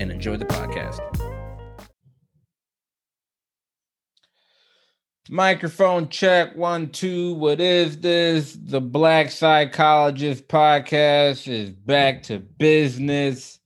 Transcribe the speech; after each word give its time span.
and 0.00 0.10
enjoy 0.10 0.36
the 0.36 0.44
podcast. 0.44 1.00
Microphone 5.30 6.10
check 6.10 6.54
one, 6.54 6.90
two. 6.90 7.32
What 7.34 7.58
is 7.58 8.00
this? 8.00 8.58
The 8.60 8.82
Black 8.82 9.30
Psychologist 9.30 10.48
Podcast 10.48 11.48
is 11.48 11.70
back 11.70 12.24
to 12.24 12.40
business, 12.40 13.58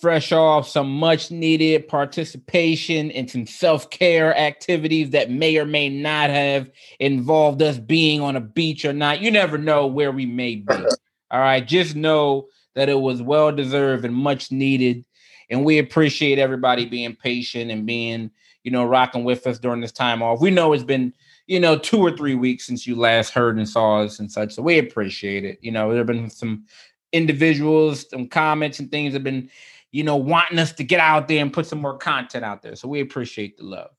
fresh 0.00 0.30
off 0.30 0.68
some 0.68 0.88
much 0.88 1.32
needed 1.32 1.88
participation 1.88 3.10
in 3.10 3.26
some 3.26 3.44
self 3.44 3.90
care 3.90 4.38
activities 4.38 5.10
that 5.10 5.32
may 5.32 5.56
or 5.56 5.66
may 5.66 5.88
not 5.88 6.30
have 6.30 6.70
involved 7.00 7.60
us 7.60 7.76
being 7.76 8.20
on 8.20 8.36
a 8.36 8.40
beach 8.40 8.84
or 8.84 8.92
not. 8.92 9.20
You 9.20 9.32
never 9.32 9.58
know 9.58 9.88
where 9.88 10.12
we 10.12 10.26
may 10.26 10.56
be. 10.56 10.74
All 11.32 11.40
right. 11.40 11.66
Just 11.66 11.96
know 11.96 12.46
that 12.76 12.88
it 12.88 13.00
was 13.00 13.20
well 13.20 13.50
deserved 13.50 14.04
and 14.04 14.14
much 14.14 14.52
needed. 14.52 15.04
And 15.50 15.64
we 15.64 15.78
appreciate 15.78 16.38
everybody 16.38 16.86
being 16.86 17.14
patient 17.14 17.70
and 17.70 17.86
being, 17.86 18.30
you 18.62 18.70
know, 18.70 18.84
rocking 18.84 19.24
with 19.24 19.46
us 19.46 19.58
during 19.58 19.80
this 19.80 19.92
time 19.92 20.22
off. 20.22 20.40
We 20.40 20.50
know 20.50 20.72
it's 20.72 20.84
been, 20.84 21.12
you 21.46 21.60
know, 21.60 21.78
two 21.78 22.00
or 22.00 22.16
three 22.16 22.34
weeks 22.34 22.66
since 22.66 22.86
you 22.86 22.96
last 22.96 23.30
heard 23.30 23.56
and 23.56 23.68
saw 23.68 24.02
us 24.02 24.18
and 24.18 24.30
such. 24.30 24.54
So 24.54 24.62
we 24.62 24.78
appreciate 24.78 25.44
it. 25.44 25.58
You 25.60 25.72
know, 25.72 25.88
there 25.90 25.98
have 25.98 26.06
been 26.06 26.30
some 26.30 26.64
individuals, 27.12 28.08
some 28.10 28.28
comments 28.28 28.80
and 28.80 28.90
things 28.90 29.12
have 29.12 29.24
been, 29.24 29.50
you 29.92 30.02
know, 30.02 30.16
wanting 30.16 30.58
us 30.58 30.72
to 30.72 30.84
get 30.84 31.00
out 31.00 31.28
there 31.28 31.40
and 31.40 31.52
put 31.52 31.66
some 31.66 31.80
more 31.80 31.98
content 31.98 32.44
out 32.44 32.62
there. 32.62 32.74
So 32.76 32.88
we 32.88 33.00
appreciate 33.00 33.56
the 33.56 33.64
love. 33.64 33.90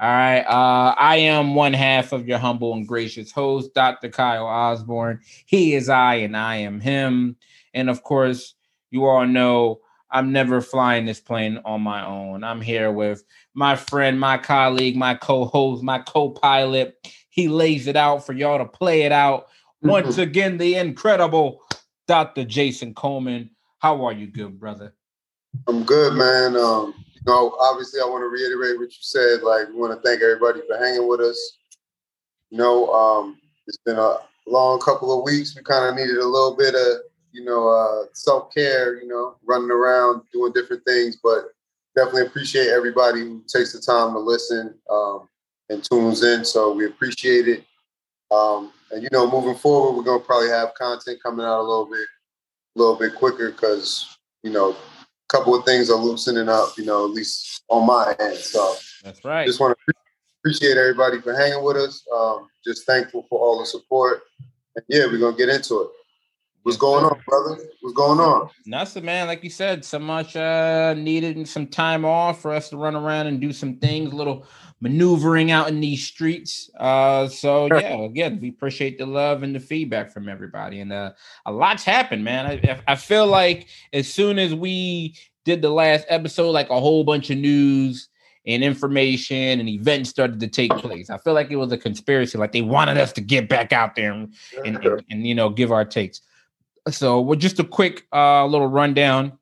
All 0.00 0.08
right. 0.08 0.42
Uh, 0.42 0.94
I 0.96 1.16
am 1.16 1.56
one 1.56 1.72
half 1.72 2.12
of 2.12 2.28
your 2.28 2.38
humble 2.38 2.72
and 2.72 2.86
gracious 2.86 3.32
host, 3.32 3.74
Dr. 3.74 4.08
Kyle 4.08 4.46
Osborne. 4.46 5.20
He 5.44 5.74
is 5.74 5.88
I, 5.88 6.16
and 6.16 6.36
I 6.36 6.56
am 6.56 6.78
him. 6.78 7.36
And 7.74 7.90
of 7.90 8.04
course, 8.04 8.54
you 8.92 9.06
all 9.06 9.26
know 9.26 9.80
I'm 10.10 10.32
never 10.32 10.60
flying 10.60 11.04
this 11.04 11.20
plane 11.20 11.60
on 11.64 11.82
my 11.82 12.04
own. 12.04 12.44
I'm 12.44 12.60
here 12.60 12.90
with 12.90 13.24
my 13.54 13.76
friend, 13.76 14.18
my 14.18 14.38
colleague, 14.38 14.96
my 14.96 15.14
co-host, 15.14 15.82
my 15.82 15.98
co-pilot. 15.98 16.96
He 17.28 17.48
lays 17.48 17.86
it 17.86 17.96
out 17.96 18.24
for 18.24 18.32
y'all 18.32 18.58
to 18.58 18.64
play 18.64 19.02
it 19.02 19.12
out. 19.12 19.48
Once 19.82 20.12
mm-hmm. 20.12 20.22
again, 20.22 20.58
the 20.58 20.76
incredible 20.76 21.60
Dr. 22.06 22.44
Jason 22.44 22.94
Coleman. 22.94 23.50
How 23.78 24.04
are 24.04 24.12
you, 24.12 24.26
good 24.26 24.58
brother? 24.58 24.94
I'm 25.68 25.84
good, 25.84 26.14
man. 26.14 26.56
Um, 26.56 26.94
you 27.14 27.20
know, 27.26 27.56
obviously, 27.60 28.00
I 28.00 28.04
want 28.06 28.22
to 28.22 28.28
reiterate 28.28 28.78
what 28.78 28.90
you 28.90 28.98
said. 29.00 29.42
Like, 29.42 29.68
we 29.68 29.74
want 29.74 29.92
to 29.92 30.08
thank 30.08 30.22
everybody 30.22 30.60
for 30.66 30.78
hanging 30.78 31.06
with 31.06 31.20
us. 31.20 31.58
You 32.50 32.58
know, 32.58 32.92
um, 32.92 33.38
it's 33.66 33.78
been 33.84 33.98
a 33.98 34.16
long 34.46 34.80
couple 34.80 35.16
of 35.16 35.24
weeks. 35.24 35.54
We 35.54 35.62
kind 35.62 35.88
of 35.88 35.94
needed 35.94 36.16
a 36.16 36.26
little 36.26 36.56
bit 36.56 36.74
of 36.74 37.02
you 37.32 37.44
know, 37.44 37.68
uh, 37.68 38.06
self 38.12 38.52
care, 38.54 39.00
you 39.00 39.08
know, 39.08 39.36
running 39.44 39.70
around 39.70 40.22
doing 40.32 40.52
different 40.52 40.84
things. 40.84 41.16
But 41.22 41.44
definitely 41.96 42.26
appreciate 42.26 42.68
everybody 42.68 43.20
who 43.20 43.42
takes 43.48 43.72
the 43.72 43.80
time 43.80 44.12
to 44.12 44.18
listen 44.18 44.74
um, 44.90 45.28
and 45.68 45.82
tunes 45.82 46.22
in. 46.22 46.44
So 46.44 46.72
we 46.72 46.86
appreciate 46.86 47.48
it. 47.48 47.64
Um, 48.30 48.72
and 48.92 49.02
you 49.02 49.08
know, 49.12 49.30
moving 49.30 49.56
forward, 49.56 49.96
we're 49.96 50.04
gonna 50.04 50.22
probably 50.22 50.48
have 50.48 50.74
content 50.74 51.22
coming 51.22 51.44
out 51.44 51.60
a 51.60 51.62
little 51.62 51.86
bit, 51.86 52.06
a 52.76 52.78
little 52.78 52.96
bit 52.96 53.14
quicker 53.14 53.50
because 53.50 54.16
you 54.42 54.50
know, 54.50 54.70
a 54.70 54.76
couple 55.28 55.54
of 55.54 55.64
things 55.64 55.90
are 55.90 55.96
loosening 55.96 56.48
up. 56.48 56.76
You 56.76 56.84
know, 56.84 57.04
at 57.04 57.10
least 57.10 57.62
on 57.68 57.86
my 57.86 58.14
end. 58.20 58.36
So 58.36 58.74
that's 59.02 59.24
right. 59.24 59.46
Just 59.46 59.60
want 59.60 59.76
to 59.76 59.94
appreciate 60.40 60.76
everybody 60.76 61.20
for 61.20 61.34
hanging 61.34 61.62
with 61.64 61.76
us. 61.76 62.04
Um, 62.14 62.48
just 62.64 62.86
thankful 62.86 63.26
for 63.28 63.38
all 63.38 63.58
the 63.58 63.66
support. 63.66 64.22
And 64.76 64.84
yeah, 64.88 65.06
we're 65.06 65.18
gonna 65.18 65.36
get 65.36 65.48
into 65.48 65.82
it. 65.82 65.88
What's 66.68 66.76
going 66.76 67.02
on, 67.02 67.18
brother? 67.26 67.56
What's 67.80 67.96
going 67.96 68.20
on? 68.20 68.50
Nothing, 68.66 69.06
man. 69.06 69.26
Like 69.26 69.42
you 69.42 69.48
said, 69.48 69.86
so 69.86 69.98
much 69.98 70.36
uh 70.36 70.92
needed 70.92 71.48
some 71.48 71.66
time 71.66 72.04
off 72.04 72.42
for 72.42 72.52
us 72.52 72.68
to 72.68 72.76
run 72.76 72.94
around 72.94 73.26
and 73.26 73.40
do 73.40 73.54
some 73.54 73.76
things, 73.76 74.12
a 74.12 74.14
little 74.14 74.46
maneuvering 74.82 75.50
out 75.50 75.68
in 75.68 75.80
these 75.80 76.06
streets. 76.06 76.68
Uh 76.78 77.26
so 77.26 77.68
yeah, 77.72 77.96
again, 78.04 78.38
we 78.42 78.50
appreciate 78.50 78.98
the 78.98 79.06
love 79.06 79.42
and 79.42 79.54
the 79.54 79.60
feedback 79.60 80.12
from 80.12 80.28
everybody. 80.28 80.80
And 80.80 80.92
uh 80.92 81.12
a 81.46 81.52
lot's 81.52 81.84
happened, 81.84 82.22
man. 82.22 82.44
I, 82.44 82.82
I 82.86 82.96
feel 82.96 83.26
like 83.26 83.68
as 83.94 84.12
soon 84.12 84.38
as 84.38 84.54
we 84.54 85.16
did 85.46 85.62
the 85.62 85.70
last 85.70 86.04
episode, 86.10 86.50
like 86.50 86.68
a 86.68 86.78
whole 86.78 87.02
bunch 87.02 87.30
of 87.30 87.38
news 87.38 88.10
and 88.46 88.62
information 88.62 89.58
and 89.58 89.70
events 89.70 90.10
started 90.10 90.38
to 90.40 90.48
take 90.48 90.72
place. 90.72 91.08
I 91.08 91.16
feel 91.16 91.32
like 91.32 91.50
it 91.50 91.56
was 91.56 91.72
a 91.72 91.78
conspiracy, 91.78 92.36
like 92.36 92.52
they 92.52 92.60
wanted 92.60 92.98
us 92.98 93.14
to 93.14 93.22
get 93.22 93.48
back 93.48 93.72
out 93.72 93.96
there 93.96 94.12
and, 94.12 94.34
and, 94.66 94.84
and, 94.84 95.04
and 95.08 95.26
you 95.26 95.34
know 95.34 95.48
give 95.48 95.72
our 95.72 95.86
takes. 95.86 96.20
So, 96.90 97.20
well, 97.20 97.38
just 97.38 97.58
a 97.58 97.64
quick 97.64 98.06
uh, 98.12 98.46
little 98.46 98.68
rundown. 98.68 99.38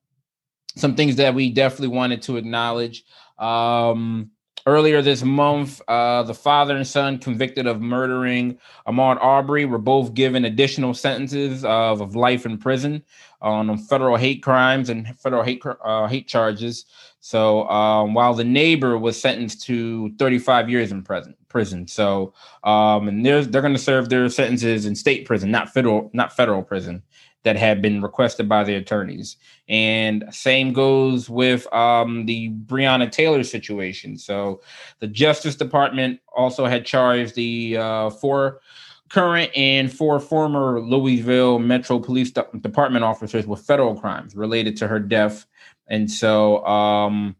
Some 0.76 0.94
things 0.94 1.16
that 1.16 1.34
we 1.34 1.50
definitely 1.50 1.96
wanted 1.96 2.22
to 2.22 2.36
acknowledge. 2.36 3.04
Um, 3.38 4.30
earlier 4.66 5.00
this 5.00 5.22
month, 5.22 5.80
uh, 5.88 6.22
the 6.24 6.34
father 6.34 6.76
and 6.76 6.86
son 6.86 7.18
convicted 7.18 7.66
of 7.66 7.80
murdering 7.80 8.58
Ahmaud 8.86 9.18
Arbery 9.22 9.64
were 9.64 9.78
both 9.78 10.12
given 10.12 10.44
additional 10.44 10.92
sentences 10.92 11.64
of, 11.64 12.00
of 12.00 12.16
life 12.16 12.44
in 12.44 12.58
prison 12.58 13.02
on 13.40 13.78
federal 13.78 14.16
hate 14.16 14.42
crimes 14.42 14.90
and 14.90 15.18
federal 15.18 15.42
hate 15.42 15.62
uh, 15.84 16.06
hate 16.08 16.26
charges. 16.26 16.84
So 17.20 17.68
um, 17.68 18.14
while 18.14 18.34
the 18.34 18.44
neighbor 18.44 18.98
was 18.98 19.20
sentenced 19.20 19.62
to 19.62 20.12
35 20.18 20.68
years 20.68 20.92
in 20.92 21.02
prison, 21.02 21.34
prison. 21.48 21.86
So 21.86 22.34
um, 22.64 23.08
and 23.08 23.24
they're 23.24 23.44
they're 23.44 23.62
going 23.62 23.74
to 23.74 23.80
serve 23.80 24.08
their 24.08 24.28
sentences 24.28 24.84
in 24.84 24.94
state 24.94 25.26
prison, 25.26 25.50
not 25.50 25.72
federal, 25.72 26.10
not 26.12 26.34
federal 26.34 26.62
prison 26.62 27.02
that 27.46 27.54
had 27.54 27.80
been 27.80 28.02
requested 28.02 28.48
by 28.48 28.64
the 28.64 28.74
attorneys. 28.74 29.36
And 29.68 30.24
same 30.32 30.72
goes 30.72 31.30
with 31.30 31.72
um, 31.72 32.26
the 32.26 32.50
Breonna 32.50 33.08
Taylor 33.08 33.44
situation. 33.44 34.18
So 34.18 34.62
the 34.98 35.06
Justice 35.06 35.54
Department 35.54 36.18
also 36.36 36.66
had 36.66 36.84
charged 36.84 37.36
the 37.36 37.76
uh, 37.76 38.10
four 38.10 38.62
current 39.10 39.52
and 39.56 39.92
four 39.92 40.18
former 40.18 40.80
Louisville 40.80 41.60
Metro 41.60 42.00
Police 42.00 42.32
De- 42.32 42.48
Department 42.62 43.04
officers 43.04 43.46
with 43.46 43.60
federal 43.60 43.94
crimes 43.94 44.34
related 44.34 44.76
to 44.78 44.88
her 44.88 44.98
death. 44.98 45.46
And 45.86 46.10
so 46.10 46.66
um, 46.66 47.36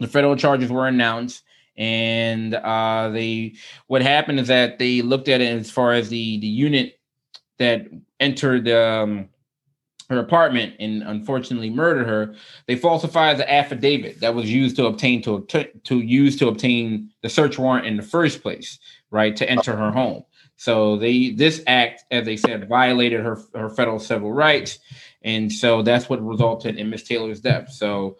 the 0.00 0.08
federal 0.08 0.34
charges 0.34 0.72
were 0.72 0.88
announced 0.88 1.44
and 1.76 2.56
uh, 2.56 3.10
they 3.10 3.54
what 3.86 4.02
happened 4.02 4.40
is 4.40 4.48
that 4.48 4.80
they 4.80 5.02
looked 5.02 5.28
at 5.28 5.40
it 5.40 5.56
as 5.56 5.70
far 5.70 5.92
as 5.92 6.08
the 6.08 6.40
the 6.40 6.48
unit 6.48 6.99
that 7.60 7.88
entered 8.18 8.68
um, 8.68 9.28
her 10.08 10.18
apartment 10.18 10.74
and 10.80 11.02
unfortunately 11.04 11.70
murdered 11.70 12.08
her, 12.08 12.34
they 12.66 12.74
falsified 12.74 13.36
the 13.36 13.50
affidavit 13.50 14.20
that 14.20 14.34
was 14.34 14.50
used 14.50 14.74
to 14.76 14.86
obtain 14.86 15.22
to 15.22 15.46
to 15.84 16.00
use 16.00 16.36
to 16.38 16.48
obtain 16.48 17.10
the 17.22 17.28
search 17.28 17.58
warrant 17.58 17.86
in 17.86 17.96
the 17.96 18.02
first 18.02 18.42
place, 18.42 18.80
right, 19.10 19.36
to 19.36 19.48
enter 19.48 19.76
her 19.76 19.92
home. 19.92 20.24
So 20.56 20.96
they 20.96 21.30
this 21.30 21.62
act, 21.66 22.04
as 22.10 22.24
they 22.24 22.36
said, 22.36 22.68
violated 22.68 23.20
her 23.20 23.38
her 23.54 23.70
federal 23.70 24.00
civil 24.00 24.32
rights, 24.32 24.78
and 25.22 25.52
so 25.52 25.82
that's 25.82 26.08
what 26.08 26.26
resulted 26.26 26.76
in 26.76 26.90
Miss 26.90 27.04
Taylor's 27.04 27.40
death. 27.40 27.70
So, 27.70 28.18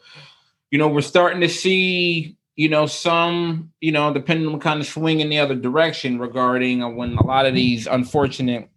you 0.70 0.78
know, 0.78 0.88
we're 0.88 1.00
starting 1.00 1.40
to 1.40 1.48
see 1.48 2.36
you 2.56 2.68
know, 2.68 2.84
some, 2.84 3.72
you 3.80 3.90
know, 3.90 4.12
depending 4.12 4.52
on 4.52 4.60
kind 4.60 4.80
of 4.80 4.86
swing 4.86 5.20
in 5.20 5.30
the 5.30 5.38
other 5.38 5.54
direction 5.54 6.18
regarding 6.18 6.80
when 6.94 7.16
a 7.16 7.24
lot 7.24 7.46
of 7.46 7.54
these 7.54 7.86
unfortunate 7.86 8.69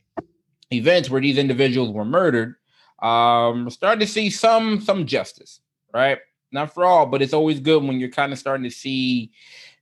events 0.73 1.09
where 1.09 1.21
these 1.21 1.37
individuals 1.37 1.91
were 1.91 2.05
murdered, 2.05 2.55
um, 3.01 3.69
starting 3.69 3.99
to 4.05 4.11
see 4.11 4.29
some 4.29 4.81
some 4.81 5.05
justice, 5.05 5.61
right? 5.93 6.19
Not 6.51 6.73
for 6.73 6.85
all, 6.85 7.05
but 7.05 7.21
it's 7.21 7.33
always 7.33 7.59
good 7.59 7.83
when 7.83 7.99
you're 7.99 8.09
kind 8.09 8.31
of 8.31 8.39
starting 8.39 8.63
to 8.63 8.71
see 8.71 9.31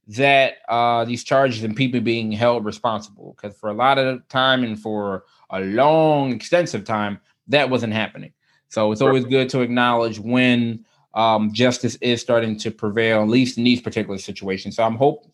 that 0.07 0.55
uh, 0.69 1.05
these 1.05 1.23
charges 1.23 1.63
and 1.63 1.75
people 1.75 2.01
being 2.01 2.31
held 2.31 2.65
responsible. 2.65 3.35
Because 3.35 3.57
for 3.57 3.69
a 3.69 3.73
lot 3.73 3.97
of 3.97 4.27
time 4.27 4.63
and 4.63 4.79
for 4.79 5.25
a 5.49 5.61
long, 5.61 6.31
extensive 6.31 6.83
time, 6.83 7.19
that 7.47 7.69
wasn't 7.69 7.93
happening. 7.93 8.33
So 8.69 8.91
it's 8.91 9.01
always 9.01 9.25
good 9.25 9.49
to 9.49 9.61
acknowledge 9.61 10.17
when 10.17 10.85
um, 11.13 11.51
justice 11.53 11.95
is 11.95 12.21
starting 12.21 12.57
to 12.59 12.71
prevail, 12.71 13.21
at 13.21 13.27
least 13.27 13.57
in 13.57 13.65
these 13.65 13.81
particular 13.81 14.17
situations. 14.17 14.77
So 14.77 14.83
I'm 14.83 14.95
hope 14.95 15.25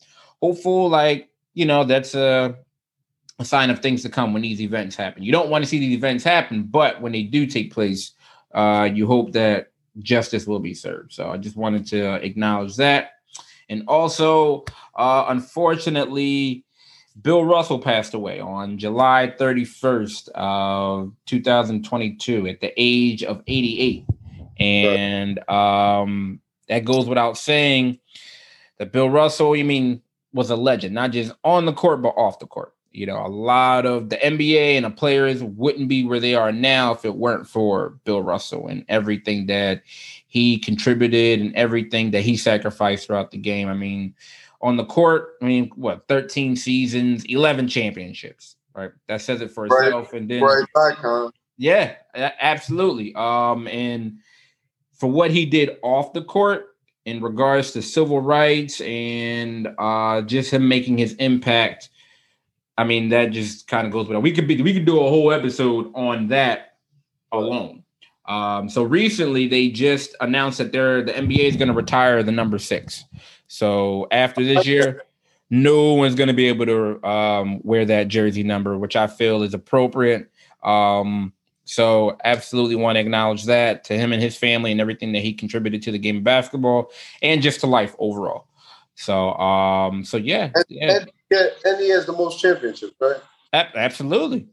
hopeful, 0.41 0.89
like 0.89 1.29
you 1.53 1.65
know, 1.65 1.83
that's 1.83 2.13
a 2.15 2.55
a 3.39 3.45
sign 3.45 3.69
of 3.69 3.79
things 3.79 4.01
to 4.03 4.09
come 4.09 4.33
when 4.33 4.41
these 4.41 4.61
events 4.61 4.95
happen. 4.95 5.23
You 5.23 5.31
don't 5.31 5.49
want 5.49 5.63
to 5.63 5.69
see 5.69 5.79
these 5.79 5.95
events 5.95 6.23
happen, 6.23 6.63
but 6.63 7.01
when 7.01 7.11
they 7.11 7.23
do 7.23 7.45
take 7.45 7.71
place, 7.71 8.11
uh, 8.53 8.89
you 8.91 9.05
hope 9.05 9.33
that 9.33 9.71
justice 9.99 10.47
will 10.47 10.59
be 10.59 10.73
served. 10.73 11.13
So 11.13 11.29
I 11.29 11.37
just 11.37 11.55
wanted 11.55 11.85
to 11.87 12.15
acknowledge 12.15 12.75
that. 12.77 13.11
And 13.69 13.83
also, 13.87 14.65
uh, 14.95 15.25
unfortunately, 15.27 16.63
Bill 17.21 17.43
Russell 17.43 17.79
passed 17.79 18.13
away 18.13 18.39
on 18.39 18.77
July 18.77 19.33
31st 19.39 20.29
of 20.29 21.13
2022 21.25 22.47
at 22.47 22.61
the 22.61 22.73
age 22.77 23.23
of 23.23 23.43
88. 23.47 24.05
And 24.59 25.49
um, 25.49 26.39
that 26.67 26.85
goes 26.85 27.07
without 27.07 27.37
saying 27.37 27.99
that 28.77 28.91
Bill 28.91 29.09
Russell, 29.09 29.55
you 29.55 29.65
mean, 29.65 30.01
was 30.33 30.49
a 30.49 30.55
legend, 30.55 30.93
not 30.93 31.11
just 31.11 31.33
on 31.43 31.65
the 31.65 31.73
court, 31.73 32.01
but 32.01 32.09
off 32.09 32.39
the 32.39 32.47
court. 32.47 32.73
You 32.97 33.05
know, 33.05 33.23
a 33.23 33.29
lot 33.29 33.85
of 33.85 34.09
the 34.09 34.17
NBA 34.17 34.75
and 34.75 34.85
the 34.85 34.89
players 34.89 35.43
wouldn't 35.43 35.87
be 35.87 36.03
where 36.03 36.19
they 36.19 36.33
are 36.33 36.51
now 36.51 36.93
if 36.93 37.05
it 37.05 37.15
weren't 37.15 37.47
for 37.47 37.91
Bill 38.05 38.23
Russell 38.23 38.67
and 38.67 38.83
everything 38.89 39.45
that 39.47 39.83
he 40.27 40.57
contributed 40.57 41.39
and 41.39 41.55
everything 41.55 42.11
that 42.11 42.21
he 42.21 42.35
sacrificed 42.35 43.07
throughout 43.07 43.29
the 43.29 43.37
game. 43.37 43.69
I 43.69 43.75
mean, 43.75 44.15
on 44.61 44.77
the 44.77 44.85
court, 44.85 45.35
I 45.41 45.45
mean, 45.45 45.69
what, 45.75 46.07
13 46.07 46.55
seasons, 46.55 47.23
11 47.25 47.67
championships, 47.67 48.55
right? 48.73 48.91
That 49.07 49.21
says 49.21 49.41
it 49.41 49.51
for 49.51 49.67
itself. 49.67 50.11
Right, 50.11 50.21
and 50.21 50.29
then, 50.29 50.41
right 50.41 50.65
back, 50.73 50.97
huh? 50.97 51.29
yeah, 51.57 51.95
absolutely. 52.15 53.13
Um, 53.15 53.67
and 53.67 54.17
for 54.93 55.11
what 55.11 55.29
he 55.29 55.45
did 55.45 55.77
off 55.83 56.13
the 56.13 56.23
court 56.23 56.75
in 57.05 57.21
regards 57.21 57.71
to 57.71 57.81
civil 57.81 58.21
rights 58.21 58.81
and 58.81 59.69
uh, 59.77 60.21
just 60.21 60.51
him 60.51 60.67
making 60.67 60.97
his 60.97 61.13
impact, 61.13 61.89
I 62.77 62.83
mean, 62.83 63.09
that 63.09 63.31
just 63.31 63.67
kind 63.67 63.87
of 63.87 63.93
goes 63.93 64.07
with 64.07 64.17
it. 64.17 64.21
We 64.21 64.31
could 64.31 64.47
be, 64.47 64.61
we 64.61 64.73
could 64.73 64.85
do 64.85 64.99
a 64.99 65.09
whole 65.09 65.31
episode 65.31 65.91
on 65.95 66.27
that 66.27 66.77
alone. 67.31 67.83
Um, 68.27 68.69
so 68.69 68.83
recently 68.83 69.47
they 69.47 69.69
just 69.69 70.15
announced 70.19 70.57
that 70.57 70.71
they're 70.71 71.01
the 71.01 71.13
NBA 71.13 71.39
is 71.39 71.55
going 71.55 71.69
to 71.69 71.73
retire 71.73 72.23
the 72.23 72.31
number 72.31 72.57
six. 72.59 73.05
So 73.47 74.07
after 74.11 74.43
this 74.43 74.67
year, 74.67 75.03
no 75.49 75.93
one's 75.93 76.15
going 76.15 76.27
to 76.27 76.33
be 76.33 76.47
able 76.47 76.65
to 76.65 77.07
um, 77.07 77.61
wear 77.63 77.85
that 77.85 78.09
jersey 78.09 78.43
number, 78.43 78.77
which 78.77 78.95
I 78.95 79.07
feel 79.07 79.43
is 79.43 79.53
appropriate. 79.53 80.29
Um, 80.63 81.33
so 81.63 82.17
absolutely 82.23 82.75
want 82.75 82.97
to 82.97 82.99
acknowledge 82.99 83.45
that 83.45 83.83
to 83.85 83.97
him 83.97 84.11
and 84.11 84.21
his 84.21 84.37
family 84.37 84.71
and 84.71 84.81
everything 84.81 85.13
that 85.13 85.21
he 85.21 85.33
contributed 85.33 85.81
to 85.83 85.91
the 85.91 85.99
game 85.99 86.17
of 86.17 86.23
basketball 86.23 86.91
and 87.21 87.41
just 87.41 87.61
to 87.61 87.67
life 87.67 87.95
overall. 87.99 88.47
So 88.95 89.33
um, 89.33 90.03
so 90.03 90.17
yeah, 90.17 90.51
yeah. 90.67 90.97
And, 90.97 91.11
yeah, 91.29 91.47
and 91.65 91.79
he 91.79 91.89
has 91.89 92.05
the 92.05 92.13
most 92.13 92.39
championships, 92.39 92.93
right? 93.01 93.17
Absolutely. 93.53 94.47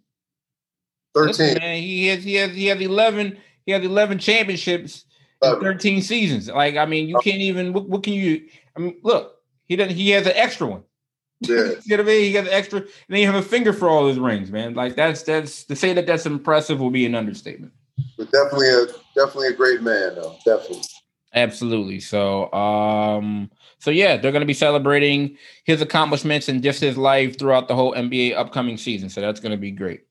Thirteen. 1.14 1.28
Listen, 1.28 1.58
man, 1.58 1.82
he 1.82 2.06
has 2.08 2.24
he 2.24 2.34
has 2.34 2.50
he 2.52 2.66
has 2.66 2.80
eleven 2.80 3.38
he 3.66 3.72
has 3.72 3.84
eleven 3.84 4.18
championships 4.18 5.04
in 5.42 5.60
thirteen 5.60 6.02
seasons. 6.02 6.48
Like 6.48 6.76
I 6.76 6.86
mean, 6.86 7.08
you 7.08 7.18
can't 7.22 7.40
even 7.40 7.72
what, 7.72 7.88
what 7.88 8.02
can 8.02 8.14
you 8.14 8.48
I 8.76 8.80
mean, 8.80 8.96
look, 9.02 9.38
he 9.66 9.76
doesn't. 9.76 9.94
He 9.94 10.10
has 10.10 10.26
an 10.26 10.34
extra 10.34 10.66
one. 10.66 10.82
Yeah. 11.40 11.56
you 11.56 11.96
know 11.96 11.96
what 11.96 12.00
I 12.00 12.02
mean? 12.04 12.22
He 12.22 12.32
got 12.32 12.44
an 12.46 12.52
extra, 12.52 12.78
and 12.78 12.88
then 13.08 13.20
you 13.20 13.26
have 13.26 13.34
a 13.34 13.46
finger 13.46 13.74
for 13.74 13.86
all 13.86 14.06
his 14.08 14.18
rings, 14.18 14.50
man. 14.50 14.72
Like 14.72 14.96
that's 14.96 15.24
that's 15.24 15.64
to 15.64 15.76
say 15.76 15.92
that 15.92 16.06
that's 16.06 16.24
impressive 16.24 16.80
will 16.80 16.90
be 16.90 17.04
an 17.04 17.14
understatement. 17.14 17.72
But 18.16 18.30
definitely 18.30 18.70
a 18.70 18.86
definitely 19.14 19.48
a 19.48 19.52
great 19.52 19.82
man, 19.82 20.14
though. 20.14 20.36
Definitely. 20.46 20.84
Absolutely. 21.34 22.00
So, 22.00 22.52
um, 22.52 23.50
so 23.78 23.90
yeah, 23.90 24.16
they're 24.16 24.32
going 24.32 24.40
to 24.40 24.46
be 24.46 24.54
celebrating 24.54 25.36
his 25.64 25.82
accomplishments 25.82 26.48
and 26.48 26.62
just 26.62 26.80
his 26.80 26.96
life 26.96 27.38
throughout 27.38 27.68
the 27.68 27.74
whole 27.74 27.92
NBA 27.94 28.36
upcoming 28.36 28.76
season. 28.76 29.08
So 29.08 29.20
that's 29.20 29.40
going 29.40 29.52
to 29.52 29.58
be 29.58 29.72
great. 29.72 30.02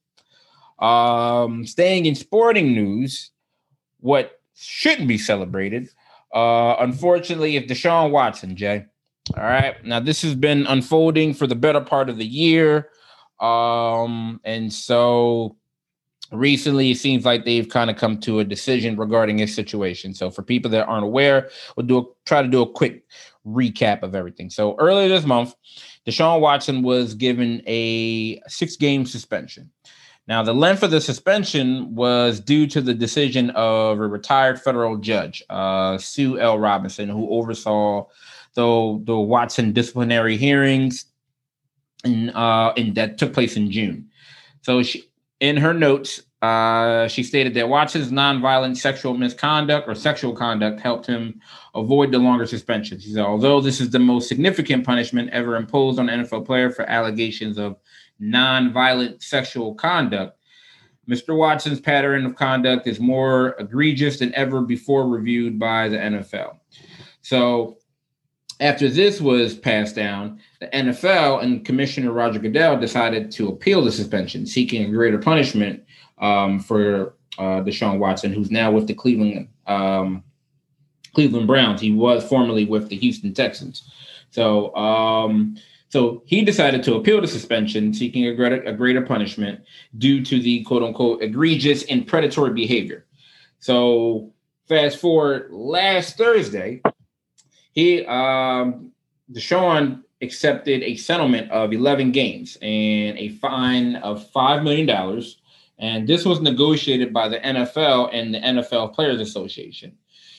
Um, 0.78 1.66
staying 1.66 2.06
in 2.06 2.14
sporting 2.14 2.72
news, 2.72 3.30
what 4.00 4.40
shouldn't 4.54 5.08
be 5.08 5.18
celebrated 5.18 5.88
uh, 6.34 6.74
unfortunately, 6.80 7.56
if 7.56 7.68
Deshaun 7.68 8.10
Watson, 8.10 8.56
Jay. 8.56 8.84
All 9.36 9.44
right. 9.44 9.82
Now, 9.84 10.00
this 10.00 10.20
has 10.22 10.34
been 10.34 10.66
unfolding 10.66 11.32
for 11.32 11.46
the 11.46 11.54
better 11.54 11.80
part 11.80 12.10
of 12.10 12.18
the 12.18 12.26
year. 12.26 12.90
Um, 13.40 14.40
and 14.44 14.72
so 14.72 15.56
recently 16.34 16.90
it 16.90 16.98
seems 16.98 17.24
like 17.24 17.44
they've 17.44 17.68
kind 17.68 17.90
of 17.90 17.96
come 17.96 18.18
to 18.20 18.40
a 18.40 18.44
decision 18.44 18.96
regarding 18.96 19.38
his 19.38 19.54
situation. 19.54 20.14
So 20.14 20.30
for 20.30 20.42
people 20.42 20.70
that 20.72 20.86
aren't 20.86 21.04
aware, 21.04 21.50
we'll 21.76 21.86
do 21.86 21.98
a, 21.98 22.02
try 22.24 22.42
to 22.42 22.48
do 22.48 22.62
a 22.62 22.70
quick 22.70 23.04
recap 23.46 24.02
of 24.02 24.14
everything. 24.14 24.50
So 24.50 24.76
earlier 24.78 25.08
this 25.08 25.24
month, 25.24 25.54
Deshaun 26.06 26.40
Watson 26.40 26.82
was 26.82 27.14
given 27.14 27.62
a 27.66 28.40
six 28.48 28.76
game 28.76 29.06
suspension. 29.06 29.70
Now, 30.26 30.42
the 30.42 30.54
length 30.54 30.82
of 30.82 30.90
the 30.90 31.02
suspension 31.02 31.94
was 31.94 32.40
due 32.40 32.66
to 32.68 32.80
the 32.80 32.94
decision 32.94 33.50
of 33.50 34.00
a 34.00 34.08
retired 34.08 34.60
federal 34.60 34.96
judge, 34.96 35.42
uh, 35.50 35.98
Sue 35.98 36.38
L. 36.38 36.58
Robinson, 36.58 37.10
who 37.10 37.28
oversaw 37.28 38.06
the, 38.54 39.02
the 39.04 39.16
Watson 39.18 39.72
disciplinary 39.72 40.38
hearings 40.38 41.04
in, 42.04 42.30
uh, 42.30 42.72
in, 42.76 42.94
that 42.94 43.18
took 43.18 43.34
place 43.34 43.56
in 43.56 43.70
June. 43.70 44.08
So, 44.62 44.82
she, 44.82 45.04
in 45.40 45.56
her 45.56 45.74
notes, 45.74 46.22
uh, 46.42 47.08
she 47.08 47.22
stated 47.22 47.54
that 47.54 47.68
Watson's 47.68 48.10
nonviolent 48.10 48.76
sexual 48.76 49.14
misconduct 49.14 49.88
or 49.88 49.94
sexual 49.94 50.34
conduct 50.34 50.80
helped 50.80 51.06
him 51.06 51.40
avoid 51.74 52.12
the 52.12 52.18
longer 52.18 52.46
suspension. 52.46 53.00
She 53.00 53.12
said, 53.12 53.24
although 53.24 53.60
this 53.60 53.80
is 53.80 53.90
the 53.90 53.98
most 53.98 54.28
significant 54.28 54.84
punishment 54.84 55.30
ever 55.30 55.56
imposed 55.56 55.98
on 55.98 56.08
an 56.08 56.24
NFL 56.24 56.44
player 56.44 56.70
for 56.70 56.82
allegations 56.82 57.58
of 57.58 57.76
nonviolent 58.20 59.22
sexual 59.22 59.74
conduct. 59.74 60.38
Mr. 61.08 61.36
Watson's 61.36 61.80
pattern 61.80 62.24
of 62.24 62.36
conduct 62.36 62.86
is 62.86 62.98
more 63.00 63.56
egregious 63.58 64.18
than 64.18 64.34
ever 64.34 64.62
before 64.62 65.08
reviewed 65.08 65.58
by 65.58 65.88
the 65.88 65.96
NFL. 65.96 66.58
So, 67.22 67.78
after 68.60 68.88
this 68.88 69.20
was 69.20 69.54
passed 69.54 69.96
down, 69.96 70.40
the 70.64 70.76
NFL 70.76 71.42
and 71.42 71.64
Commissioner 71.64 72.12
Roger 72.12 72.38
Goodell 72.38 72.78
decided 72.78 73.30
to 73.32 73.48
appeal 73.48 73.84
the 73.84 73.92
suspension, 73.92 74.46
seeking 74.46 74.84
a 74.84 74.90
greater 74.90 75.18
punishment 75.18 75.84
um, 76.18 76.58
for 76.60 77.14
uh, 77.38 77.60
Deshaun 77.62 77.98
Watson, 77.98 78.32
who's 78.32 78.50
now 78.50 78.70
with 78.70 78.86
the 78.86 78.94
Cleveland 78.94 79.48
um, 79.66 80.22
Cleveland 81.14 81.46
Browns. 81.46 81.80
He 81.80 81.92
was 81.92 82.26
formerly 82.26 82.64
with 82.64 82.88
the 82.88 82.96
Houston 82.96 83.34
Texans. 83.34 83.90
So, 84.30 84.74
um, 84.74 85.56
so 85.88 86.22
he 86.26 86.44
decided 86.44 86.82
to 86.84 86.94
appeal 86.94 87.20
the 87.20 87.28
suspension, 87.28 87.94
seeking 87.94 88.26
a 88.26 88.34
greater, 88.34 88.62
a 88.62 88.72
greater 88.72 89.02
punishment 89.02 89.60
due 89.98 90.24
to 90.24 90.40
the 90.40 90.64
quote 90.64 90.82
unquote 90.82 91.22
egregious 91.22 91.84
and 91.84 92.06
predatory 92.06 92.52
behavior. 92.52 93.04
So 93.58 94.32
fast 94.68 94.98
forward 94.98 95.48
last 95.52 96.16
Thursday, 96.16 96.80
he 97.72 98.04
um 98.06 98.92
Deshaun 99.32 100.02
accepted 100.24 100.82
a 100.82 100.96
settlement 100.96 101.50
of 101.50 101.72
11 101.72 102.10
games 102.10 102.56
and 102.62 103.16
a 103.18 103.28
fine 103.40 103.96
of 103.96 104.28
$5 104.32 104.64
million. 104.64 105.22
And 105.78 106.08
this 106.08 106.24
was 106.24 106.40
negotiated 106.40 107.12
by 107.12 107.28
the 107.28 107.38
NFL 107.38 108.10
and 108.12 108.34
the 108.34 108.40
NFL 108.40 108.94
Players 108.94 109.20
Association. 109.20 109.96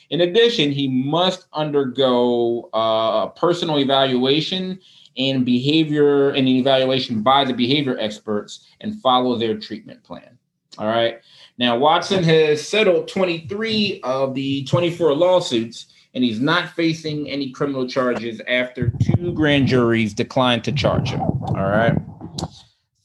In 0.10 0.22
addition, 0.22 0.72
he 0.72 0.88
must 0.88 1.48
undergo 1.54 2.70
uh, 2.74 3.28
a 3.28 3.34
personal 3.36 3.80
evaluation 3.80 4.80
and 5.18 5.46
behavior 5.46 6.32
and 6.32 6.48
evaluation 6.48 7.22
by 7.22 7.46
the 7.46 7.54
behavior 7.54 7.98
experts 8.00 8.68
and 8.82 9.02
follow 9.02 9.38
their 9.38 9.58
treatment 9.58 10.04
plan. 10.04 10.38
All 10.78 10.88
right. 10.88 11.22
Now, 11.58 11.78
Watson 11.78 12.24
has 12.24 12.68
settled 12.68 13.08
23 13.08 14.02
of 14.04 14.36
the 14.36 14.66
24 14.66 15.16
lawsuits, 15.16 15.88
and 16.16 16.24
he's 16.24 16.40
not 16.40 16.70
facing 16.70 17.30
any 17.30 17.52
criminal 17.52 17.88
charges 17.88 18.42
after 18.48 18.90
two 18.90 19.34
grand 19.34 19.68
juries 19.68 20.14
declined 20.14 20.64
to 20.64 20.72
charge 20.72 21.10
him. 21.10 21.22
All 21.22 21.70
right. 21.70 21.96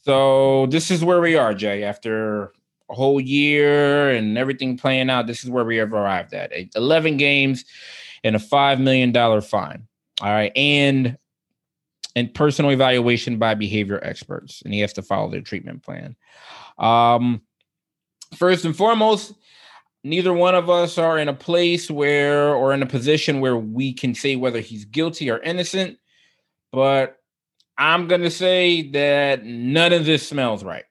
So, 0.03 0.67
this 0.67 0.91
is 0.91 1.05
where 1.05 1.21
we 1.21 1.37
are, 1.37 1.53
Jay. 1.53 1.83
After 1.83 2.53
a 2.89 2.95
whole 2.95 3.21
year 3.21 4.11
and 4.11 4.39
everything 4.39 4.79
playing 4.79 5.11
out, 5.11 5.27
this 5.27 5.45
is 5.45 5.51
where 5.51 5.65
we 5.65 5.77
have 5.77 5.93
arrived 5.93 6.33
at 6.33 6.53
11 6.75 7.17
games 7.17 7.65
and 8.25 8.37
a 8.37 8.39
$5 8.39 8.81
million 8.81 9.13
fine. 9.43 9.87
All 10.23 10.31
right. 10.31 10.53
And 10.57 11.19
and 12.17 12.35
personal 12.35 12.73
evaluation 12.73 13.39
by 13.39 13.55
behavior 13.55 14.01
experts, 14.03 14.63
and 14.65 14.75
he 14.75 14.81
has 14.81 14.93
to 14.95 15.03
follow 15.03 15.31
their 15.31 15.43
treatment 15.43 15.83
plan. 15.85 16.17
Um, 16.77 17.43
first 18.35 18.65
and 18.65 18.77
foremost, 18.77 19.33
neither 20.03 20.33
one 20.33 20.55
of 20.55 20.71
us 20.71 20.99
are 20.99 21.19
in 21.19 21.29
a 21.29 21.35
place 21.35 21.91
where 21.91 22.55
or 22.55 22.73
in 22.73 22.83
a 22.83 22.87
position 22.87 23.41
where 23.41 23.57
we 23.57 23.93
can 23.93 24.15
say 24.15 24.37
whether 24.37 24.61
he's 24.61 24.85
guilty 24.85 25.31
or 25.31 25.39
innocent, 25.41 25.99
but 26.73 27.19
I'm 27.77 28.09
going 28.09 28.23
to 28.23 28.31
say 28.31 28.91
that 28.91 29.45
none 29.45 29.93
of 29.93 30.05
this 30.05 30.27
smells 30.27 30.65
right. 30.65 30.85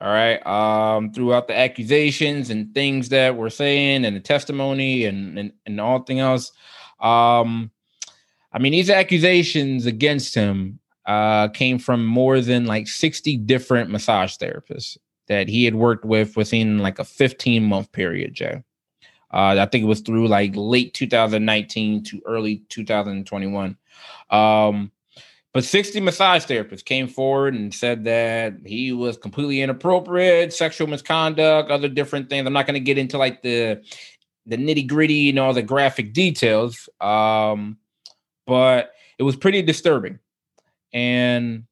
All 0.00 0.08
right. 0.08 0.44
Um, 0.46 1.12
throughout 1.12 1.48
the 1.48 1.56
accusations 1.56 2.50
and 2.50 2.74
things 2.74 3.08
that 3.08 3.36
we're 3.36 3.48
saying 3.48 4.04
and 4.04 4.14
the 4.14 4.20
testimony 4.20 5.06
and, 5.06 5.38
and, 5.38 5.52
and 5.64 5.80
all 5.80 6.02
thing 6.02 6.20
else. 6.20 6.52
Um, 7.00 7.70
I 8.52 8.58
mean, 8.58 8.72
these 8.72 8.90
accusations 8.90 9.86
against 9.86 10.34
him 10.34 10.80
uh, 11.06 11.48
came 11.48 11.78
from 11.78 12.04
more 12.04 12.40
than 12.40 12.66
like 12.66 12.88
60 12.88 13.36
different 13.38 13.90
massage 13.90 14.36
therapists 14.36 14.98
that 15.28 15.48
he 15.48 15.64
had 15.64 15.74
worked 15.74 16.04
with 16.04 16.36
within 16.36 16.78
like 16.78 16.98
a 16.98 17.04
15 17.04 17.62
month 17.64 17.92
period, 17.92 18.34
Joe. 18.34 18.62
Uh, 19.32 19.56
I 19.58 19.66
think 19.66 19.82
it 19.82 19.88
was 19.88 20.00
through 20.00 20.28
like 20.28 20.52
late 20.54 20.94
2019 20.94 22.04
to 22.04 22.22
early 22.26 22.62
2021. 22.68 23.76
Um, 24.30 24.92
but 25.52 25.64
60 25.64 26.00
massage 26.00 26.44
therapists 26.44 26.84
came 26.84 27.08
forward 27.08 27.54
and 27.54 27.74
said 27.74 28.04
that 28.04 28.54
he 28.64 28.92
was 28.92 29.16
completely 29.16 29.62
inappropriate, 29.62 30.52
sexual 30.52 30.86
misconduct, 30.86 31.70
other 31.70 31.88
different 31.88 32.28
things. 32.28 32.46
I'm 32.46 32.52
not 32.52 32.66
going 32.66 32.74
to 32.74 32.80
get 32.80 32.98
into 32.98 33.18
like 33.18 33.42
the 33.42 33.82
the 34.44 34.56
nitty 34.56 34.86
gritty 34.86 35.30
and 35.30 35.38
all 35.38 35.52
the 35.52 35.62
graphic 35.62 36.12
details, 36.12 36.88
um, 37.00 37.78
but 38.46 38.92
it 39.18 39.22
was 39.24 39.34
pretty 39.34 39.62
disturbing. 39.62 40.18
And 40.92 41.64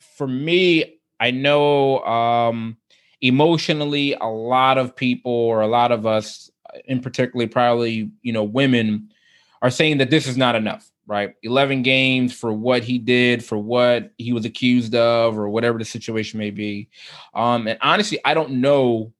for 0.00 0.26
me, 0.26 0.98
I 1.20 1.30
know 1.30 2.00
um, 2.00 2.78
emotionally, 3.20 4.14
a 4.14 4.26
lot 4.26 4.78
of 4.78 4.94
people 4.94 5.32
or 5.32 5.60
a 5.60 5.66
lot 5.66 5.92
of 5.92 6.06
us, 6.06 6.50
in 6.84 7.00
particularly 7.00 7.46
probably 7.46 8.10
you 8.22 8.32
know 8.32 8.44
women, 8.44 9.10
are 9.62 9.70
saying 9.70 9.98
that 9.98 10.10
this 10.10 10.26
is 10.26 10.36
not 10.36 10.54
enough 10.54 10.90
right? 11.06 11.34
11 11.42 11.82
games 11.82 12.32
for 12.32 12.52
what 12.52 12.82
he 12.82 12.98
did, 12.98 13.44
for 13.44 13.56
what 13.56 14.12
he 14.18 14.32
was 14.32 14.44
accused 14.44 14.94
of, 14.94 15.38
or 15.38 15.48
whatever 15.48 15.78
the 15.78 15.84
situation 15.84 16.38
may 16.38 16.50
be. 16.50 16.88
Um, 17.34 17.68
and 17.68 17.78
honestly, 17.80 18.18
I 18.24 18.34
don't 18.34 18.60
know, 18.60 19.12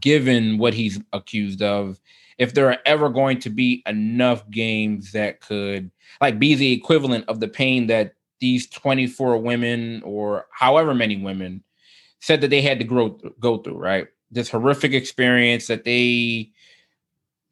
given 0.00 0.58
what 0.58 0.74
he's 0.74 0.98
accused 1.12 1.62
of, 1.62 2.00
if 2.38 2.54
there 2.54 2.70
are 2.70 2.78
ever 2.86 3.10
going 3.10 3.38
to 3.40 3.50
be 3.50 3.82
enough 3.86 4.48
games 4.50 5.12
that 5.12 5.40
could 5.40 5.90
like 6.20 6.38
be 6.38 6.54
the 6.54 6.72
equivalent 6.72 7.26
of 7.28 7.38
the 7.38 7.48
pain 7.48 7.86
that 7.88 8.14
these 8.40 8.66
24 8.68 9.36
women 9.36 10.02
or 10.02 10.46
however 10.50 10.94
many 10.94 11.18
women 11.18 11.62
said 12.20 12.40
that 12.42 12.48
they 12.48 12.62
had 12.62 12.78
to 12.78 12.84
grow 12.84 13.18
go 13.40 13.58
through, 13.58 13.78
right? 13.78 14.08
This 14.30 14.48
horrific 14.48 14.92
experience 14.92 15.66
that 15.66 15.84
they, 15.84 16.50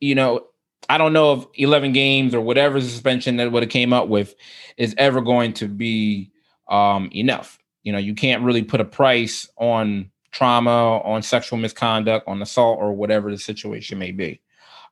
you 0.01 0.15
know, 0.15 0.47
I 0.89 0.97
don't 0.97 1.13
know 1.13 1.33
if 1.35 1.47
11 1.55 1.93
games 1.93 2.35
or 2.35 2.41
whatever 2.41 2.81
suspension 2.81 3.37
that 3.37 3.51
would 3.51 3.63
have 3.63 3.71
came 3.71 3.93
up 3.93 4.09
with 4.09 4.35
is 4.77 4.95
ever 4.97 5.21
going 5.21 5.55
to 5.55 5.69
be 5.69 6.31
um, 6.69 7.11
enough. 7.13 7.59
You 7.83 7.93
know, 7.93 7.99
you 7.99 8.15
can't 8.15 8.43
really 8.43 8.63
put 8.63 8.81
a 8.81 8.85
price 8.85 9.49
on 9.57 10.11
trauma, 10.31 10.99
on 10.99 11.23
sexual 11.23 11.59
misconduct, 11.59 12.29
on 12.29 12.41
assault, 12.43 12.79
or 12.81 12.93
whatever 12.93 13.31
the 13.31 13.39
situation 13.39 13.99
may 13.99 14.13
be. 14.13 14.41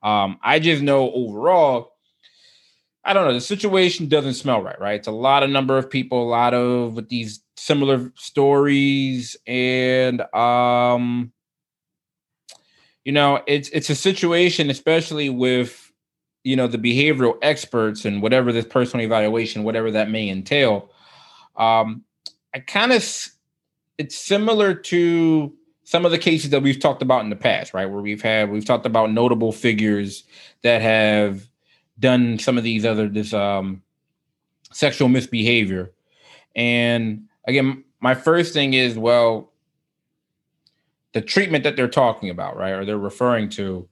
Um, 0.02 0.38
I 0.42 0.58
just 0.58 0.82
know 0.82 1.10
overall, 1.12 1.95
I 3.06 3.12
don't 3.12 3.24
know, 3.24 3.32
the 3.32 3.40
situation 3.40 4.08
doesn't 4.08 4.34
smell 4.34 4.60
right, 4.60 4.78
right? 4.80 4.96
It's 4.96 5.06
a 5.06 5.12
lot 5.12 5.44
of 5.44 5.50
number 5.50 5.78
of 5.78 5.88
people, 5.88 6.24
a 6.24 6.28
lot 6.28 6.54
of 6.54 6.94
with 6.96 7.08
these 7.08 7.40
similar 7.56 8.12
stories, 8.16 9.36
and 9.46 10.22
um, 10.34 11.32
you 13.04 13.12
know, 13.12 13.40
it's 13.46 13.68
it's 13.68 13.90
a 13.90 13.94
situation, 13.94 14.70
especially 14.70 15.30
with 15.30 15.92
you 16.42 16.56
know 16.56 16.66
the 16.66 16.78
behavioral 16.78 17.38
experts 17.42 18.04
and 18.04 18.20
whatever 18.20 18.52
this 18.52 18.64
personal 18.64 19.06
evaluation, 19.06 19.62
whatever 19.62 19.92
that 19.92 20.10
may 20.10 20.28
entail. 20.28 20.90
Um, 21.54 22.02
I 22.52 22.58
kind 22.58 22.92
of 22.92 23.04
it's 23.98 24.16
similar 24.16 24.74
to 24.74 25.54
some 25.84 26.04
of 26.04 26.10
the 26.10 26.18
cases 26.18 26.50
that 26.50 26.62
we've 26.62 26.80
talked 26.80 27.02
about 27.02 27.22
in 27.22 27.30
the 27.30 27.36
past, 27.36 27.72
right? 27.72 27.86
Where 27.86 28.02
we've 28.02 28.22
had 28.22 28.50
we've 28.50 28.64
talked 28.64 28.84
about 28.84 29.12
notable 29.12 29.52
figures 29.52 30.24
that 30.62 30.82
have 30.82 31.48
done 31.98 32.38
some 32.38 32.58
of 32.58 32.64
these 32.64 32.84
other 32.84 33.08
this 33.08 33.32
um, 33.32 33.82
sexual 34.72 35.08
misbehavior, 35.08 35.92
and 36.54 37.26
again, 37.46 37.84
my 38.00 38.14
first 38.14 38.52
thing 38.52 38.74
is 38.74 38.98
well, 38.98 39.52
the 41.12 41.20
treatment 41.20 41.64
that 41.64 41.76
they're 41.76 41.88
talking 41.88 42.30
about, 42.30 42.56
right, 42.56 42.72
or 42.72 42.84
they're 42.84 42.98
referring 42.98 43.48
to, 43.48 43.88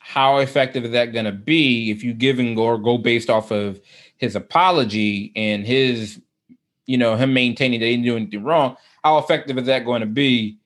how 0.00 0.36
effective 0.36 0.84
is 0.84 0.90
that 0.90 1.14
going 1.14 1.24
to 1.24 1.32
be 1.32 1.90
if 1.90 2.04
you 2.04 2.12
give 2.12 2.38
and 2.38 2.54
go 2.54 2.64
or 2.64 2.78
go 2.78 2.98
based 2.98 3.30
off 3.30 3.50
of 3.50 3.80
his 4.18 4.36
apology 4.36 5.32
and 5.34 5.66
his, 5.66 6.20
you 6.84 6.98
know, 6.98 7.16
him 7.16 7.32
maintaining 7.32 7.80
that 7.80 7.86
he 7.86 7.92
didn't 7.92 8.04
do 8.04 8.16
anything 8.16 8.44
wrong? 8.44 8.76
How 9.02 9.16
effective 9.16 9.56
is 9.56 9.64
that 9.64 9.86
going 9.86 10.02
to 10.02 10.06
be 10.06 10.58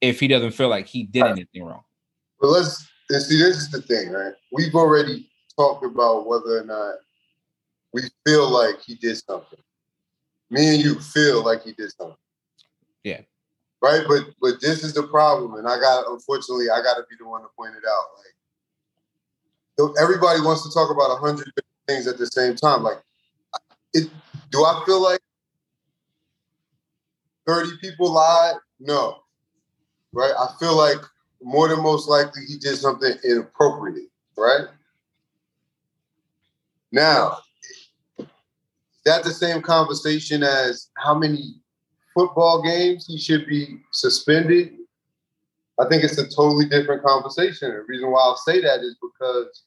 if 0.00 0.18
he 0.18 0.26
doesn't 0.26 0.50
feel 0.50 0.68
like 0.68 0.86
he 0.86 1.04
did 1.04 1.22
anything 1.22 1.62
wrong? 1.62 1.84
Well, 2.40 2.50
let's 2.50 2.84
and 3.10 3.22
see. 3.22 3.38
This 3.38 3.58
is 3.58 3.70
the 3.70 3.82
thing, 3.82 4.10
right? 4.10 4.34
We've 4.50 4.74
already 4.74 5.29
talked 5.60 5.84
about 5.84 6.26
whether 6.26 6.58
or 6.58 6.64
not 6.64 6.94
we 7.92 8.02
feel 8.26 8.48
like 8.48 8.80
he 8.80 8.94
did 8.94 9.16
something. 9.16 9.58
Me 10.50 10.74
and 10.74 10.84
you 10.84 10.98
feel 11.00 11.44
like 11.44 11.62
he 11.62 11.72
did 11.72 11.92
something. 11.92 12.16
Yeah 13.04 13.20
right? 13.82 14.02
But 14.06 14.26
but 14.40 14.60
this 14.60 14.84
is 14.84 14.94
the 14.94 15.04
problem, 15.04 15.54
and 15.54 15.66
I 15.68 15.78
got 15.78 16.06
unfortunately 16.08 16.70
I 16.70 16.82
got 16.82 16.94
to 16.94 17.04
be 17.08 17.16
the 17.18 17.26
one 17.26 17.42
to 17.42 17.48
point 17.56 17.74
it 17.76 17.84
out. 17.88 18.04
Like 18.18 20.00
everybody 20.00 20.40
wants 20.40 20.62
to 20.62 20.72
talk 20.72 20.90
about 20.90 21.10
a 21.10 21.16
hundred 21.16 21.50
things 21.88 22.06
at 22.06 22.18
the 22.18 22.26
same 22.26 22.54
time. 22.54 22.82
Like, 22.82 22.98
it, 23.94 24.10
do 24.50 24.64
I 24.64 24.82
feel 24.86 25.02
like 25.02 25.20
thirty 27.46 27.76
people 27.80 28.12
lied? 28.12 28.56
No, 28.78 29.18
right? 30.12 30.32
I 30.38 30.48
feel 30.58 30.76
like 30.76 30.98
more 31.42 31.68
than 31.68 31.82
most 31.82 32.08
likely 32.08 32.42
he 32.46 32.58
did 32.58 32.76
something 32.76 33.14
inappropriate, 33.24 34.10
right? 34.36 34.66
Now, 36.92 37.38
that 39.04 39.24
the 39.24 39.32
same 39.32 39.62
conversation 39.62 40.42
as 40.42 40.88
how 40.96 41.14
many 41.14 41.54
football 42.14 42.62
games, 42.62 43.06
he 43.06 43.18
should 43.18 43.46
be 43.46 43.78
suspended. 43.92 44.72
I 45.80 45.88
think 45.88 46.04
it's 46.04 46.18
a 46.18 46.28
totally 46.28 46.66
different 46.66 47.02
conversation. 47.02 47.70
The 47.70 47.84
reason 47.88 48.10
why 48.10 48.20
I'll 48.20 48.36
say 48.36 48.60
that 48.60 48.80
is 48.80 48.96
because, 49.00 49.64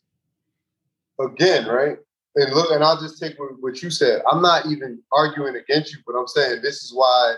again, 1.19 1.67
right? 1.67 1.97
And 2.35 2.53
look, 2.53 2.71
and 2.71 2.83
I'll 2.83 2.99
just 2.99 3.19
take 3.19 3.35
what 3.59 3.81
you 3.81 3.89
said. 3.89 4.21
I'm 4.31 4.41
not 4.41 4.65
even 4.67 4.99
arguing 5.11 5.55
against 5.55 5.93
you, 5.93 5.99
but 6.05 6.15
I'm 6.15 6.27
saying 6.27 6.61
this 6.61 6.83
is 6.83 6.91
why 6.93 7.35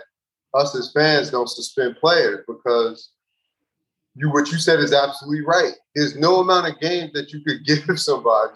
us 0.54 0.74
as 0.74 0.90
fans 0.92 1.30
don't 1.30 1.48
suspend 1.48 1.96
players 1.96 2.44
because 2.46 3.10
you 4.14 4.30
what 4.30 4.50
you 4.50 4.58
said 4.58 4.80
is 4.80 4.94
absolutely 4.94 5.44
right. 5.44 5.74
There's 5.94 6.16
no 6.16 6.40
amount 6.40 6.68
of 6.68 6.80
games 6.80 7.12
that 7.12 7.30
you 7.32 7.42
could 7.44 7.64
give 7.86 8.00
somebody 8.00 8.54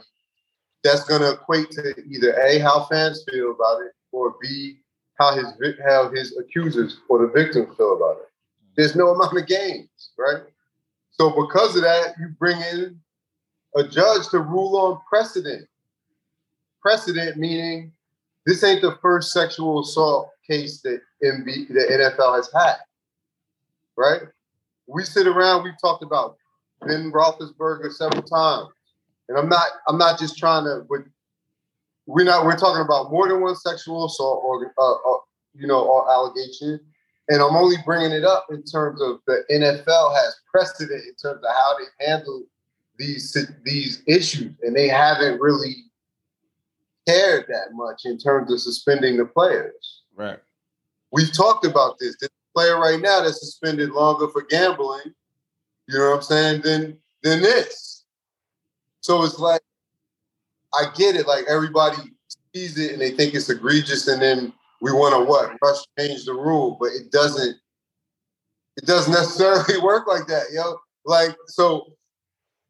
that's 0.83 1.05
going 1.05 1.21
to 1.21 1.33
equate 1.33 1.71
to 1.73 1.95
either 2.09 2.33
a 2.35 2.59
how 2.59 2.85
fans 2.85 3.25
feel 3.31 3.53
about 3.53 3.83
it 3.83 3.93
or 4.13 4.35
b 4.41 4.79
how 5.19 5.35
his 5.35 5.47
how 5.87 6.11
his 6.11 6.37
accusers 6.39 6.99
or 7.09 7.19
the 7.19 7.29
victims 7.29 7.77
feel 7.77 7.97
about 7.97 8.19
it. 8.23 8.29
There's 8.77 8.97
no 8.97 9.09
amount 9.09 9.37
of 9.37 9.47
games, 9.47 10.11
right? 10.19 10.43
So 11.11 11.31
because 11.31 11.77
of 11.77 11.83
that, 11.83 12.15
you 12.19 12.29
bring 12.39 12.61
in 12.61 12.99
a 13.77 13.85
judge 13.85 14.29
to 14.29 14.39
rule 14.39 14.77
on 14.77 15.01
precedent. 15.09 15.69
Precedent 16.81 17.37
meaning 17.37 17.93
this 18.47 18.65
ain't 18.65 18.81
the 18.81 18.97
first 19.03 19.33
sexual 19.33 19.81
assault 19.81 20.31
case 20.49 20.81
that 20.83 21.01
MB, 21.23 21.69
the 21.69 22.15
NFL 22.19 22.37
has 22.37 22.51
had, 22.55 22.77
right? 23.97 24.23
We 24.87 25.05
sit 25.05 25.27
around, 25.27 25.63
we've 25.63 25.81
talked 25.81 26.03
about 26.03 26.37
Ben 26.87 27.13
Roethlisberger 27.13 27.93
several 27.93 28.23
times, 28.23 28.69
and 29.31 29.39
I'm 29.39 29.49
not 29.49 29.69
I'm 29.87 29.97
not 29.97 30.19
just 30.19 30.37
trying 30.37 30.65
to, 30.65 30.85
but 30.89 30.99
we're 32.07 32.25
not 32.25 32.45
we're 32.45 32.59
talking 32.59 32.83
about 32.83 33.13
more 33.13 33.29
than 33.29 33.41
one 33.41 33.55
sexual 33.55 34.07
assault 34.07 34.43
or 34.45 34.75
uh, 34.77 34.93
uh, 34.93 35.19
you 35.55 35.69
know 35.69 35.81
or 35.81 36.11
allegation. 36.11 36.81
And 37.29 37.41
i'm 37.41 37.55
only 37.55 37.77
bringing 37.87 38.11
it 38.11 38.25
up 38.25 38.47
in 38.51 38.65
terms 38.65 39.01
of 39.01 39.21
the 39.29 39.45
nfl 39.53 40.15
has 40.17 40.37
precedent 40.51 41.05
in 41.05 41.15
terms 41.15 41.45
of 41.45 41.55
how 41.55 41.77
they 41.79 42.07
handle 42.07 42.43
these 42.99 43.37
these 43.65 44.03
issues. 44.09 44.53
And 44.63 44.75
they 44.75 44.89
haven't 44.89 45.41
really 45.41 45.77
cared 47.07 47.47
that 47.49 47.73
much 47.73 48.03
in 48.05 48.19
terms 48.19 48.53
of 48.53 48.61
suspending 48.61 49.17
the 49.17 49.27
players. 49.27 50.03
Right. 50.17 50.41
We've 51.13 51.33
talked 51.33 51.65
about 51.65 51.99
this. 52.01 52.17
This 52.21 52.31
player 52.53 52.81
right 52.81 53.01
now 53.01 53.21
that's 53.21 53.39
suspended 53.39 53.91
longer 53.91 54.27
for 54.27 54.43
gambling 54.43 55.15
you 55.87 55.99
know 55.99 56.11
what 56.11 56.17
i'm 56.17 56.23
saying 56.23 56.61
than 56.63 56.99
than 57.23 57.41
this 57.41 57.90
so 59.01 59.25
it's 59.25 59.39
like 59.39 59.63
I 60.75 60.85
get 60.95 61.17
it. 61.17 61.27
Like 61.27 61.45
everybody 61.49 61.99
sees 62.55 62.79
it 62.79 62.93
and 62.93 63.01
they 63.01 63.11
think 63.11 63.35
it's 63.35 63.49
egregious, 63.49 64.09
and 64.09 64.21
then 64.21 64.53
we 64.81 64.93
want 64.93 65.15
to 65.15 65.25
what 65.25 65.53
rush 65.63 65.85
change 65.99 66.25
the 66.25 66.35
rule, 66.35 66.77
but 66.81 66.93
it 66.93 67.11
doesn't. 67.11 67.57
It 68.77 68.87
doesn't 68.87 69.13
necessarily 69.21 69.81
work 69.81 70.07
like 70.07 70.27
that, 70.29 70.47
yo. 70.53 70.77
Like 71.05 71.37
so. 71.47 71.93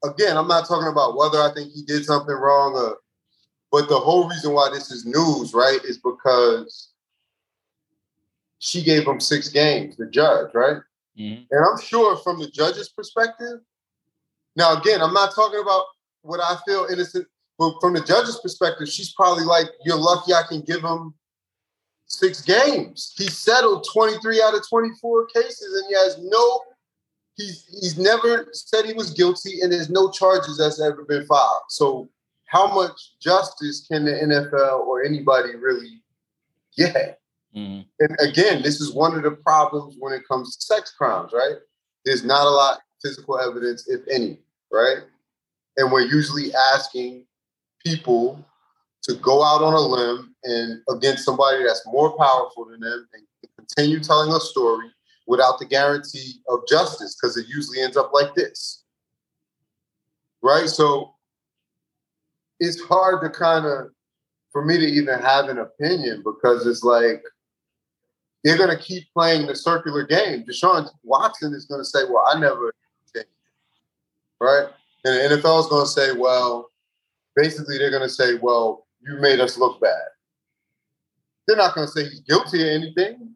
Again, 0.02 0.38
I'm 0.38 0.48
not 0.48 0.66
talking 0.66 0.88
about 0.88 1.14
whether 1.14 1.38
I 1.38 1.52
think 1.52 1.72
he 1.72 1.82
did 1.82 2.06
something 2.06 2.34
wrong 2.34 2.74
or, 2.74 2.96
but 3.70 3.90
the 3.90 3.98
whole 3.98 4.26
reason 4.26 4.54
why 4.54 4.70
this 4.70 4.90
is 4.90 5.04
news, 5.04 5.52
right, 5.52 5.78
is 5.84 5.98
because 5.98 6.88
she 8.60 8.82
gave 8.82 9.06
him 9.06 9.20
six 9.20 9.48
games, 9.48 9.96
the 9.96 10.06
judge, 10.06 10.54
right? 10.54 10.78
Mm-hmm. 11.18 11.42
And 11.50 11.64
I'm 11.66 11.78
sure 11.82 12.16
from 12.16 12.38
the 12.38 12.48
judge's 12.48 12.88
perspective. 12.88 13.60
Now, 14.56 14.80
again, 14.80 15.02
I'm 15.02 15.12
not 15.12 15.34
talking 15.34 15.60
about 15.60 15.84
what 16.22 16.40
I 16.40 16.56
feel 16.66 16.86
innocent 16.90 17.26
but 17.60 17.74
from 17.78 17.92
the 17.92 18.00
judge's 18.00 18.40
perspective, 18.40 18.88
she's 18.88 19.12
probably 19.12 19.44
like, 19.44 19.66
"You're 19.84 19.98
lucky 19.98 20.32
I 20.32 20.44
can 20.48 20.62
give 20.62 20.82
him 20.82 21.12
six 22.06 22.40
games." 22.40 23.12
He 23.18 23.28
settled 23.28 23.86
23 23.92 24.40
out 24.40 24.54
of 24.54 24.66
24 24.66 25.26
cases, 25.26 25.76
and 25.76 25.84
he 25.88 25.94
has 25.94 26.16
no 26.22 26.62
he's 27.36 27.66
he's 27.80 27.98
never 27.98 28.48
said 28.52 28.86
he 28.86 28.94
was 28.94 29.12
guilty, 29.12 29.60
and 29.60 29.70
there's 29.70 29.90
no 29.90 30.10
charges 30.10 30.56
that's 30.56 30.80
ever 30.80 31.04
been 31.04 31.26
filed. 31.26 31.62
So 31.68 32.08
how 32.46 32.74
much 32.74 33.18
justice 33.20 33.86
can 33.86 34.06
the 34.06 34.12
NFL 34.12 34.86
or 34.86 35.04
anybody 35.04 35.54
really 35.54 36.00
get? 36.74 37.20
Mm-hmm. 37.54 37.82
And 37.98 38.16
again, 38.20 38.62
this 38.62 38.80
is 38.80 38.94
one 38.94 39.14
of 39.14 39.22
the 39.22 39.32
problems 39.32 39.96
when 39.98 40.14
it 40.14 40.26
comes 40.26 40.56
to 40.56 40.62
sex 40.64 40.94
crimes, 40.96 41.32
right? 41.34 41.56
There's 42.06 42.24
not 42.24 42.46
a 42.46 42.50
lot 42.50 42.80
physical 43.02 43.38
evidence, 43.38 43.86
if 43.86 44.00
any, 44.10 44.38
right? 44.72 44.98
And 45.76 45.90
we're 45.90 46.06
usually 46.06 46.52
asking 46.74 47.24
people 47.84 48.44
to 49.02 49.14
go 49.14 49.42
out 49.42 49.62
on 49.62 49.72
a 49.72 49.80
limb 49.80 50.34
and 50.44 50.80
against 50.90 51.24
somebody 51.24 51.64
that's 51.64 51.86
more 51.86 52.16
powerful 52.16 52.66
than 52.66 52.80
them 52.80 53.08
and 53.14 53.22
continue 53.56 54.00
telling 54.00 54.32
a 54.32 54.40
story 54.40 54.88
without 55.26 55.58
the 55.58 55.64
guarantee 55.64 56.34
of 56.48 56.60
justice 56.68 57.16
because 57.16 57.36
it 57.36 57.46
usually 57.48 57.80
ends 57.80 57.96
up 57.96 58.12
like 58.12 58.34
this. 58.34 58.84
Right? 60.42 60.68
So 60.68 61.14
it's 62.58 62.80
hard 62.82 63.22
to 63.22 63.30
kind 63.30 63.64
of, 63.64 63.90
for 64.52 64.64
me 64.64 64.76
to 64.78 64.84
even 64.84 65.18
have 65.20 65.48
an 65.48 65.58
opinion 65.58 66.22
because 66.24 66.66
it's 66.66 66.82
like, 66.82 67.22
they're 68.42 68.58
going 68.58 68.76
to 68.76 68.82
keep 68.82 69.04
playing 69.12 69.46
the 69.46 69.54
circular 69.54 70.04
game. 70.04 70.44
Deshaun 70.44 70.88
Watson 71.02 71.52
is 71.52 71.66
going 71.66 71.80
to 71.80 71.84
say, 71.84 72.00
well, 72.08 72.24
I 72.26 72.38
never. 72.38 72.72
Right? 74.40 74.68
And 75.04 75.32
the 75.32 75.36
NFL 75.36 75.60
is 75.60 75.66
going 75.66 75.84
to 75.84 75.90
say, 75.90 76.12
well, 76.12 76.70
basically 77.36 77.78
they're 77.78 77.90
going 77.90 78.02
to 78.02 78.08
say, 78.08 78.34
well, 78.34 78.86
you 79.00 79.16
made 79.20 79.40
us 79.40 79.56
look 79.56 79.80
bad. 79.80 80.02
They're 81.46 81.56
not 81.56 81.74
going 81.74 81.86
to 81.86 81.92
say 81.92 82.04
he's 82.04 82.20
guilty 82.20 82.62
of 82.62 82.68
anything. 82.68 83.34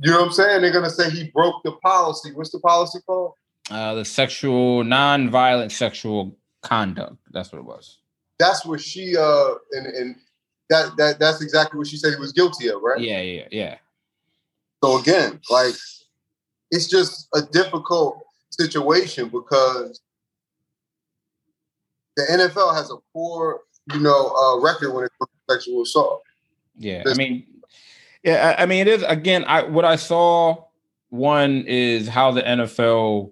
You 0.00 0.10
know 0.10 0.20
what 0.20 0.26
I'm 0.26 0.32
saying? 0.32 0.62
They're 0.62 0.72
going 0.72 0.84
to 0.84 0.90
say 0.90 1.10
he 1.10 1.30
broke 1.30 1.62
the 1.62 1.72
policy. 1.72 2.32
What's 2.32 2.50
the 2.50 2.60
policy 2.60 2.98
called? 3.06 3.34
Uh, 3.70 3.94
the 3.94 4.04
sexual, 4.04 4.84
non-violent 4.84 5.72
sexual 5.72 6.36
conduct. 6.62 7.16
That's 7.30 7.52
what 7.52 7.60
it 7.60 7.64
was. 7.64 7.98
That's 8.38 8.66
what 8.66 8.80
she 8.80 9.16
uh 9.16 9.50
and 9.72 9.86
and 9.86 10.16
that 10.68 10.96
that 10.96 11.18
that's 11.20 11.40
exactly 11.40 11.78
what 11.78 11.86
she 11.86 11.96
said 11.96 12.14
he 12.14 12.18
was 12.18 12.32
guilty 12.32 12.68
of, 12.68 12.82
right? 12.82 13.00
Yeah, 13.00 13.20
yeah, 13.20 13.48
yeah. 13.52 13.76
So 14.82 14.98
again, 14.98 15.40
like 15.50 15.74
it's 16.72 16.88
just 16.88 17.28
a 17.34 17.42
difficult 17.42 18.23
situation 18.54 19.28
because 19.28 20.00
the 22.16 22.22
NFL 22.22 22.74
has 22.74 22.90
a 22.90 22.96
poor, 23.12 23.60
you 23.92 24.00
know, 24.00 24.34
uh, 24.34 24.60
record 24.60 24.92
when 24.92 25.04
it 25.04 25.10
comes 25.18 25.30
to 25.30 25.54
sexual 25.54 25.82
assault. 25.82 26.22
Yeah, 26.76 27.02
I 27.06 27.14
mean, 27.14 27.46
yeah, 28.22 28.56
I 28.58 28.66
mean, 28.66 28.86
it 28.86 28.88
is 28.88 29.02
again. 29.04 29.44
I 29.44 29.62
what 29.62 29.84
I 29.84 29.96
saw 29.96 30.64
one 31.10 31.64
is 31.66 32.08
how 32.08 32.32
the 32.32 32.42
NFL 32.42 33.30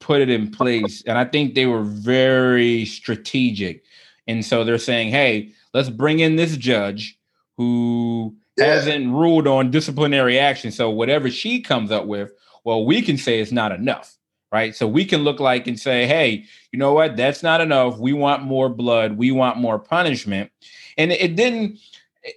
put 0.00 0.20
it 0.20 0.30
in 0.30 0.50
place, 0.50 1.02
and 1.06 1.18
I 1.18 1.24
think 1.24 1.54
they 1.54 1.66
were 1.66 1.82
very 1.82 2.84
strategic. 2.84 3.82
And 4.26 4.44
so 4.44 4.64
they're 4.64 4.78
saying, 4.78 5.10
"Hey, 5.10 5.52
let's 5.72 5.90
bring 5.90 6.20
in 6.20 6.36
this 6.36 6.56
judge 6.56 7.18
who 7.56 8.34
yeah. 8.56 8.66
hasn't 8.66 9.12
ruled 9.12 9.46
on 9.46 9.70
disciplinary 9.70 10.38
action. 10.38 10.70
So 10.70 10.90
whatever 10.90 11.30
she 11.30 11.60
comes 11.60 11.90
up 11.90 12.06
with, 12.06 12.32
well, 12.64 12.84
we 12.84 13.02
can 13.02 13.18
say 13.18 13.40
it's 13.40 13.52
not 13.52 13.72
enough, 13.72 14.16
right? 14.54 14.76
So 14.76 14.86
we 14.86 15.04
can 15.04 15.24
look 15.24 15.40
like 15.40 15.66
and 15.66 15.78
say, 15.78 16.06
hey, 16.06 16.44
you 16.70 16.78
know 16.78 16.92
what? 16.92 17.16
That's 17.16 17.42
not 17.42 17.60
enough. 17.60 17.98
We 17.98 18.12
want 18.12 18.44
more 18.44 18.68
blood. 18.68 19.16
We 19.18 19.32
want 19.32 19.58
more 19.58 19.80
punishment. 19.80 20.52
And 20.96 21.10
it 21.10 21.34
didn't, 21.34 21.80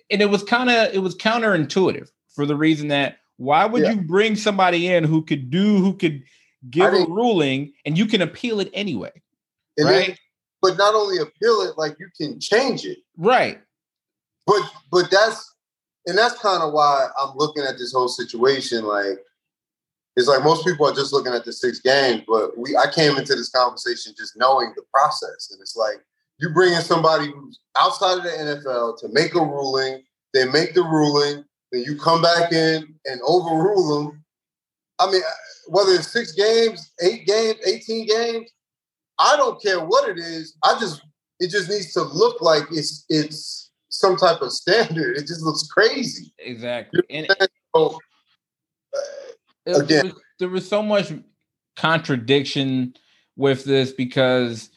and 0.09 0.19
it 0.19 0.25
was 0.25 0.41
kind 0.41 0.71
of, 0.71 0.91
it 0.95 0.97
was 0.97 1.15
counterintuitive 1.15 2.09
for 2.33 2.47
the 2.47 2.55
reason 2.55 2.87
that 2.87 3.19
why 3.35 3.67
would 3.67 3.83
yeah. 3.83 3.91
you 3.91 4.01
bring 4.01 4.35
somebody 4.35 4.87
in 4.87 5.03
who 5.03 5.21
could 5.21 5.51
do, 5.51 5.77
who 5.77 5.93
could 5.93 6.23
give 6.71 6.91
a 6.91 7.05
ruling 7.05 7.73
and 7.85 7.95
you 7.99 8.07
can 8.07 8.23
appeal 8.23 8.59
it 8.61 8.71
anyway? 8.73 9.11
right? 9.79 10.07
Then, 10.07 10.17
but 10.63 10.75
not 10.75 10.95
only 10.95 11.17
appeal 11.17 11.61
it, 11.61 11.77
like 11.77 11.97
you 11.99 12.09
can 12.19 12.39
change 12.39 12.83
it. 12.83 12.97
Right. 13.15 13.61
But 14.47 14.63
but 14.91 15.11
that's 15.11 15.53
and 16.07 16.17
that's 16.17 16.41
kind 16.41 16.63
of 16.63 16.73
why 16.73 17.09
I'm 17.21 17.37
looking 17.37 17.63
at 17.63 17.77
this 17.77 17.93
whole 17.93 18.07
situation 18.07 18.85
like 18.85 19.19
it's 20.17 20.27
like 20.27 20.43
most 20.43 20.65
people 20.65 20.87
are 20.87 20.95
just 20.95 21.13
looking 21.13 21.33
at 21.33 21.45
the 21.45 21.53
six 21.53 21.79
games, 21.79 22.23
but 22.27 22.57
we 22.57 22.75
I 22.75 22.91
came 22.91 23.17
into 23.17 23.35
this 23.35 23.49
conversation 23.49 24.15
just 24.17 24.35
knowing 24.35 24.73
the 24.75 24.81
process. 24.91 25.49
And 25.51 25.61
it's 25.61 25.75
like 25.75 26.03
you 26.39 26.49
bring 26.49 26.73
in 26.73 26.81
somebody 26.81 27.27
who's 27.27 27.59
outside 27.79 28.17
of 28.17 28.23
the 28.23 28.29
NFL 28.31 28.99
to 29.01 29.09
make 29.09 29.35
a 29.35 29.39
ruling, 29.39 30.01
they 30.33 30.45
make 30.45 30.73
the 30.73 30.81
ruling, 30.81 31.45
then 31.71 31.83
you 31.83 31.95
come 31.99 32.23
back 32.23 32.51
in 32.51 32.95
and 33.05 33.21
overrule 33.27 34.05
them. 34.05 34.23
I 34.97 35.11
mean, 35.11 35.21
uh, 35.21 35.31
whether 35.67 35.91
it's 35.91 36.11
six 36.11 36.31
games, 36.31 36.91
eight 37.03 37.27
games, 37.27 37.57
18 37.63 38.07
games, 38.07 38.49
I 39.19 39.37
don't 39.37 39.61
care 39.61 39.85
what 39.85 40.09
it 40.09 40.17
is. 40.17 40.57
I 40.63 40.79
just 40.79 40.99
it 41.39 41.51
just 41.51 41.69
needs 41.69 41.93
to 41.93 42.01
look 42.01 42.41
like 42.41 42.63
it's 42.71 43.05
it's 43.07 43.69
some 43.89 44.15
type 44.15 44.41
of 44.41 44.51
standard. 44.51 45.15
It 45.15 45.27
just 45.27 45.43
looks 45.43 45.67
crazy. 45.67 46.33
Exactly. 46.39 47.03
You 47.07 47.27
know 47.75 47.99
uh, 49.67 49.79
again, 49.79 49.87
there 49.87 50.13
was, 50.13 50.21
there 50.39 50.49
was 50.49 50.67
so 50.67 50.81
much 50.81 51.11
contradiction 51.75 52.95
with 53.35 53.63
this 53.65 53.91
because 53.91 54.69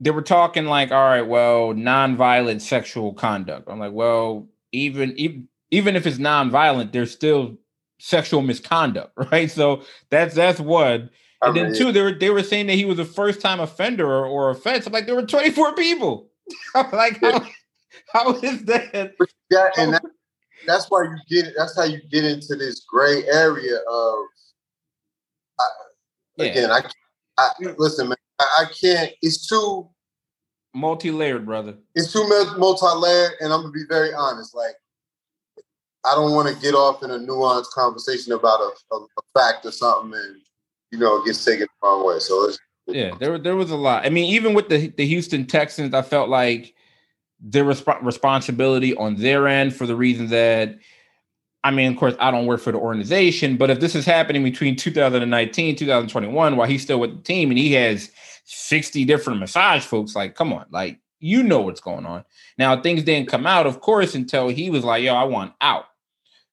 they 0.00 0.10
were 0.10 0.22
talking 0.22 0.66
like, 0.66 0.90
all 0.90 1.04
right, 1.04 1.26
well, 1.26 1.74
nonviolent 1.74 2.60
sexual 2.60 3.12
conduct. 3.12 3.68
I'm 3.68 3.78
like, 3.78 3.92
well, 3.92 4.48
even 4.72 5.12
even 5.18 5.48
even 5.70 5.96
if 5.96 6.06
it's 6.06 6.18
nonviolent, 6.18 6.92
there's 6.92 7.12
still 7.12 7.56
sexual 7.98 8.42
misconduct, 8.42 9.12
right? 9.30 9.50
So 9.50 9.82
that's 10.10 10.34
that's 10.34 10.60
one. 10.60 11.10
And 11.42 11.56
then 11.56 11.74
two, 11.74 11.90
they 11.90 12.02
were 12.02 12.12
they 12.12 12.30
were 12.30 12.42
saying 12.42 12.66
that 12.66 12.74
he 12.74 12.84
was 12.84 12.98
a 12.98 13.04
first 13.04 13.40
time 13.40 13.60
offender 13.60 14.06
or, 14.06 14.26
or 14.26 14.50
offense. 14.50 14.86
I'm 14.86 14.92
like, 14.92 15.06
there 15.06 15.14
were 15.14 15.24
24 15.24 15.74
people. 15.74 16.28
I'm 16.74 16.90
like, 16.90 17.18
how, 17.20 17.46
how 18.12 18.32
is 18.34 18.64
that? 18.64 19.14
Yeah, 19.50 19.70
and 19.78 19.94
that, 19.94 20.02
that's 20.66 20.90
why 20.90 21.02
you 21.02 21.16
get 21.28 21.48
it. 21.48 21.54
that's 21.56 21.76
how 21.76 21.84
you 21.84 22.00
get 22.10 22.24
into 22.24 22.56
this 22.56 22.80
gray 22.80 23.24
area 23.24 23.76
of 23.88 24.16
I, 25.58 25.66
yeah. 26.36 26.44
again, 26.44 26.70
I, 26.70 26.82
I 27.38 27.50
listen, 27.76 28.08
man, 28.08 28.16
I, 28.40 28.64
I 28.64 28.72
can't. 28.72 29.12
It's 29.22 29.46
too 29.46 29.88
multi-layered, 30.74 31.44
brother. 31.44 31.76
It's 31.94 32.12
too 32.12 32.26
multi-layered, 32.56 33.32
and 33.40 33.52
I'm 33.52 33.62
gonna 33.62 33.72
be 33.72 33.84
very 33.88 34.12
honest. 34.14 34.54
Like, 34.54 34.74
I 36.04 36.14
don't 36.14 36.32
want 36.32 36.54
to 36.54 36.62
get 36.62 36.74
off 36.74 37.02
in 37.02 37.10
a 37.10 37.18
nuanced 37.18 37.70
conversation 37.70 38.32
about 38.32 38.60
a, 38.60 38.94
a, 38.94 38.98
a 38.98 39.38
fact 39.38 39.66
or 39.66 39.72
something, 39.72 40.18
and 40.18 40.36
you 40.90 40.98
know, 40.98 41.22
it 41.22 41.26
gets 41.26 41.44
taken 41.44 41.66
the 41.82 41.86
wrong 41.86 42.06
way. 42.06 42.18
So 42.18 42.40
let's 42.40 42.58
yeah, 42.86 43.14
there 43.18 43.38
there 43.38 43.56
was 43.56 43.70
a 43.70 43.76
lot. 43.76 44.04
I 44.04 44.10
mean, 44.10 44.32
even 44.32 44.54
with 44.54 44.68
the 44.68 44.88
the 44.88 45.06
Houston 45.06 45.46
Texans, 45.46 45.94
I 45.94 46.02
felt 46.02 46.28
like 46.28 46.74
their 47.40 47.64
resp- 47.64 48.02
responsibility 48.02 48.94
on 48.96 49.16
their 49.16 49.48
end 49.48 49.74
for 49.74 49.86
the 49.86 49.96
reason 49.96 50.28
that 50.28 50.78
I 51.62 51.70
mean, 51.70 51.92
of 51.92 51.98
course, 51.98 52.14
I 52.18 52.30
don't 52.30 52.46
work 52.46 52.60
for 52.60 52.72
the 52.72 52.78
organization, 52.78 53.58
but 53.58 53.68
if 53.68 53.80
this 53.80 53.94
is 53.94 54.06
happening 54.06 54.42
between 54.42 54.76
2019, 54.76 55.76
2021, 55.76 56.56
while 56.56 56.68
he's 56.68 56.82
still 56.82 56.98
with 57.00 57.16
the 57.16 57.22
team 57.22 57.50
and 57.50 57.58
he 57.58 57.72
has 57.74 58.10
60 58.44 59.04
different 59.04 59.40
massage 59.40 59.84
folks, 59.84 60.16
like, 60.16 60.34
come 60.34 60.54
on, 60.54 60.64
like, 60.70 60.98
you 61.18 61.42
know 61.42 61.60
what's 61.60 61.80
going 61.80 62.06
on. 62.06 62.24
Now, 62.56 62.80
things 62.80 63.02
didn't 63.02 63.28
come 63.28 63.46
out, 63.46 63.66
of 63.66 63.80
course, 63.80 64.14
until 64.14 64.48
he 64.48 64.70
was 64.70 64.84
like, 64.84 65.02
yo, 65.02 65.14
I 65.14 65.24
want 65.24 65.52
out. 65.60 65.84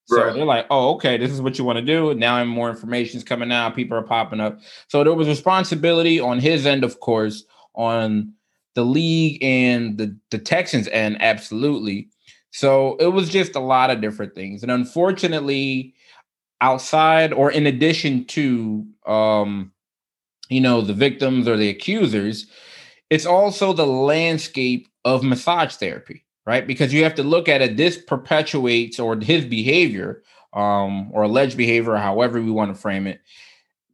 So 0.08 0.24
right. 0.24 0.34
they're 0.34 0.44
like, 0.44 0.66
oh, 0.70 0.94
okay, 0.94 1.18
this 1.18 1.30
is 1.30 1.42
what 1.42 1.58
you 1.58 1.64
want 1.64 1.78
to 1.78 1.84
do. 1.84 2.14
Now 2.14 2.42
more 2.44 2.70
information 2.70 3.18
is 3.18 3.24
coming 3.24 3.52
out. 3.52 3.76
People 3.76 3.96
are 3.98 4.02
popping 4.02 4.40
up. 4.40 4.58
So 4.88 5.04
there 5.04 5.12
was 5.12 5.28
responsibility 5.28 6.18
on 6.18 6.38
his 6.38 6.64
end, 6.64 6.82
of 6.82 7.00
course, 7.00 7.44
on 7.74 8.32
the 8.78 8.84
league 8.84 9.42
and 9.42 9.98
the, 9.98 10.16
the 10.30 10.38
Texans 10.38 10.86
end, 10.88 11.16
absolutely. 11.20 12.08
So 12.52 12.94
it 12.98 13.08
was 13.08 13.28
just 13.28 13.56
a 13.56 13.60
lot 13.60 13.90
of 13.90 14.00
different 14.00 14.36
things. 14.36 14.62
And 14.62 14.70
unfortunately, 14.70 15.94
outside 16.60 17.32
or 17.32 17.50
in 17.50 17.66
addition 17.66 18.24
to 18.26 18.86
um, 19.04 19.72
you 20.48 20.60
know, 20.60 20.80
the 20.80 20.94
victims 20.94 21.48
or 21.48 21.56
the 21.56 21.68
accusers, 21.68 22.46
it's 23.10 23.26
also 23.26 23.72
the 23.72 23.86
landscape 23.86 24.86
of 25.04 25.24
massage 25.24 25.74
therapy 25.74 26.24
right? 26.48 26.66
Because 26.66 26.94
you 26.94 27.02
have 27.04 27.14
to 27.16 27.22
look 27.22 27.46
at 27.46 27.60
it. 27.60 27.76
This 27.76 27.98
perpetuates 27.98 28.98
or 28.98 29.14
his 29.20 29.44
behavior, 29.44 30.22
um, 30.54 31.10
or 31.12 31.24
alleged 31.24 31.58
behavior, 31.58 31.94
however 31.96 32.40
we 32.40 32.50
want 32.50 32.74
to 32.74 32.80
frame 32.80 33.06
it, 33.06 33.20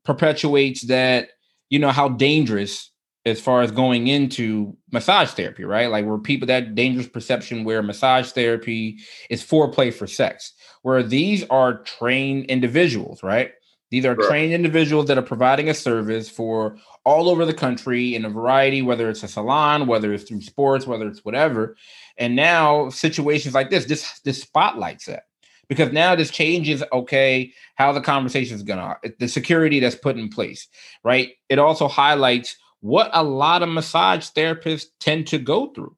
perpetuates 0.04 0.82
that. 0.82 1.30
You 1.70 1.80
know 1.80 1.90
how 1.90 2.10
dangerous 2.10 2.90
as 3.26 3.40
far 3.40 3.62
as 3.62 3.70
going 3.70 4.08
into 4.08 4.76
massage 4.92 5.30
therapy, 5.30 5.64
right? 5.64 5.90
Like 5.90 6.04
where 6.04 6.18
people 6.18 6.46
that 6.48 6.74
dangerous 6.74 7.08
perception 7.08 7.64
where 7.64 7.82
massage 7.82 8.30
therapy 8.32 8.98
is 9.30 9.42
foreplay 9.42 9.92
for 9.92 10.06
sex, 10.06 10.52
where 10.82 11.02
these 11.02 11.44
are 11.44 11.78
trained 11.82 12.46
individuals, 12.46 13.22
right? 13.22 13.52
These 13.90 14.04
are 14.04 14.14
right. 14.14 14.28
trained 14.28 14.52
individuals 14.52 15.06
that 15.06 15.18
are 15.18 15.22
providing 15.22 15.68
a 15.70 15.74
service 15.74 16.28
for 16.28 16.76
all 17.04 17.28
over 17.28 17.46
the 17.46 17.54
country 17.54 18.14
in 18.14 18.24
a 18.24 18.30
variety, 18.30 18.82
whether 18.82 19.08
it's 19.08 19.22
a 19.22 19.28
salon, 19.28 19.86
whether 19.86 20.12
it's 20.12 20.24
through 20.24 20.42
sports, 20.42 20.86
whether 20.86 21.06
it's 21.06 21.24
whatever. 21.24 21.76
And 22.18 22.36
now 22.36 22.90
situations 22.90 23.54
like 23.54 23.70
this, 23.70 23.86
this 23.86 24.20
this 24.20 24.42
spotlights 24.42 25.06
that 25.06 25.24
because 25.68 25.92
now 25.92 26.14
this 26.14 26.30
changes 26.30 26.82
okay 26.92 27.52
how 27.76 27.92
the 27.92 28.00
conversation 28.00 28.56
is 28.56 28.62
gonna 28.62 28.96
the 29.18 29.28
security 29.28 29.80
that's 29.80 29.94
put 29.94 30.18
in 30.18 30.28
place 30.28 30.68
right 31.02 31.32
it 31.48 31.58
also 31.58 31.88
highlights 31.88 32.56
what 32.84 33.08
a 33.14 33.22
lot 33.22 33.62
of 33.62 33.68
massage 33.70 34.28
therapists 34.36 34.88
tend 35.00 35.26
to 35.26 35.38
go 35.38 35.68
through 35.72 35.96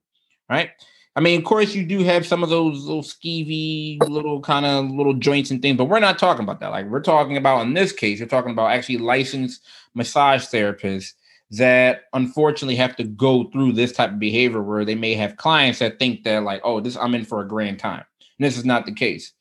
right? 0.49 0.71
I 1.17 1.21
mean 1.21 1.41
of 1.41 1.45
course 1.45 1.75
you 1.75 1.85
do 1.85 2.05
have 2.05 2.25
some 2.25 2.45
of 2.45 2.49
those 2.49 2.85
little 2.85 3.03
skeevy 3.03 3.99
little 4.09 4.41
kind 4.41 4.65
of 4.65 4.89
little 4.91 5.15
joints 5.15 5.51
and 5.51 5.61
things 5.61 5.77
but 5.77 5.87
we're 5.87 5.99
not 5.99 6.19
talking 6.19 6.45
about 6.45 6.61
that. 6.61 6.71
Like 6.71 6.87
we're 6.87 7.01
talking 7.01 7.37
about 7.37 7.63
in 7.63 7.75
this 7.75 7.91
case 7.91 8.21
we're 8.21 8.27
talking 8.27 8.53
about 8.53 8.71
actually 8.71 8.99
licensed 8.99 9.63
massage 9.95 10.45
therapists 10.45 11.15
that 11.51 12.03
unfortunately 12.13 12.77
have 12.77 12.95
to 12.97 13.05
go 13.05 13.45
through 13.51 13.73
this 13.73 13.93
type 13.93 14.11
of 14.11 14.19
behavior 14.21 14.63
where 14.63 14.85
they 14.85 14.95
may 14.95 15.15
have 15.15 15.37
clients 15.37 15.81
that 15.81 15.99
think 15.99 16.23
they're 16.23 16.41
like 16.41 16.61
oh 16.63 16.79
this 16.81 16.97
i'm 16.97 17.17
in 17.17 17.25
for 17.25 17.41
a 17.41 17.49
grand 17.49 17.81
time. 17.81 18.05
And 18.39 18.47
this 18.47 18.57
is 18.57 18.65
not 18.65 18.87
the 18.87 18.95
case. 18.95 19.33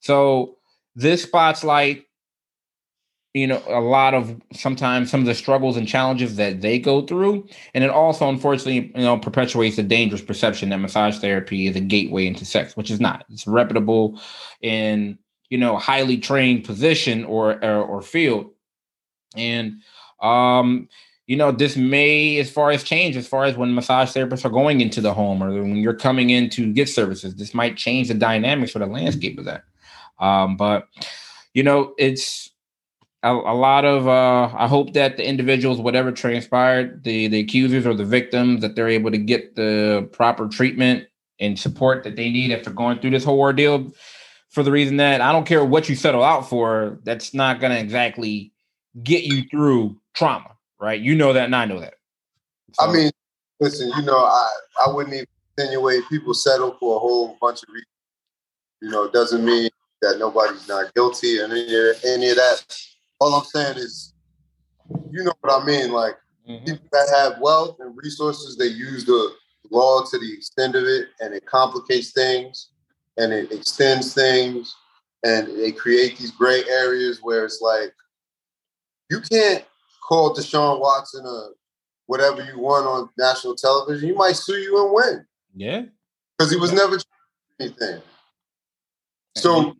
So 0.00 0.56
this 0.94 1.24
spotlight, 1.24 2.04
you 3.34 3.48
know, 3.48 3.60
a 3.66 3.80
lot 3.80 4.14
of 4.14 4.40
sometimes 4.52 5.10
some 5.10 5.20
of 5.20 5.26
the 5.26 5.34
struggles 5.34 5.76
and 5.76 5.88
challenges 5.88 6.36
that 6.36 6.60
they 6.60 6.78
go 6.78 7.02
through, 7.02 7.46
and 7.74 7.82
it 7.82 7.90
also 7.90 8.28
unfortunately, 8.28 8.92
you 8.94 9.02
know, 9.02 9.18
perpetuates 9.18 9.76
the 9.76 9.82
dangerous 9.82 10.22
perception 10.22 10.68
that 10.70 10.78
massage 10.78 11.18
therapy 11.18 11.66
is 11.66 11.74
a 11.74 11.80
gateway 11.80 12.26
into 12.26 12.44
sex, 12.44 12.76
which 12.76 12.90
is 12.90 13.00
not. 13.00 13.26
It's 13.30 13.46
reputable 13.46 14.20
in 14.62 15.18
you 15.50 15.58
know 15.58 15.76
highly 15.76 16.16
trained 16.16 16.64
position 16.64 17.24
or 17.24 17.62
or, 17.64 17.82
or 17.82 18.02
field, 18.02 18.50
and 19.36 19.82
um 20.22 20.88
you 21.26 21.36
know, 21.36 21.52
this 21.52 21.76
may, 21.76 22.38
as 22.38 22.50
far 22.50 22.70
as 22.70 22.84
change, 22.84 23.16
as 23.16 23.26
far 23.26 23.44
as 23.44 23.56
when 23.56 23.74
massage 23.74 24.10
therapists 24.10 24.44
are 24.44 24.50
going 24.50 24.82
into 24.82 25.00
the 25.00 25.14
home 25.14 25.42
or 25.42 25.50
when 25.54 25.76
you're 25.76 25.94
coming 25.94 26.30
in 26.30 26.50
to 26.50 26.70
get 26.72 26.88
services, 26.88 27.34
this 27.36 27.54
might 27.54 27.78
change 27.78 28.08
the 28.08 28.14
dynamics 28.14 28.72
for 28.72 28.78
the 28.78 28.86
landscape 28.86 29.38
of 29.38 29.46
that. 29.46 29.64
Um, 30.18 30.56
but 30.56 30.86
you 31.54 31.62
know, 31.62 31.94
it's 31.96 32.50
a, 33.24 33.32
a, 33.32 33.56
lot 33.56 33.86
of 33.86 34.06
uh, 34.06 34.54
I 34.54 34.68
hope 34.68 34.92
that 34.92 35.16
the 35.16 35.26
individuals, 35.26 35.80
whatever 35.80 36.12
transpired, 36.12 37.02
the 37.04 37.26
the 37.28 37.40
accusers 37.40 37.86
or 37.86 37.94
the 37.94 38.04
victims, 38.04 38.60
that 38.60 38.76
they're 38.76 38.88
able 38.88 39.10
to 39.10 39.18
get 39.18 39.56
the 39.56 40.08
proper 40.12 40.46
treatment 40.46 41.08
and 41.40 41.58
support 41.58 42.04
that 42.04 42.16
they 42.16 42.30
need 42.30 42.52
after 42.52 42.70
going 42.70 42.98
through 42.98 43.10
this 43.10 43.24
whole 43.24 43.40
ordeal. 43.40 43.92
For 44.50 44.62
the 44.62 44.70
reason 44.70 44.98
that 44.98 45.20
I 45.20 45.32
don't 45.32 45.46
care 45.46 45.64
what 45.64 45.88
you 45.88 45.96
settle 45.96 46.22
out 46.22 46.48
for, 46.48 47.00
that's 47.02 47.34
not 47.34 47.60
going 47.60 47.72
to 47.72 47.80
exactly 47.80 48.52
get 49.02 49.24
you 49.24 49.42
through 49.50 49.96
trauma, 50.14 50.50
right? 50.78 51.00
You 51.00 51.16
know 51.16 51.32
that, 51.32 51.46
and 51.46 51.56
I 51.56 51.64
know 51.64 51.80
that. 51.80 51.94
So, 52.74 52.86
I 52.86 52.92
mean, 52.92 53.10
listen, 53.58 53.90
you 53.96 54.02
know, 54.02 54.18
I 54.18 54.48
I 54.86 54.92
wouldn't 54.92 55.14
even 55.14 55.26
insinuate 55.56 56.02
people 56.10 56.34
settle 56.34 56.76
for 56.78 56.96
a 56.96 56.98
whole 56.98 57.38
bunch 57.40 57.62
of 57.62 57.70
reasons. 57.70 57.88
You 58.82 58.90
know, 58.90 59.04
it 59.04 59.12
doesn't 59.14 59.44
mean 59.44 59.70
that 60.02 60.18
nobody's 60.18 60.68
not 60.68 60.92
guilty 60.94 61.40
and 61.40 61.52
any, 61.52 61.92
any 62.04 62.28
of 62.28 62.36
that. 62.36 62.64
All 63.20 63.34
I'm 63.34 63.44
saying 63.44 63.78
is, 63.78 64.12
you 65.10 65.24
know 65.24 65.32
what 65.40 65.62
I 65.62 65.64
mean. 65.64 65.92
Like 65.92 66.16
mm-hmm. 66.48 66.64
people 66.64 66.88
that 66.92 67.08
have 67.14 67.40
wealth 67.40 67.76
and 67.80 67.96
resources, 67.96 68.56
they 68.56 68.66
use 68.66 69.04
the 69.04 69.34
law 69.70 70.04
to 70.04 70.18
the 70.18 70.32
extent 70.32 70.74
of 70.74 70.84
it, 70.84 71.08
and 71.20 71.34
it 71.34 71.46
complicates 71.46 72.12
things, 72.12 72.70
and 73.16 73.32
it 73.32 73.52
extends 73.52 74.14
things, 74.14 74.74
and 75.24 75.48
they 75.58 75.72
create 75.72 76.18
these 76.18 76.30
gray 76.30 76.62
areas 76.68 77.20
where 77.22 77.44
it's 77.44 77.60
like 77.60 77.92
you 79.10 79.20
can't 79.20 79.64
call 80.06 80.34
Deshaun 80.34 80.80
Watson 80.80 81.24
a 81.26 81.48
whatever 82.06 82.44
you 82.44 82.58
want 82.58 82.86
on 82.86 83.08
national 83.16 83.54
television. 83.54 84.08
He 84.08 84.14
might 84.14 84.36
sue 84.36 84.58
you 84.58 84.84
and 84.84 84.94
win. 84.94 85.26
Yeah, 85.54 85.82
because 86.36 86.50
he 86.50 86.58
was 86.58 86.72
yeah. 86.72 86.78
never 86.78 86.98
anything. 87.60 88.02
So 89.36 89.74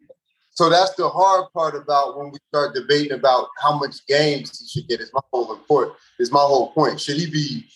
so 0.54 0.70
that's 0.70 0.94
the 0.94 1.08
hard 1.08 1.52
part 1.52 1.74
about 1.74 2.16
when 2.16 2.30
we 2.30 2.38
start 2.48 2.74
debating 2.74 3.12
about 3.12 3.48
how 3.60 3.76
much 3.76 4.06
games 4.06 4.60
he 4.60 4.68
should 4.68 4.88
get. 4.88 5.00
Is 5.00 5.10
my 5.12 5.20
whole 5.32 5.52
important. 5.52 5.96
Is 6.20 6.30
my 6.30 6.40
whole 6.40 6.72
point. 6.72 7.00
Should 7.00 7.16
he 7.16 7.28
be 7.28 7.66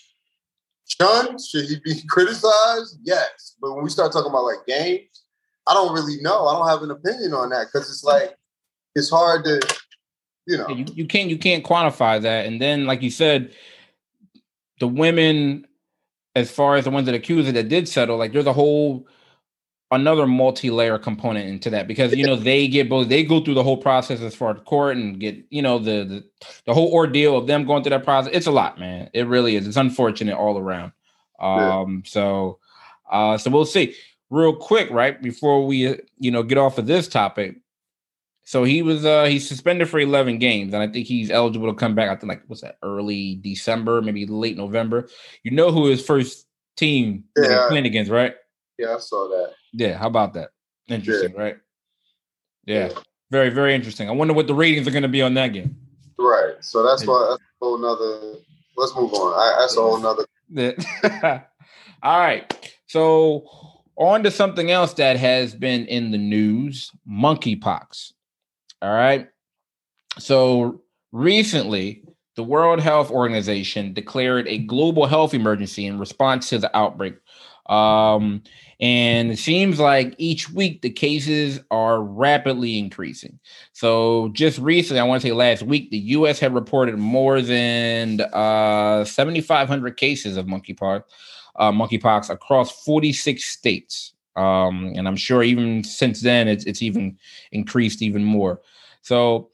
shunned? 0.87 1.41
Should 1.41 1.65
he 1.65 1.81
be 1.85 2.01
criticized? 2.09 3.01
Yes. 3.03 3.57
But 3.61 3.75
when 3.75 3.83
we 3.83 3.91
start 3.91 4.13
talking 4.13 4.31
about 4.31 4.45
like 4.45 4.65
games, 4.67 5.25
I 5.67 5.75
don't 5.75 5.93
really 5.93 6.21
know. 6.23 6.47
I 6.47 6.57
don't 6.57 6.69
have 6.69 6.83
an 6.83 6.93
opinion 6.93 7.35
on 7.35 7.51
that 7.51 7.67
because 7.67 7.91
it's 7.91 8.05
like 8.05 8.37
it's 8.95 9.11
hard 9.11 9.45
to, 9.45 9.61
you 10.47 10.59
know. 10.59 10.69
You, 10.69 10.87
you 10.95 11.07
can't 11.07 11.29
you 11.29 11.39
can't 11.39 11.65
quantify 11.65 12.23
that. 12.23 12.47
And 12.47 12.63
then, 12.63 12.87
like 12.87 13.03
you 13.03 13.11
said, 13.11 13.53
the 14.79 14.87
women, 14.87 15.67
as 16.37 16.49
far 16.49 16.77
as 16.77 16.85
the 16.85 16.91
ones 16.91 17.07
that 17.07 17.15
accuse 17.17 17.49
it 17.49 17.53
that 17.53 17.69
did 17.69 17.89
settle, 17.89 18.19
like 18.19 18.33
there's 18.33 18.47
a 18.47 18.53
whole 18.53 19.09
another 19.91 20.27
multi-layer 20.27 20.99
component 20.99 21.49
into 21.49 21.71
that 21.71 21.89
because 21.89 22.15
you 22.15 22.27
know 22.27 22.37
they 22.37 22.69
get 22.69 22.89
both 22.89 23.09
they 23.09 23.25
go 23.25 23.41
through 23.41 23.55
the 23.55 23.63
whole 23.63 23.77
process 23.77 24.21
as 24.21 24.35
far 24.35 24.55
as 24.55 24.61
court 24.65 24.97
and 24.97 25.19
get 25.19 25.37
you 25.51 25.63
know 25.63 25.79
the, 25.79 26.05
the 26.05 26.25
the 26.67 26.75
whole 26.75 26.93
ordeal 26.93 27.37
of 27.37 27.47
them 27.47 27.65
going 27.65 27.83
through 27.83 27.91
that 27.91 28.05
process. 28.05 28.31
It's 28.35 28.47
a 28.47 28.53
lot 28.53 28.79
man. 28.79 29.09
It 29.15 29.27
really 29.27 29.57
is. 29.57 29.67
It's 29.67 29.77
unfortunate 29.77 30.37
all 30.37 30.59
around. 30.59 30.93
Um 31.41 32.03
yeah. 32.05 32.11
so 32.11 32.59
uh 33.11 33.39
so 33.39 33.51
we'll 33.51 33.65
see. 33.65 33.95
Real 34.31 34.55
quick 34.55 34.91
right 34.91 35.21
before 35.23 35.67
we 35.67 35.99
you 36.19 36.31
know 36.31 36.43
get 36.43 36.59
off 36.59 36.79
of 36.79 36.87
this 36.87 37.09
topic. 37.09 37.57
So 38.45 38.65
he 38.65 38.83
was 38.83 39.07
uh 39.07 39.25
he's 39.25 39.49
suspended 39.49 39.89
for 39.89 40.01
11 40.01 40.39
games 40.39 40.75
and 40.75 40.83
i 40.83 40.87
think 40.87 41.07
he's 41.07 41.31
eligible 41.31 41.69
to 41.69 41.79
come 41.79 41.95
back 41.95 42.09
i 42.09 42.15
think 42.15 42.29
like 42.31 42.43
what's 42.47 42.63
that 42.63 42.79
early 42.83 43.37
december 43.37 44.03
maybe 44.03 44.27
late 44.27 44.57
november. 44.57 45.09
You 45.45 45.51
know 45.51 45.71
who 45.71 45.87
his 45.87 46.05
first 46.05 46.47
team 46.77 47.25
yeah. 47.37 47.67
playing 47.69 47.87
against 47.87 48.11
right 48.11 48.35
yeah 48.79 48.95
i 48.95 48.99
saw 48.99 49.29
that 49.29 49.53
yeah, 49.73 49.97
how 49.97 50.07
about 50.07 50.35
that? 50.35 50.51
Interesting, 50.89 51.35
yeah. 51.35 51.41
right? 51.41 51.57
Yeah. 52.67 52.89
yeah. 52.89 52.99
Very, 53.31 53.51
very 53.51 53.75
interesting. 53.75 54.09
I 54.09 54.13
wonder 54.13 54.33
what 54.33 54.47
the 54.47 54.55
ratings 54.55 54.89
are 54.89 54.91
going 54.91 55.03
to 55.03 55.09
be 55.09 55.23
on 55.23 55.35
that 55.35 55.49
game. 55.49 55.77
Right. 56.19 56.55
So 56.61 56.83
that's 56.83 57.07
why 57.07 57.29
that's 57.31 57.43
a 57.43 57.65
whole 57.65 57.79
nother. 57.79 58.39
Let's 58.77 58.95
move 58.97 59.13
on. 59.13 59.35
I, 59.35 59.61
that's 59.61 59.77
a 59.77 59.81
whole 59.81 59.99
nother. 59.99 60.25
Yeah. 60.49 61.43
All 62.03 62.19
right. 62.19 62.71
So 62.87 63.47
on 63.97 64.23
to 64.23 64.31
something 64.31 64.71
else 64.71 64.95
that 64.95 65.17
has 65.19 65.55
been 65.55 65.87
in 65.87 66.11
the 66.11 66.19
news: 66.19 66.91
monkeypox. 67.09 68.13
All 68.81 68.93
right. 68.93 69.29
So 70.19 70.81
recently, 71.13 72.03
the 72.37 72.45
World 72.45 72.81
Health 72.81 73.11
Organization 73.11 73.93
declared 73.93 74.49
a 74.49 74.59
global 74.59 75.07
health 75.07 75.35
emergency 75.35 75.87
in 75.87 75.99
response 75.99 76.49
to 76.49 76.59
the 76.59 76.75
outbreak. 76.77 77.17
Um, 77.69 78.43
and 78.81 79.33
it 79.33 79.39
seems 79.39 79.81
like 79.81 80.15
each 80.19 80.51
week 80.51 80.83
the 80.83 80.91
cases 80.91 81.61
are 81.71 82.01
rapidly 82.01 82.79
increasing. 82.79 83.39
So 83.73 84.29
just 84.33 84.59
recently, 84.59 85.01
I 85.01 85.05
want 85.05 85.21
to 85.23 85.29
say 85.29 85.33
last 85.33 85.63
week, 85.63 85.91
the 85.91 85.99
U.S. 85.99 86.39
had 86.39 86.55
reported 86.55 86.97
more 86.97 87.43
than 87.43 88.21
uh, 88.21 89.05
7,500 89.05 89.97
cases 89.97 90.37
of 90.37 90.47
monkeypox, 90.47 91.03
uh, 91.57 91.73
monkeypox 91.73 92.31
across 92.31 92.85
46 92.85 93.45
states. 93.45 94.13
Um, 94.37 94.93
and 94.95 95.09
I'm 95.09 95.17
sure 95.17 95.43
even 95.43 95.83
since 95.83 96.23
then, 96.23 96.47
it's, 96.47 96.65
it's 96.65 96.83
even 96.83 97.19
increased 97.51 98.01
even 98.01 98.23
more. 98.23 98.61
So, 99.03 99.51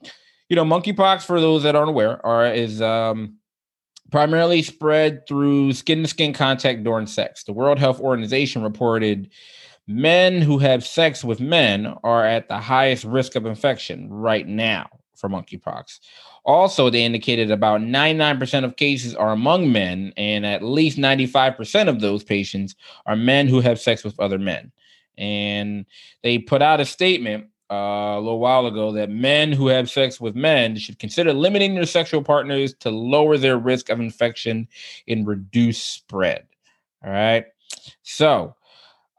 you 0.50 0.56
know, 0.56 0.64
monkeypox, 0.64 1.22
for 1.22 1.40
those 1.40 1.62
that 1.62 1.74
aren't 1.74 1.88
aware, 1.88 2.24
are 2.26 2.46
is 2.46 2.82
um, 2.82 3.38
primarily 4.14 4.62
spread 4.62 5.26
through 5.26 5.72
skin 5.72 6.02
to 6.02 6.08
skin 6.08 6.32
contact 6.32 6.84
during 6.84 7.04
sex. 7.04 7.42
The 7.42 7.52
World 7.52 7.80
Health 7.80 7.98
Organization 7.98 8.62
reported 8.62 9.28
men 9.88 10.40
who 10.40 10.58
have 10.58 10.86
sex 10.86 11.24
with 11.24 11.40
men 11.40 11.92
are 12.04 12.24
at 12.24 12.46
the 12.46 12.58
highest 12.58 13.02
risk 13.02 13.34
of 13.34 13.44
infection 13.44 14.08
right 14.08 14.46
now 14.46 14.88
for 15.16 15.28
monkeypox. 15.28 15.98
Also, 16.44 16.90
they 16.90 17.02
indicated 17.04 17.50
about 17.50 17.80
99% 17.80 18.64
of 18.64 18.76
cases 18.76 19.16
are 19.16 19.32
among 19.32 19.72
men, 19.72 20.12
and 20.16 20.46
at 20.46 20.62
least 20.62 20.96
95% 20.96 21.88
of 21.88 22.00
those 22.00 22.22
patients 22.22 22.76
are 23.06 23.16
men 23.16 23.48
who 23.48 23.60
have 23.60 23.80
sex 23.80 24.04
with 24.04 24.20
other 24.20 24.38
men. 24.38 24.70
And 25.18 25.86
they 26.22 26.38
put 26.38 26.62
out 26.62 26.78
a 26.78 26.84
statement 26.84 27.48
a 27.70 28.20
little 28.20 28.38
while 28.38 28.66
ago 28.66 28.92
that 28.92 29.10
men 29.10 29.52
who 29.52 29.68
have 29.68 29.90
sex 29.90 30.20
with 30.20 30.34
men 30.34 30.76
should 30.76 30.98
consider 30.98 31.32
limiting 31.32 31.74
their 31.74 31.86
sexual 31.86 32.22
partners 32.22 32.74
to 32.80 32.90
lower 32.90 33.38
their 33.38 33.58
risk 33.58 33.88
of 33.88 34.00
infection 34.00 34.68
and 35.08 35.26
reduce 35.26 35.82
spread. 35.82 36.46
All 37.04 37.10
right. 37.10 37.46
So, 38.02 38.54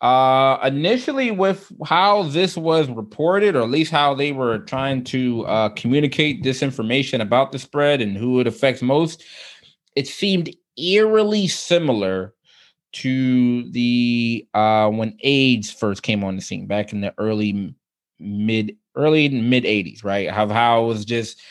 uh, 0.02 0.60
initially, 0.64 1.32
with 1.32 1.72
how 1.86 2.24
this 2.24 2.56
was 2.56 2.90
reported, 2.90 3.56
or 3.56 3.64
at 3.64 3.70
least 3.70 3.92
how 3.92 4.14
they 4.14 4.32
were 4.32 4.60
trying 4.60 5.04
to 5.06 5.46
uh, 5.46 5.70
communicate 5.70 6.44
this 6.44 6.62
information 6.62 7.22
about 7.22 7.52
the 7.52 7.60
spread 7.60 8.02
and 8.02 8.16
who 8.16 8.40
it 8.40 8.48
affects 8.48 8.82
most, 8.82 9.24
it 9.96 10.08
seemed 10.08 10.56
eerily 10.78 11.48
similar 11.48 12.34
to 12.92 13.70
the 13.72 14.48
uh, 14.54 14.90
when 14.90 15.18
AIDS 15.22 15.72
first 15.72 16.04
came 16.04 16.24
on 16.24 16.36
the 16.36 16.42
scene 16.42 16.68
back 16.68 16.94
in 16.94 17.02
the 17.02 17.14
early 17.18 17.74
mid 18.20 18.76
early 18.96 19.30
mid 19.30 19.64
80s, 19.64 20.04
right? 20.04 20.30
How 20.30 20.48
how 20.50 20.84
it 20.84 20.88
was 20.88 21.06
just 21.06 21.42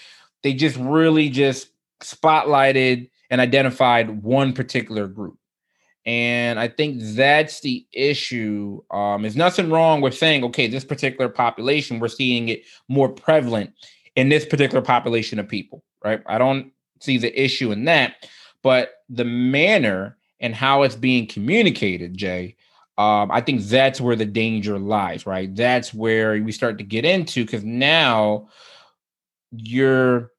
they 0.43 0.53
just 0.53 0.77
really 0.77 1.29
just 1.29 1.69
spotlighted 2.01 3.09
and 3.31 3.41
identified 3.41 4.23
one 4.23 4.53
particular 4.53 5.09
group. 5.09 5.39
And 6.07 6.61
I 6.61 6.69
think 6.69 7.01
that's 7.01 7.61
the 7.61 7.87
issue. 7.93 8.83
Um, 8.91 9.23
there's 9.23 9.37
nothing 9.37 9.71
wrong 9.71 10.03
with 10.03 10.15
saying, 10.15 10.45
okay, 10.45 10.67
this 10.67 10.85
particular 10.85 11.31
population, 11.31 11.99
we're 11.99 12.09
seeing 12.09 12.51
it 12.51 12.65
more 12.89 13.09
prevalent 13.09 13.73
in 14.15 14.29
this 14.29 14.45
particular 14.45 14.83
population 14.83 15.39
of 15.39 15.49
people, 15.49 15.83
right? 16.05 16.23
I 16.27 16.37
don't 16.37 16.73
see 17.01 17.17
the 17.17 17.43
issue 17.43 17.73
in 17.73 17.87
that, 17.87 18.29
but 18.63 19.03
the 19.09 19.25
manner 19.25 20.19
and 20.41 20.55
how 20.55 20.83
it's 20.83 20.95
being 20.95 21.27
communicated, 21.27 22.17
Jay, 22.17 22.57
um, 22.97 23.31
I 23.31 23.41
think 23.41 23.63
that's 23.63 24.01
where 24.01 24.17
the 24.17 24.25
danger 24.25 24.79
lies, 24.79 25.27
right? 25.27 25.55
That's 25.55 25.93
where 25.93 26.41
we 26.43 26.53
start 26.53 26.79
to 26.79 26.85
get 26.85 27.05
into 27.05 27.45
because 27.45 27.65
now 27.65 28.49
you're 29.51 30.31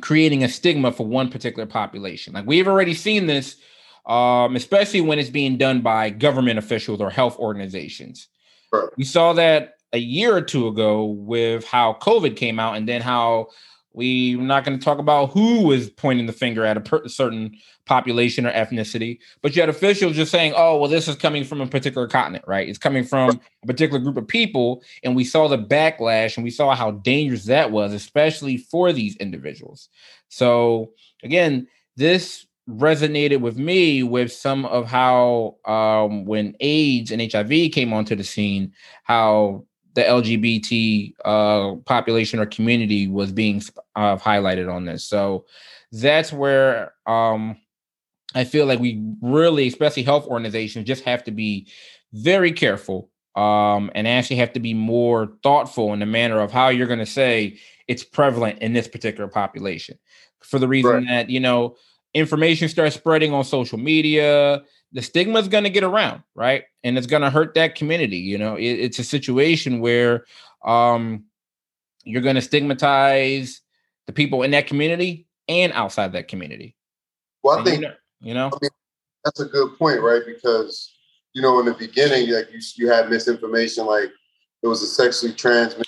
creating 0.00 0.44
a 0.44 0.48
stigma 0.48 0.92
for 0.92 1.06
one 1.06 1.30
particular 1.30 1.66
population. 1.66 2.34
Like 2.34 2.46
we've 2.46 2.66
already 2.66 2.94
seen 2.94 3.26
this, 3.26 3.56
um, 4.04 4.56
especially 4.56 5.00
when 5.00 5.18
it's 5.18 5.30
being 5.30 5.56
done 5.58 5.80
by 5.80 6.10
government 6.10 6.58
officials 6.58 7.00
or 7.00 7.10
health 7.10 7.38
organizations. 7.38 8.28
Right. 8.72 8.88
We 8.96 9.04
saw 9.04 9.32
that 9.34 9.74
a 9.92 9.98
year 9.98 10.36
or 10.36 10.42
two 10.42 10.66
ago 10.66 11.04
with 11.04 11.64
how 11.64 11.98
COVID 12.02 12.36
came 12.36 12.58
out, 12.58 12.76
and 12.76 12.88
then 12.88 13.00
how 13.00 13.48
we're 13.96 14.38
not 14.38 14.62
going 14.62 14.78
to 14.78 14.84
talk 14.84 14.98
about 14.98 15.30
who 15.30 15.62
was 15.62 15.88
pointing 15.88 16.26
the 16.26 16.32
finger 16.32 16.64
at 16.64 16.76
a 16.76 16.80
per- 16.80 17.08
certain 17.08 17.56
population 17.86 18.46
or 18.46 18.52
ethnicity, 18.52 19.18
but 19.40 19.56
you 19.56 19.62
had 19.62 19.70
officials 19.70 20.14
just 20.14 20.30
saying, 20.30 20.52
"Oh, 20.54 20.76
well, 20.76 20.90
this 20.90 21.08
is 21.08 21.16
coming 21.16 21.44
from 21.44 21.62
a 21.62 21.66
particular 21.66 22.06
continent, 22.06 22.44
right? 22.46 22.68
It's 22.68 22.78
coming 22.78 23.04
from 23.04 23.40
a 23.64 23.66
particular 23.66 23.98
group 23.98 24.18
of 24.18 24.28
people," 24.28 24.82
and 25.02 25.16
we 25.16 25.24
saw 25.24 25.48
the 25.48 25.58
backlash, 25.58 26.36
and 26.36 26.44
we 26.44 26.50
saw 26.50 26.74
how 26.74 26.90
dangerous 26.90 27.44
that 27.44 27.72
was, 27.72 27.94
especially 27.94 28.58
for 28.58 28.92
these 28.92 29.16
individuals. 29.16 29.88
So 30.28 30.92
again, 31.22 31.66
this 31.96 32.46
resonated 32.68 33.40
with 33.40 33.56
me 33.56 34.02
with 34.02 34.30
some 34.32 34.66
of 34.66 34.86
how 34.86 35.56
um, 35.64 36.24
when 36.24 36.54
AIDS 36.60 37.12
and 37.12 37.32
HIV 37.32 37.72
came 37.72 37.92
onto 37.92 38.14
the 38.14 38.24
scene, 38.24 38.72
how 39.04 39.64
the 39.96 40.02
LGBT 40.02 41.14
uh, 41.24 41.76
population 41.86 42.38
or 42.38 42.44
community 42.44 43.08
was 43.08 43.32
being 43.32 43.62
uh, 43.96 44.16
highlighted 44.18 44.72
on 44.72 44.84
this. 44.84 45.02
So 45.04 45.46
that's 45.90 46.34
where 46.34 46.92
um, 47.06 47.56
I 48.34 48.44
feel 48.44 48.66
like 48.66 48.78
we 48.78 49.02
really, 49.22 49.66
especially 49.66 50.02
health 50.02 50.26
organizations, 50.26 50.86
just 50.86 51.02
have 51.04 51.24
to 51.24 51.30
be 51.30 51.66
very 52.12 52.52
careful 52.52 53.08
um, 53.36 53.90
and 53.94 54.06
actually 54.06 54.36
have 54.36 54.52
to 54.52 54.60
be 54.60 54.74
more 54.74 55.32
thoughtful 55.42 55.94
in 55.94 56.00
the 56.00 56.06
manner 56.06 56.40
of 56.40 56.52
how 56.52 56.68
you're 56.68 56.86
going 56.86 56.98
to 56.98 57.06
say 57.06 57.58
it's 57.88 58.04
prevalent 58.04 58.58
in 58.58 58.74
this 58.74 58.88
particular 58.88 59.28
population. 59.28 59.98
For 60.42 60.58
the 60.58 60.68
reason 60.68 60.90
right. 60.92 61.08
that, 61.08 61.30
you 61.30 61.40
know, 61.40 61.76
information 62.12 62.68
starts 62.68 62.96
spreading 62.96 63.32
on 63.32 63.44
social 63.44 63.78
media, 63.78 64.62
the 64.96 65.02
stigma 65.02 65.38
is 65.38 65.48
going 65.48 65.64
to 65.64 65.70
get 65.70 65.84
around, 65.84 66.22
right? 66.34 66.64
And 66.82 66.96
it's 66.96 67.06
going 67.06 67.20
to 67.20 67.28
hurt 67.28 67.52
that 67.54 67.74
community. 67.74 68.16
You 68.16 68.38
know, 68.38 68.56
it, 68.56 68.64
it's 68.64 68.98
a 68.98 69.04
situation 69.04 69.80
where 69.80 70.24
um, 70.64 71.24
you're 72.04 72.22
going 72.22 72.36
to 72.36 72.40
stigmatize 72.40 73.60
the 74.06 74.14
people 74.14 74.42
in 74.42 74.52
that 74.52 74.66
community 74.66 75.26
and 75.48 75.70
outside 75.74 76.12
that 76.12 76.28
community. 76.28 76.76
Well, 77.42 77.56
I 77.56 77.58
and 77.58 77.66
think 77.66 77.82
you 77.82 77.88
know, 77.88 77.94
you 78.22 78.34
know? 78.34 78.46
I 78.46 78.58
mean, 78.62 78.70
that's 79.22 79.40
a 79.40 79.44
good 79.44 79.76
point, 79.78 80.00
right? 80.00 80.22
Because 80.24 80.90
you 81.34 81.42
know, 81.42 81.60
in 81.60 81.66
the 81.66 81.74
beginning, 81.74 82.30
like 82.30 82.50
you 82.50 82.60
you 82.76 82.90
had 82.90 83.10
misinformation, 83.10 83.84
like 83.84 84.08
it 84.62 84.66
was 84.66 84.82
a 84.82 84.86
sexually 84.86 85.34
transmitted 85.34 85.86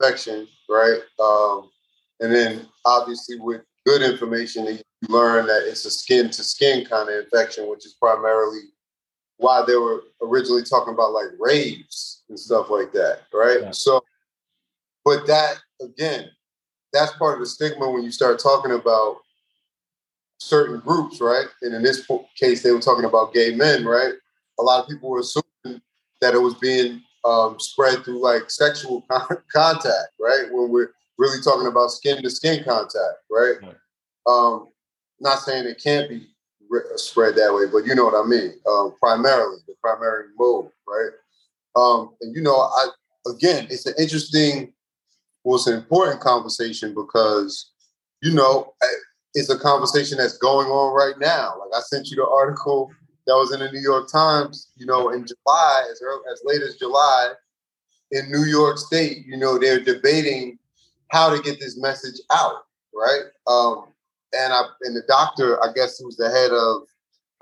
infection, 0.00 0.48
right? 0.70 1.00
Um, 1.20 1.68
and 2.20 2.32
then 2.32 2.66
obviously 2.86 3.38
with 3.38 3.60
good 3.84 4.00
information, 4.00 4.78
you 5.08 5.14
learn 5.14 5.46
that 5.46 5.62
it's 5.66 5.84
a 5.84 5.90
skin 5.90 6.30
to 6.30 6.44
skin 6.44 6.84
kind 6.84 7.08
of 7.08 7.24
infection, 7.24 7.68
which 7.68 7.86
is 7.86 7.94
primarily 7.94 8.60
why 9.36 9.62
they 9.66 9.76
were 9.76 10.04
originally 10.22 10.62
talking 10.62 10.94
about 10.94 11.12
like 11.12 11.28
raves 11.38 12.22
and 12.28 12.38
stuff 12.38 12.70
like 12.70 12.92
that, 12.92 13.22
right? 13.32 13.60
Yeah. 13.62 13.70
So, 13.72 14.02
but 15.04 15.26
that 15.26 15.58
again, 15.82 16.30
that's 16.92 17.12
part 17.12 17.34
of 17.34 17.40
the 17.40 17.46
stigma 17.46 17.90
when 17.90 18.04
you 18.04 18.10
start 18.10 18.38
talking 18.38 18.72
about 18.72 19.18
certain 20.38 20.80
groups, 20.80 21.20
right? 21.20 21.46
And 21.62 21.74
in 21.74 21.82
this 21.82 22.08
case, 22.38 22.62
they 22.62 22.70
were 22.70 22.80
talking 22.80 23.04
about 23.04 23.34
gay 23.34 23.54
men, 23.54 23.84
right? 23.84 24.12
A 24.58 24.62
lot 24.62 24.82
of 24.82 24.88
people 24.88 25.10
were 25.10 25.20
assuming 25.20 25.80
that 26.20 26.34
it 26.34 26.40
was 26.40 26.54
being 26.54 27.02
um, 27.24 27.58
spread 27.58 28.04
through 28.04 28.22
like 28.22 28.50
sexual 28.50 29.04
contact, 29.52 30.12
right? 30.20 30.46
When 30.50 30.70
we're 30.70 30.90
really 31.18 31.40
talking 31.42 31.66
about 31.66 31.90
skin 31.90 32.22
to 32.22 32.30
skin 32.30 32.62
contact, 32.64 33.18
right? 33.30 33.56
right. 33.62 33.76
Um, 34.26 34.68
not 35.20 35.40
saying 35.40 35.66
it 35.66 35.80
can't 35.82 36.08
be 36.08 36.26
spread 36.96 37.36
that 37.36 37.54
way, 37.54 37.70
but 37.70 37.86
you 37.86 37.94
know 37.94 38.04
what 38.04 38.22
I 38.22 38.26
mean. 38.26 38.54
Um, 38.66 38.94
primarily, 38.98 39.58
the 39.66 39.74
primary 39.80 40.26
mode, 40.38 40.70
right? 40.86 41.10
Um, 41.76 42.14
and 42.20 42.34
you 42.34 42.42
know, 42.42 42.56
I 42.56 42.88
again, 43.26 43.66
it's 43.70 43.86
an 43.86 43.94
interesting, 43.98 44.72
well, 45.42 45.56
it's 45.56 45.66
an 45.66 45.74
important 45.76 46.20
conversation 46.20 46.94
because 46.94 47.70
you 48.22 48.32
know 48.32 48.74
it's 49.34 49.50
a 49.50 49.58
conversation 49.58 50.18
that's 50.18 50.38
going 50.38 50.68
on 50.68 50.94
right 50.94 51.18
now. 51.18 51.54
Like 51.58 51.78
I 51.78 51.80
sent 51.80 52.08
you 52.10 52.16
the 52.16 52.28
article 52.28 52.90
that 53.26 53.34
was 53.34 53.52
in 53.52 53.60
the 53.60 53.70
New 53.70 53.80
York 53.80 54.08
Times. 54.10 54.70
You 54.76 54.86
know, 54.86 55.10
in 55.10 55.26
July, 55.26 55.86
as 55.90 56.00
early, 56.02 56.22
as 56.32 56.40
late 56.44 56.62
as 56.62 56.76
July, 56.76 57.32
in 58.10 58.30
New 58.30 58.44
York 58.44 58.78
State, 58.78 59.26
you 59.26 59.36
know, 59.36 59.58
they're 59.58 59.80
debating 59.80 60.58
how 61.10 61.34
to 61.34 61.42
get 61.42 61.60
this 61.60 61.78
message 61.78 62.20
out, 62.32 62.62
right? 62.94 63.22
Um, 63.46 63.86
and 64.36 64.52
I 64.52 64.62
and 64.82 64.96
the 64.96 65.02
doctor, 65.08 65.62
I 65.62 65.72
guess, 65.72 65.98
who's 65.98 66.16
the 66.16 66.30
head 66.30 66.50
of, 66.50 66.82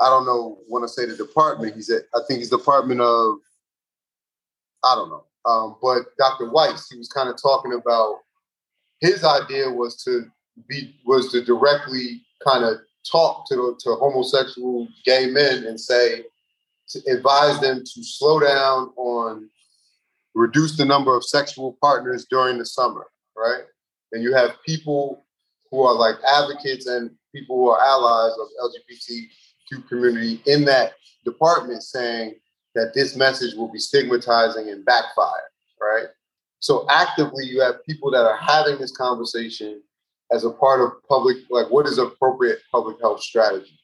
I 0.01 0.09
don't 0.09 0.27
know, 0.27 0.59
want 0.69 0.85
to 0.85 0.89
say 0.89 1.07
the 1.07 1.17
department. 1.17 1.75
He's 1.75 1.91
at, 1.91 2.03
I 2.15 2.21
think 2.27 2.39
he's 2.39 2.51
department 2.51 3.01
of, 3.01 3.37
I 4.85 4.95
don't 4.95 5.11
know, 5.11 5.25
um, 5.45 5.77
but 5.83 6.03
Dr. 6.19 6.51
Weiss, 6.51 6.89
he 6.91 6.99
was 6.99 7.09
kind 7.09 7.29
of 7.29 7.41
talking 7.41 7.73
about 7.73 8.19
his 9.01 9.25
idea 9.25 9.69
was 9.69 10.03
to 10.05 10.25
be 10.69 10.95
was 11.05 11.33
to 11.33 11.45
directly 11.45 12.23
kind 12.47 12.65
of 12.65 12.79
talk 13.11 13.49
to 13.49 13.77
to 13.81 13.95
homosexual 13.97 14.87
gay 15.05 15.27
men 15.27 15.65
and 15.65 15.81
say 15.81 16.25
to 16.89 17.01
advise 17.11 17.59
them 17.61 17.79
to 17.79 18.05
slow 18.05 18.39
down 18.39 18.93
on 18.97 19.49
reduce 20.35 20.77
the 20.77 20.85
number 20.85 21.17
of 21.17 21.25
sexual 21.25 21.77
partners 21.81 22.27
during 22.31 22.59
the 22.59 22.67
summer, 22.67 23.07
right? 23.37 23.65
And 24.13 24.23
you 24.23 24.35
have 24.35 24.57
people 24.65 25.22
who 25.73 25.83
are 25.83 25.95
like 25.95 26.17
advocates 26.29 26.87
and 26.87 27.11
people 27.35 27.57
who 27.57 27.71
are 27.71 27.81
allies 27.81 28.33
of 28.39 28.47
LGBTQ 28.63 29.89
community 29.89 30.43
in 30.47 30.65
that 30.67 30.93
department 31.25 31.83
saying 31.83 32.35
that 32.75 32.93
this 32.95 33.17
message 33.17 33.55
will 33.55 33.73
be 33.73 33.79
stigmatizing 33.79 34.69
and 34.69 34.85
backfire, 34.85 35.51
right? 35.81 36.07
So 36.61 36.87
actively, 36.91 37.47
you 37.47 37.61
have 37.63 37.85
people 37.85 38.11
that 38.13 38.25
are 38.25 38.37
having 38.37 38.79
this 38.79 38.95
conversation 38.95 39.83
as 40.31 40.45
a 40.45 40.51
part 40.51 40.81
of 40.81 40.93
public, 41.09 41.39
like 41.51 41.71
what 41.71 41.87
is 41.87 41.99
appropriate 41.99 42.61
public 42.71 43.01
health 43.01 43.23
strategy, 43.23 43.81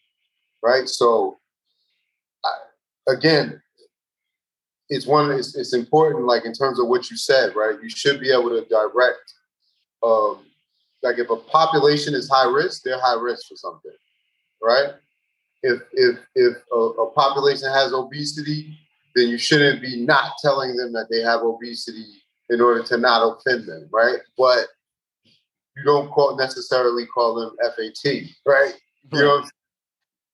right? 0.62 0.88
So, 0.88 1.38
I, 2.44 2.53
again, 3.09 3.61
it's 4.90 5.07
one. 5.07 5.31
It's, 5.33 5.57
it's 5.57 5.74
important, 5.74 6.27
like 6.27 6.44
in 6.44 6.53
terms 6.53 6.79
of 6.79 6.88
what 6.88 7.11
you 7.11 7.16
said, 7.16 7.57
right? 7.57 7.77
You 7.83 7.90
should 7.90 8.20
be 8.20 8.31
able 8.31 8.51
to 8.51 8.64
direct 8.68 9.35
um, 10.03 10.47
like 11.02 11.18
if 11.18 11.30
a 11.30 11.37
population 11.37 12.14
is 12.14 12.28
high 12.28 12.48
risk, 12.48 12.82
they're 12.82 13.00
high 13.00 13.20
risk 13.20 13.48
for 13.48 13.56
something, 13.56 13.92
right? 14.62 14.94
If 15.62 15.80
if 15.92 16.18
if 16.34 16.56
a, 16.72 16.76
a, 16.76 17.11
population 17.12 17.68
has 17.72 17.92
obesity, 17.92 18.78
then 19.14 19.28
you 19.28 19.38
shouldn't 19.38 19.82
be 19.82 20.04
not 20.04 20.32
telling 20.42 20.76
them 20.76 20.92
that 20.92 21.08
they 21.11 21.20
have 21.20 21.42
obesity 21.42 22.06
in 22.50 22.61
order 22.61 22.82
to 22.84 22.96
not 22.96 23.22
offend 23.22 23.66
them, 23.66 23.88
right? 23.92 24.18
But 24.37 24.66
you 25.76 25.84
don't 25.84 26.11
call 26.11 26.37
necessarily 26.37 27.06
call 27.06 27.34
them 27.34 27.56
FAT, 27.61 28.22
right? 28.46 28.74
You 29.12 29.20
know, 29.20 29.44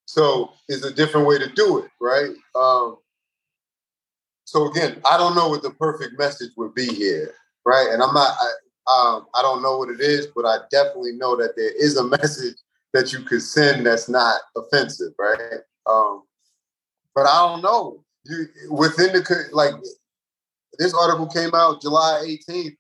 so 0.06 0.52
it's 0.68 0.84
a 0.84 0.92
different 0.92 1.26
way 1.26 1.38
to 1.38 1.48
do 1.52 1.78
it, 1.78 1.90
right? 2.00 2.30
Um, 2.54 2.98
so 4.44 4.70
again, 4.70 5.00
I 5.10 5.16
don't 5.16 5.34
know 5.34 5.48
what 5.48 5.62
the 5.62 5.70
perfect 5.70 6.18
message 6.18 6.50
would 6.56 6.74
be 6.74 6.86
here, 6.86 7.32
right? 7.64 7.88
And 7.90 8.02
I'm 8.02 8.12
not. 8.12 8.36
I, 8.40 8.50
um, 8.86 9.26
I 9.34 9.42
don't 9.42 9.62
know 9.62 9.78
what 9.78 9.88
it 9.88 10.00
is, 10.00 10.26
but 10.34 10.44
I 10.44 10.58
definitely 10.70 11.12
know 11.12 11.36
that 11.36 11.56
there 11.56 11.72
is 11.76 11.96
a 11.96 12.04
message 12.22 12.56
that 12.92 13.12
you 13.12 13.20
could 13.20 13.42
send 13.42 13.86
that's 13.86 14.08
not 14.08 14.40
offensive, 14.56 15.12
right? 15.18 15.38
Um, 15.86 16.22
but 17.14 17.26
I 17.26 17.48
don't 17.48 17.62
know. 17.62 18.04
You 18.24 18.46
within 18.70 19.12
the 19.12 19.48
like 19.52 19.74
this 20.78 20.94
article 20.94 21.26
came 21.26 21.54
out 21.54 21.82
July 21.82 22.22
18th, 22.26 22.76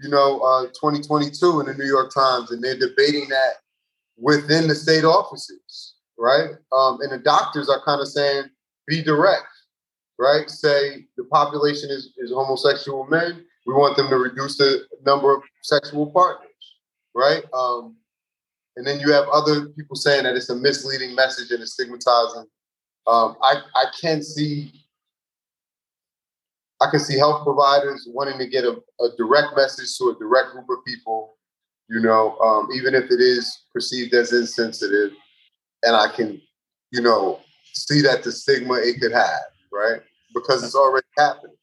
you 0.00 0.08
know, 0.08 0.40
uh, 0.40 0.66
2022 0.66 1.60
in 1.60 1.66
the 1.66 1.74
New 1.74 1.86
York 1.86 2.12
Times, 2.12 2.50
and 2.50 2.62
they're 2.62 2.78
debating 2.78 3.28
that 3.28 3.54
within 4.16 4.68
the 4.68 4.74
state 4.74 5.04
offices, 5.04 5.94
right? 6.18 6.50
Um, 6.72 7.00
and 7.00 7.12
the 7.12 7.18
doctors 7.18 7.68
are 7.68 7.82
kind 7.84 8.00
of 8.00 8.08
saying, 8.08 8.44
be 8.86 9.02
direct, 9.02 9.46
right? 10.18 10.50
Say 10.50 11.06
the 11.16 11.24
population 11.24 11.90
is, 11.90 12.12
is 12.18 12.32
homosexual 12.32 13.06
men 13.06 13.44
we 13.66 13.74
want 13.74 13.96
them 13.96 14.08
to 14.08 14.16
reduce 14.16 14.56
the 14.58 14.86
number 15.04 15.34
of 15.34 15.42
sexual 15.62 16.06
partners, 16.06 16.48
right? 17.14 17.44
Um, 17.54 17.96
and 18.76 18.86
then 18.86 19.00
you 19.00 19.12
have 19.12 19.28
other 19.32 19.66
people 19.66 19.96
saying 19.96 20.24
that 20.24 20.34
it's 20.36 20.50
a 20.50 20.56
misleading 20.56 21.14
message 21.14 21.50
and 21.50 21.60
it's 21.62 21.74
stigmatizing 21.74 22.46
Um, 23.06 23.36
I 23.42 23.56
I 23.74 23.84
can 24.00 24.22
see 24.22 24.72
I 26.80 26.90
can 26.90 27.00
see 27.00 27.16
health 27.16 27.44
providers 27.44 28.08
wanting 28.10 28.38
to 28.38 28.46
get 28.46 28.64
a, 28.64 28.72
a 29.00 29.08
direct 29.16 29.56
message 29.56 29.96
to 29.98 30.10
a 30.10 30.18
direct 30.18 30.50
group 30.52 30.66
of 30.68 30.84
people, 30.84 31.36
you 31.88 32.00
know, 32.00 32.36
um, 32.38 32.68
even 32.74 32.94
if 32.94 33.04
it 33.04 33.20
is 33.20 33.66
perceived 33.72 34.14
as 34.14 34.32
insensitive, 34.32 35.12
and 35.84 35.94
I 35.94 36.08
can, 36.08 36.40
you 36.90 37.00
know, 37.00 37.40
see 37.72 38.00
that 38.02 38.24
the 38.24 38.32
stigma 38.32 38.74
it 38.74 39.00
could 39.00 39.12
have, 39.12 39.44
right? 39.72 40.00
Because 40.34 40.64
it's 40.64 40.74
already 40.74 41.06
happening. 41.16 41.56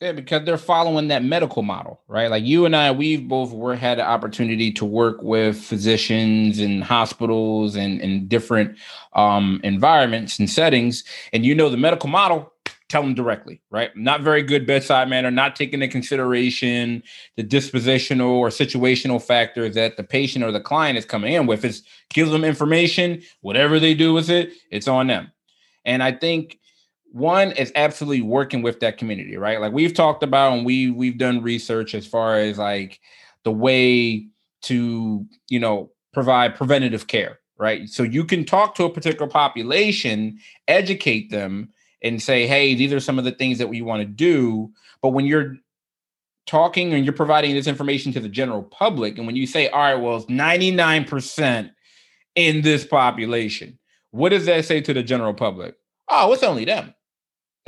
Yeah, 0.00 0.12
because 0.12 0.44
they're 0.44 0.58
following 0.58 1.08
that 1.08 1.24
medical 1.24 1.62
model, 1.62 2.00
right? 2.06 2.30
Like 2.30 2.44
you 2.44 2.64
and 2.64 2.76
I, 2.76 2.92
we've 2.92 3.26
both 3.26 3.52
were 3.52 3.74
had 3.74 3.98
the 3.98 4.06
opportunity 4.06 4.70
to 4.72 4.84
work 4.84 5.22
with 5.22 5.56
physicians 5.56 6.60
and 6.60 6.84
hospitals 6.84 7.74
and, 7.74 8.00
and 8.00 8.28
different 8.28 8.78
um, 9.14 9.60
environments 9.64 10.38
and 10.38 10.48
settings. 10.48 11.02
And 11.32 11.44
you 11.44 11.52
know 11.52 11.68
the 11.68 11.76
medical 11.76 12.08
model, 12.08 12.52
tell 12.88 13.02
them 13.02 13.14
directly, 13.14 13.60
right? 13.70 13.94
Not 13.96 14.22
very 14.22 14.42
good 14.42 14.68
bedside 14.68 15.08
manner, 15.08 15.32
not 15.32 15.56
taking 15.56 15.82
into 15.82 15.92
consideration 15.92 17.02
the 17.36 17.42
dispositional 17.42 18.30
or 18.30 18.48
situational 18.50 19.20
factors 19.20 19.74
that 19.74 19.96
the 19.96 20.04
patient 20.04 20.44
or 20.44 20.52
the 20.52 20.60
client 20.60 20.96
is 20.96 21.04
coming 21.04 21.32
in 21.32 21.46
with. 21.46 21.64
It's 21.64 21.82
give 22.14 22.30
them 22.30 22.44
information, 22.44 23.22
whatever 23.40 23.80
they 23.80 23.94
do 23.94 24.14
with 24.14 24.30
it, 24.30 24.52
it's 24.70 24.86
on 24.86 25.08
them. 25.08 25.32
And 25.84 26.04
I 26.04 26.12
think 26.12 26.58
one 27.18 27.52
is 27.52 27.72
absolutely 27.74 28.22
working 28.22 28.62
with 28.62 28.80
that 28.80 28.96
community, 28.96 29.36
right? 29.36 29.60
Like 29.60 29.72
we've 29.72 29.94
talked 29.94 30.22
about 30.22 30.52
and 30.54 30.64
we 30.64 30.90
we've 30.90 31.18
done 31.18 31.42
research 31.42 31.94
as 31.94 32.06
far 32.06 32.38
as 32.38 32.58
like 32.58 33.00
the 33.44 33.50
way 33.52 34.26
to, 34.62 35.26
you 35.48 35.60
know, 35.60 35.90
provide 36.12 36.54
preventative 36.54 37.06
care, 37.06 37.40
right? 37.58 37.88
So 37.88 38.02
you 38.02 38.24
can 38.24 38.44
talk 38.44 38.74
to 38.76 38.84
a 38.84 38.90
particular 38.90 39.28
population, 39.28 40.38
educate 40.68 41.30
them 41.30 41.70
and 42.02 42.22
say, 42.22 42.46
"Hey, 42.46 42.74
these 42.74 42.92
are 42.92 43.00
some 43.00 43.18
of 43.18 43.24
the 43.24 43.32
things 43.32 43.58
that 43.58 43.68
we 43.68 43.82
want 43.82 44.00
to 44.02 44.06
do." 44.06 44.70
But 45.02 45.10
when 45.10 45.26
you're 45.26 45.56
talking 46.46 46.94
and 46.94 47.04
you're 47.04 47.12
providing 47.12 47.54
this 47.54 47.66
information 47.66 48.12
to 48.12 48.20
the 48.20 48.28
general 48.28 48.62
public 48.62 49.18
and 49.18 49.26
when 49.26 49.36
you 49.36 49.46
say, 49.46 49.68
"All 49.68 49.80
right, 49.80 49.94
well, 49.94 50.16
it's 50.16 50.26
99% 50.26 51.70
in 52.36 52.62
this 52.62 52.86
population." 52.86 53.78
What 54.10 54.30
does 54.30 54.46
that 54.46 54.64
say 54.64 54.80
to 54.80 54.94
the 54.94 55.02
general 55.02 55.34
public? 55.34 55.74
Oh, 56.08 56.32
it's 56.32 56.42
only 56.42 56.64
them. 56.64 56.94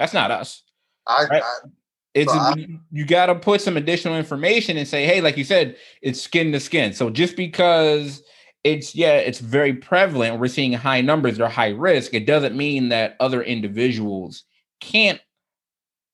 That's 0.00 0.14
not 0.14 0.30
us. 0.30 0.62
I, 1.06 1.26
right? 1.26 1.42
I 1.44 1.68
it's 2.14 2.32
I, 2.32 2.54
you 2.90 3.04
got 3.04 3.26
to 3.26 3.36
put 3.36 3.60
some 3.60 3.76
additional 3.76 4.16
information 4.16 4.76
and 4.76 4.88
say, 4.88 5.06
hey, 5.06 5.20
like 5.20 5.36
you 5.36 5.44
said, 5.44 5.76
it's 6.02 6.20
skin 6.20 6.50
to 6.52 6.58
skin. 6.58 6.92
So 6.92 7.10
just 7.10 7.36
because 7.36 8.22
it's 8.64 8.94
yeah, 8.96 9.14
it's 9.14 9.38
very 9.38 9.74
prevalent, 9.74 10.40
we're 10.40 10.48
seeing 10.48 10.72
high 10.72 11.02
numbers, 11.02 11.36
they're 11.36 11.48
high 11.48 11.70
risk. 11.70 12.14
It 12.14 12.26
doesn't 12.26 12.56
mean 12.56 12.88
that 12.88 13.16
other 13.20 13.42
individuals 13.42 14.44
can't, 14.80 15.20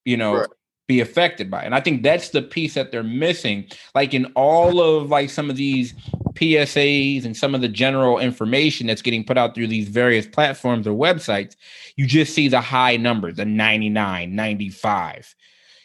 you 0.05 0.17
know, 0.17 0.35
right. 0.35 0.49
Be 0.87 1.01
affected 1.01 1.51
by. 1.51 1.63
And 1.63 1.75
I 1.75 1.81
think 1.81 2.03
that's 2.03 2.31
the 2.31 2.43
piece 2.43 2.75
that 2.75 2.93
they're 2.93 3.03
missing. 3.03 3.67
Like 3.95 4.15
in 4.15 4.27
all 4.35 4.81
of 4.81 5.11
like 5.11 5.31
some 5.31 5.51
of 5.51 5.57
these 5.57 5.95
PSAs 6.35 7.25
and 7.25 7.37
some 7.37 7.55
of 7.55 7.61
the 7.61 7.69
general 7.69 8.19
information 8.19 8.87
that's 8.87 9.03
getting 9.03 9.25
put 9.25 9.39
out 9.39 9.55
through 9.55 9.67
these 9.67 9.89
various 9.89 10.27
platforms 10.27 10.87
or 10.87 10.93
websites, 10.93 11.57
you 11.97 12.07
just 12.07 12.35
see 12.35 12.49
the 12.49 12.61
high 12.61 12.97
numbers, 12.97 13.37
the 13.37 13.45
99, 13.45 14.35
95. 14.35 15.35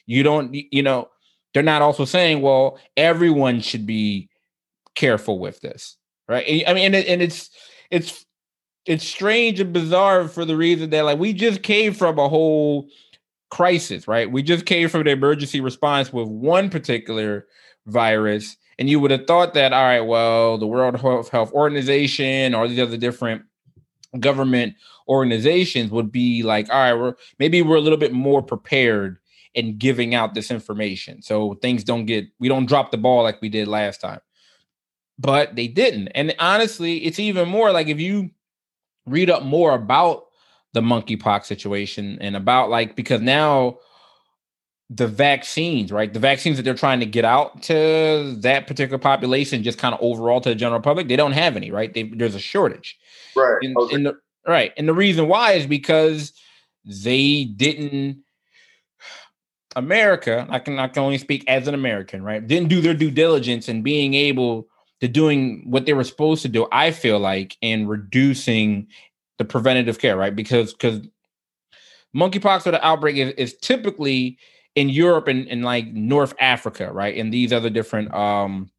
You 0.06 0.24
don't, 0.24 0.54
you 0.54 0.84
know, 0.84 1.10
they're 1.54 1.64
not 1.64 1.82
also 1.82 2.06
saying, 2.06 2.42
well, 2.42 2.80
everyone 2.96 3.62
should 3.62 3.86
be 3.86 4.30
careful 4.94 5.40
with 5.40 5.62
this, 5.62 5.98
right? 6.28 6.64
I 6.68 6.74
mean, 6.74 6.86
and, 6.86 6.96
it, 6.96 7.08
and 7.08 7.22
it's, 7.22 7.50
it's, 7.90 8.26
it's 8.86 9.08
strange 9.08 9.60
and 9.60 9.74
bizarre 9.74 10.28
for 10.28 10.46
the 10.46 10.56
reason 10.56 10.90
that 10.90 11.06
like 11.06 11.20
we 11.20 11.34
just 11.34 11.62
came 11.62 11.94
from 11.94 12.18
a 12.18 12.28
whole 12.28 12.88
crisis, 13.52 14.08
right? 14.08 14.32
We 14.32 14.42
just 14.42 14.66
came 14.66 14.90
from 14.90 15.04
the 15.04 15.12
emergency 15.12 15.62
response 15.62 16.12
with 16.12 16.28
one 16.28 16.70
particular 16.70 17.46
virus 17.86 18.58
and 18.82 18.90
you 18.90 19.00
would 19.00 19.12
have 19.12 19.28
thought 19.28 19.54
that, 19.54 19.74
all 19.74 19.84
right, 19.84 20.02
well, 20.02 20.58
the 20.58 20.66
World 20.66 21.00
Health 21.30 21.54
Organization 21.54 22.56
or 22.56 22.68
these 22.68 22.80
other 22.80 22.98
different 22.98 23.44
government 24.20 24.74
organizations 25.08 25.92
would 25.92 26.12
be 26.12 26.42
like, 26.42 26.68
all 26.70 26.80
right, 26.80 26.94
we're 26.94 27.14
maybe 27.38 27.62
we're 27.62 27.76
a 27.76 27.82
little 27.82 28.00
bit 28.00 28.12
more 28.12 28.42
prepared 28.42 29.20
in 29.54 29.78
giving 29.78 30.16
out 30.16 30.34
this 30.34 30.50
information. 30.50 31.22
So 31.22 31.56
things 31.62 31.84
don't 31.84 32.06
get 32.06 32.26
we 32.40 32.48
don't 32.48 32.66
drop 32.66 32.90
the 32.90 32.98
ball 32.98 33.22
like 33.22 33.40
we 33.40 33.50
did 33.50 33.68
last 33.68 34.02
time. 34.02 34.22
But 35.20 35.56
they 35.56 35.68
didn't. 35.68 36.08
And 36.16 36.34
honestly, 36.40 37.06
it's 37.06 37.20
even 37.20 37.48
more 37.48 37.72
like 37.72 37.88
if 37.88 38.00
you 38.00 38.32
read 39.06 39.30
up 39.30 39.44
more 39.44 39.76
about 39.76 40.24
the 40.74 40.82
monkeypox 40.82 41.46
situation 41.46 42.18
and 42.22 42.36
about 42.36 42.70
like 42.70 42.96
because 42.96 43.22
now 43.22 43.78
the 44.94 45.08
vaccines, 45.08 45.92
right? 45.92 46.14
The 46.14 46.20
vaccines 46.20 46.58
that 46.58 46.64
they're 46.64 46.74
trying 46.74 47.00
to 47.00 47.06
get 47.06 47.24
out 47.24 47.64
to 47.64 48.36
that 48.40 48.68
particular 48.68 48.98
population, 48.98 49.64
just 49.64 49.78
kind 49.78 49.96
of 49.96 50.02
overall 50.02 50.42
to 50.42 50.50
the 50.50 50.56
general 50.56 50.82
public, 50.82 51.08
they 51.08 51.16
don't 51.16 51.32
have 51.32 51.56
any, 51.56 51.72
right? 51.72 51.94
They, 51.94 52.04
there's 52.04 52.36
a 52.36 52.40
shortage, 52.40 52.98
right? 53.36 53.58
And, 53.62 53.78
okay. 53.78 53.96
and 53.96 54.06
the, 54.06 54.18
right, 54.46 54.74
and 54.78 54.88
the 54.88 54.94
reason 54.94 55.30
why 55.30 55.54
is 55.54 55.66
because 55.66 56.34
they 56.86 57.46
didn't. 57.46 58.24
America, 59.78 60.46
I 60.50 60.60
can 60.60 60.78
I 60.80 60.90
can 60.90 61.04
only 61.04 61.18
speak 61.18 61.46
as 61.48 61.70
an 61.70 61.74
American, 61.74 62.22
right? 62.24 62.46
Didn't 62.46 62.68
do 62.68 62.82
their 62.82 62.94
due 62.94 63.12
diligence 63.12 63.70
in 63.70 63.84
being 63.84 64.14
able 64.16 64.68
to 65.00 65.08
doing 65.08 65.64
what 65.66 65.86
they 65.86 65.94
were 65.94 66.04
supposed 66.04 66.42
to 66.42 66.50
do. 66.50 66.68
I 66.74 66.92
feel 66.92 67.20
like 67.20 67.56
in 67.62 67.88
reducing 67.88 68.88
the 69.42 69.46
preventative 69.46 69.98
care, 69.98 70.16
right? 70.16 70.36
Because 70.36 70.72
because 70.74 71.02
monkeypox 72.16 72.68
or 72.68 72.72
the 72.72 72.86
outbreak 72.86 73.18
is, 73.18 73.34
is 73.34 73.58
typically 73.58 74.38
in 74.76 74.88
Europe 74.88 75.28
and, 75.28 75.48
in 75.48 75.64
like 75.64 75.88
North 75.88 76.36
Africa, 76.40 76.94
right? 76.94 77.16
In 77.16 77.32
these 77.32 77.52
other 77.52 77.72
different 77.72 78.14
um 78.14 78.70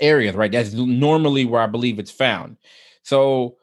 areas, 0.00 0.36
right? 0.36 0.52
That's 0.52 0.72
normally 0.72 1.44
where 1.44 1.60
I 1.60 1.66
believe 1.66 1.98
it's 1.98 2.12
found. 2.12 2.58
So 3.02 3.56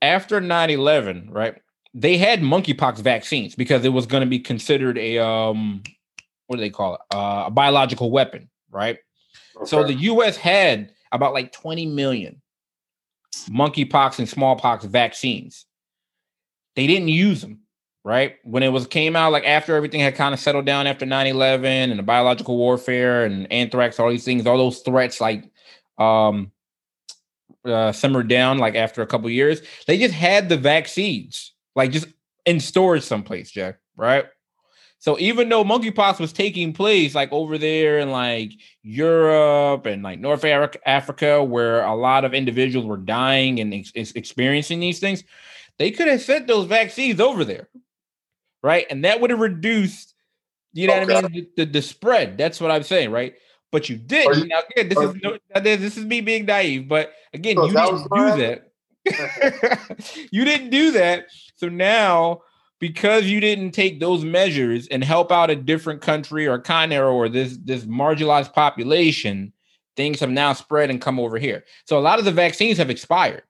after 0.00 0.40
9-11, 0.40 1.26
right, 1.30 1.56
they 1.92 2.16
had 2.16 2.40
monkeypox 2.40 2.98
vaccines 3.00 3.56
because 3.56 3.84
it 3.84 3.88
was 3.88 4.06
going 4.06 4.20
to 4.20 4.28
be 4.28 4.38
considered 4.38 4.96
a 4.96 5.18
um 5.18 5.82
what 6.46 6.56
do 6.56 6.60
they 6.60 6.70
call 6.70 6.94
it? 6.94 7.00
Uh, 7.12 7.44
a 7.46 7.50
biological 7.50 8.12
weapon, 8.12 8.48
right? 8.70 8.98
Okay. 9.56 9.66
So 9.66 9.82
the 9.82 9.94
US 9.94 10.36
had 10.36 10.92
about 11.10 11.34
like 11.34 11.50
20 11.50 11.86
million 11.86 12.40
monkeypox 13.50 14.18
and 14.18 14.28
smallpox 14.28 14.84
vaccines. 14.84 15.66
They 16.76 16.86
didn't 16.86 17.08
use 17.08 17.40
them 17.40 17.60
right? 18.08 18.36
When 18.42 18.62
it 18.62 18.70
was 18.70 18.86
came 18.86 19.16
out, 19.16 19.32
like 19.32 19.44
after 19.44 19.76
everything 19.76 20.00
had 20.00 20.14
kind 20.14 20.32
of 20.32 20.40
settled 20.40 20.64
down 20.64 20.86
after 20.86 21.04
9-11 21.04 21.64
and 21.90 21.98
the 21.98 22.02
biological 22.02 22.56
warfare 22.56 23.26
and 23.26 23.50
anthrax, 23.52 24.00
all 24.00 24.08
these 24.08 24.24
things, 24.24 24.46
all 24.46 24.56
those 24.56 24.80
threats 24.80 25.20
like 25.20 25.44
um 25.98 26.52
uh 27.66 27.90
simmered 27.92 28.28
down 28.28 28.56
like 28.56 28.74
after 28.76 29.02
a 29.02 29.06
couple 29.06 29.28
years, 29.28 29.60
they 29.86 29.98
just 29.98 30.14
had 30.14 30.48
the 30.48 30.56
vaccines, 30.56 31.52
like 31.76 31.90
just 31.90 32.06
in 32.46 32.60
storage 32.60 33.02
someplace, 33.02 33.50
Jack, 33.50 33.78
right? 33.94 34.24
So 35.00 35.16
even 35.18 35.48
though 35.48 35.62
monkeypox 35.62 36.18
was 36.18 36.32
taking 36.32 36.72
place 36.72 37.14
like 37.14 37.32
over 37.32 37.56
there 37.56 38.00
in 38.00 38.10
like 38.10 38.52
Europe 38.82 39.86
and 39.86 40.02
like 40.02 40.18
North 40.18 40.44
Africa, 40.44 41.42
where 41.42 41.84
a 41.84 41.94
lot 41.94 42.24
of 42.24 42.34
individuals 42.34 42.84
were 42.84 42.96
dying 42.96 43.60
and 43.60 43.72
ex- 43.72 43.92
experiencing 43.94 44.80
these 44.80 44.98
things, 44.98 45.22
they 45.78 45.92
could 45.92 46.08
have 46.08 46.20
sent 46.20 46.48
those 46.48 46.66
vaccines 46.66 47.20
over 47.20 47.44
there, 47.44 47.68
right? 48.62 48.86
And 48.90 49.04
that 49.04 49.20
would 49.20 49.30
have 49.30 49.38
reduced, 49.38 50.14
you 50.72 50.88
know 50.88 50.94
okay. 50.94 51.14
what 51.14 51.24
I 51.24 51.28
mean, 51.28 51.46
the, 51.56 51.64
the, 51.64 51.72
the, 51.72 51.82
spread. 51.82 52.36
That's 52.36 52.60
what 52.60 52.72
I'm 52.72 52.82
saying, 52.82 53.12
right? 53.12 53.34
But 53.70 53.88
you 53.88 53.96
didn't. 53.96 54.36
You, 54.36 54.46
now, 54.46 54.62
again, 54.68 54.88
this 54.88 54.98
is 54.98 55.14
no, 55.22 55.38
this 55.60 55.96
is 55.96 56.04
me 56.04 56.22
being 56.22 56.44
naive, 56.46 56.88
but 56.88 57.12
again, 57.32 57.54
so 57.56 57.66
you 57.66 57.72
didn't 57.72 58.08
do 58.12 58.36
that. 58.36 59.88
you 60.32 60.44
didn't 60.44 60.70
do 60.70 60.90
that. 60.92 61.26
So 61.54 61.68
now, 61.68 62.42
because 62.80 63.24
you 63.24 63.40
didn't 63.40 63.72
take 63.72 64.00
those 64.00 64.24
measures 64.24 64.86
and 64.88 65.02
help 65.02 65.32
out 65.32 65.50
a 65.50 65.56
different 65.56 66.00
country 66.00 66.46
or 66.46 66.58
continent 66.58 67.02
or 67.02 67.28
this 67.28 67.58
this 67.64 67.84
marginalized 67.84 68.52
population, 68.52 69.52
things 69.96 70.20
have 70.20 70.30
now 70.30 70.52
spread 70.52 70.90
and 70.90 71.00
come 71.00 71.18
over 71.18 71.38
here. 71.38 71.64
So 71.86 71.98
a 71.98 72.00
lot 72.00 72.18
of 72.18 72.24
the 72.24 72.32
vaccines 72.32 72.78
have 72.78 72.90
expired. 72.90 73.42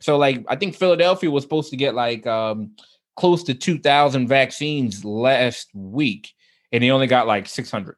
So 0.00 0.16
like 0.16 0.44
I 0.48 0.56
think 0.56 0.76
Philadelphia 0.76 1.30
was 1.30 1.42
supposed 1.44 1.70
to 1.70 1.76
get 1.76 1.94
like 1.94 2.26
um 2.26 2.72
close 3.16 3.42
to 3.44 3.54
2,000 3.54 4.28
vaccines 4.28 5.04
last 5.04 5.70
week, 5.74 6.34
and 6.70 6.84
he 6.84 6.90
only 6.90 7.06
got 7.06 7.26
like 7.26 7.48
600. 7.48 7.96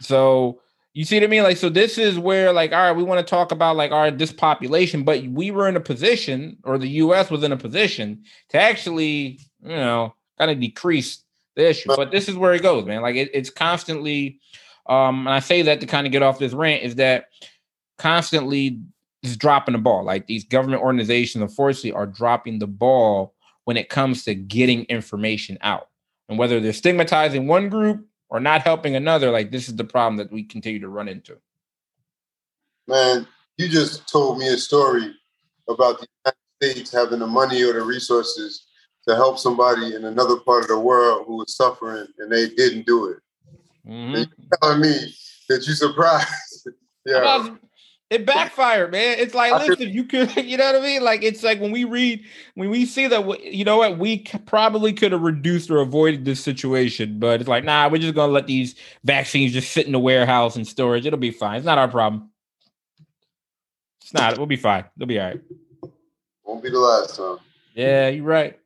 So 0.00 0.62
you 0.92 1.04
see 1.04 1.16
what 1.16 1.24
I 1.24 1.28
mean? 1.28 1.42
Like, 1.42 1.56
so 1.56 1.68
this 1.68 1.98
is 1.98 2.18
where, 2.18 2.52
like, 2.52 2.72
all 2.72 2.78
right, 2.78 2.96
we 2.96 3.02
want 3.02 3.24
to 3.24 3.30
talk 3.30 3.52
about 3.52 3.76
like, 3.76 3.92
all 3.92 4.00
right, 4.00 4.16
this 4.16 4.32
population, 4.32 5.04
but 5.04 5.22
we 5.24 5.50
were 5.50 5.68
in 5.68 5.76
a 5.76 5.80
position, 5.80 6.56
or 6.64 6.78
the 6.78 6.88
U.S. 6.88 7.30
was 7.30 7.44
in 7.44 7.52
a 7.52 7.56
position 7.56 8.24
to 8.50 8.60
actually, 8.60 9.40
you 9.62 9.68
know, 9.68 10.14
kind 10.38 10.50
of 10.50 10.58
decrease 10.58 11.22
the 11.54 11.68
issue. 11.70 11.90
But 11.94 12.10
this 12.10 12.28
is 12.28 12.34
where 12.34 12.54
it 12.54 12.62
goes, 12.62 12.86
man. 12.86 13.02
Like, 13.02 13.16
it, 13.16 13.30
it's 13.32 13.50
constantly, 13.50 14.40
um, 14.86 15.26
and 15.26 15.34
I 15.34 15.40
say 15.40 15.62
that 15.62 15.80
to 15.80 15.86
kind 15.86 16.06
of 16.06 16.12
get 16.12 16.22
off 16.22 16.38
this 16.38 16.52
rant 16.52 16.82
is 16.82 16.96
that 16.96 17.26
constantly 17.98 18.80
is 19.22 19.36
dropping 19.36 19.72
the 19.72 19.78
ball. 19.78 20.04
Like 20.04 20.26
these 20.26 20.44
government 20.44 20.82
organizations, 20.82 21.42
unfortunately, 21.42 21.92
are 21.92 22.06
dropping 22.06 22.58
the 22.58 22.66
ball 22.66 23.34
when 23.64 23.76
it 23.76 23.88
comes 23.88 24.24
to 24.24 24.34
getting 24.34 24.84
information 24.84 25.58
out. 25.60 25.88
And 26.28 26.38
whether 26.38 26.60
they're 26.60 26.72
stigmatizing 26.72 27.46
one 27.46 27.68
group 27.68 28.06
or 28.30 28.40
not 28.40 28.62
helping 28.62 28.96
another, 28.96 29.30
like 29.30 29.50
this 29.50 29.68
is 29.68 29.76
the 29.76 29.84
problem 29.84 30.16
that 30.16 30.32
we 30.32 30.44
continue 30.44 30.80
to 30.80 30.88
run 30.88 31.08
into. 31.08 31.36
Man, 32.86 33.26
you 33.58 33.68
just 33.68 34.08
told 34.08 34.38
me 34.38 34.48
a 34.48 34.56
story 34.56 35.12
about 35.68 36.00
the 36.00 36.06
United 36.24 36.74
States 36.74 36.92
having 36.92 37.18
the 37.18 37.26
money 37.26 37.62
or 37.62 37.72
the 37.72 37.82
resources 37.82 38.66
to 39.06 39.14
help 39.14 39.38
somebody 39.38 39.94
in 39.94 40.04
another 40.04 40.36
part 40.36 40.62
of 40.62 40.68
the 40.68 40.78
world 40.78 41.26
who 41.26 41.36
was 41.36 41.56
suffering 41.56 42.06
and 42.18 42.30
they 42.30 42.48
didn't 42.48 42.86
do 42.86 43.06
it. 43.06 43.18
Mm-hmm. 43.86 44.14
you're 44.14 44.26
telling 44.62 44.80
me 44.80 45.14
that 45.48 45.66
you 45.66 45.72
surprised. 45.72 46.68
yeah. 47.06 47.48
It 48.10 48.26
backfired, 48.26 48.90
man. 48.90 49.20
It's 49.20 49.34
like, 49.34 49.52
listen, 49.68 49.88
you 49.88 50.02
could, 50.02 50.34
you 50.44 50.56
know 50.56 50.66
what 50.66 50.82
I 50.82 50.84
mean? 50.84 51.02
Like, 51.02 51.22
it's 51.22 51.44
like 51.44 51.60
when 51.60 51.70
we 51.70 51.84
read, 51.84 52.24
when 52.54 52.68
we 52.68 52.84
see 52.84 53.06
that, 53.06 53.40
you 53.44 53.64
know 53.64 53.78
what, 53.78 53.98
we 53.98 54.24
probably 54.46 54.92
could 54.92 55.12
have 55.12 55.20
reduced 55.22 55.70
or 55.70 55.78
avoided 55.78 56.24
this 56.24 56.42
situation, 56.42 57.20
but 57.20 57.40
it's 57.40 57.48
like, 57.48 57.62
nah, 57.62 57.88
we're 57.88 57.98
just 57.98 58.16
gonna 58.16 58.32
let 58.32 58.48
these 58.48 58.74
vaccines 59.04 59.52
just 59.52 59.70
sit 59.70 59.86
in 59.86 59.92
the 59.92 60.00
warehouse 60.00 60.56
and 60.56 60.66
storage. 60.66 61.06
It'll 61.06 61.20
be 61.20 61.30
fine. 61.30 61.58
It's 61.58 61.66
not 61.66 61.78
our 61.78 61.86
problem. 61.86 62.30
It's 64.02 64.12
not. 64.12 64.36
We'll 64.36 64.48
be 64.48 64.56
fine. 64.56 64.84
It'll 64.96 65.06
be 65.06 65.20
all 65.20 65.28
right. 65.28 65.40
Won't 66.44 66.64
be 66.64 66.70
the 66.70 66.80
last 66.80 67.16
time. 67.16 67.38
Yeah, 67.74 68.08
you're 68.08 68.24
right. 68.24 68.58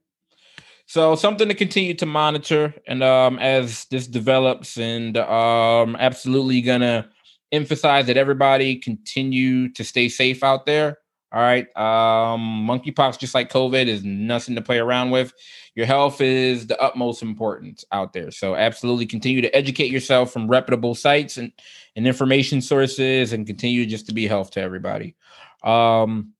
So 0.86 1.16
something 1.16 1.48
to 1.48 1.54
continue 1.54 1.92
to 1.94 2.06
monitor, 2.06 2.74
and 2.86 3.02
um, 3.02 3.38
as 3.38 3.84
this 3.90 4.06
develops, 4.06 4.78
and 4.78 5.18
um, 5.18 5.96
absolutely 5.96 6.62
gonna 6.62 7.10
emphasize 7.54 8.06
that 8.06 8.16
everybody 8.16 8.76
continue 8.76 9.72
to 9.72 9.84
stay 9.84 10.08
safe 10.08 10.42
out 10.42 10.66
there. 10.66 10.98
All 11.32 11.40
right. 11.40 11.66
Um, 11.76 12.64
monkeypox, 12.64 13.18
just 13.18 13.34
like 13.34 13.50
COVID, 13.50 13.88
is 13.88 14.04
nothing 14.04 14.54
to 14.54 14.62
play 14.62 14.78
around 14.78 15.10
with. 15.10 15.32
Your 15.74 15.84
health 15.84 16.20
is 16.20 16.68
the 16.68 16.80
utmost 16.80 17.22
importance 17.22 17.84
out 17.90 18.12
there. 18.12 18.30
So 18.30 18.54
absolutely 18.54 19.06
continue 19.06 19.40
to 19.40 19.56
educate 19.56 19.90
yourself 19.90 20.32
from 20.32 20.46
reputable 20.46 20.94
sites 20.94 21.36
and, 21.36 21.50
and 21.96 22.06
information 22.06 22.60
sources 22.60 23.32
and 23.32 23.48
continue 23.48 23.84
just 23.84 24.06
to 24.06 24.14
be 24.14 24.28
health 24.28 24.52
to 24.52 24.60
everybody. 24.60 25.16
Um, 25.64 26.34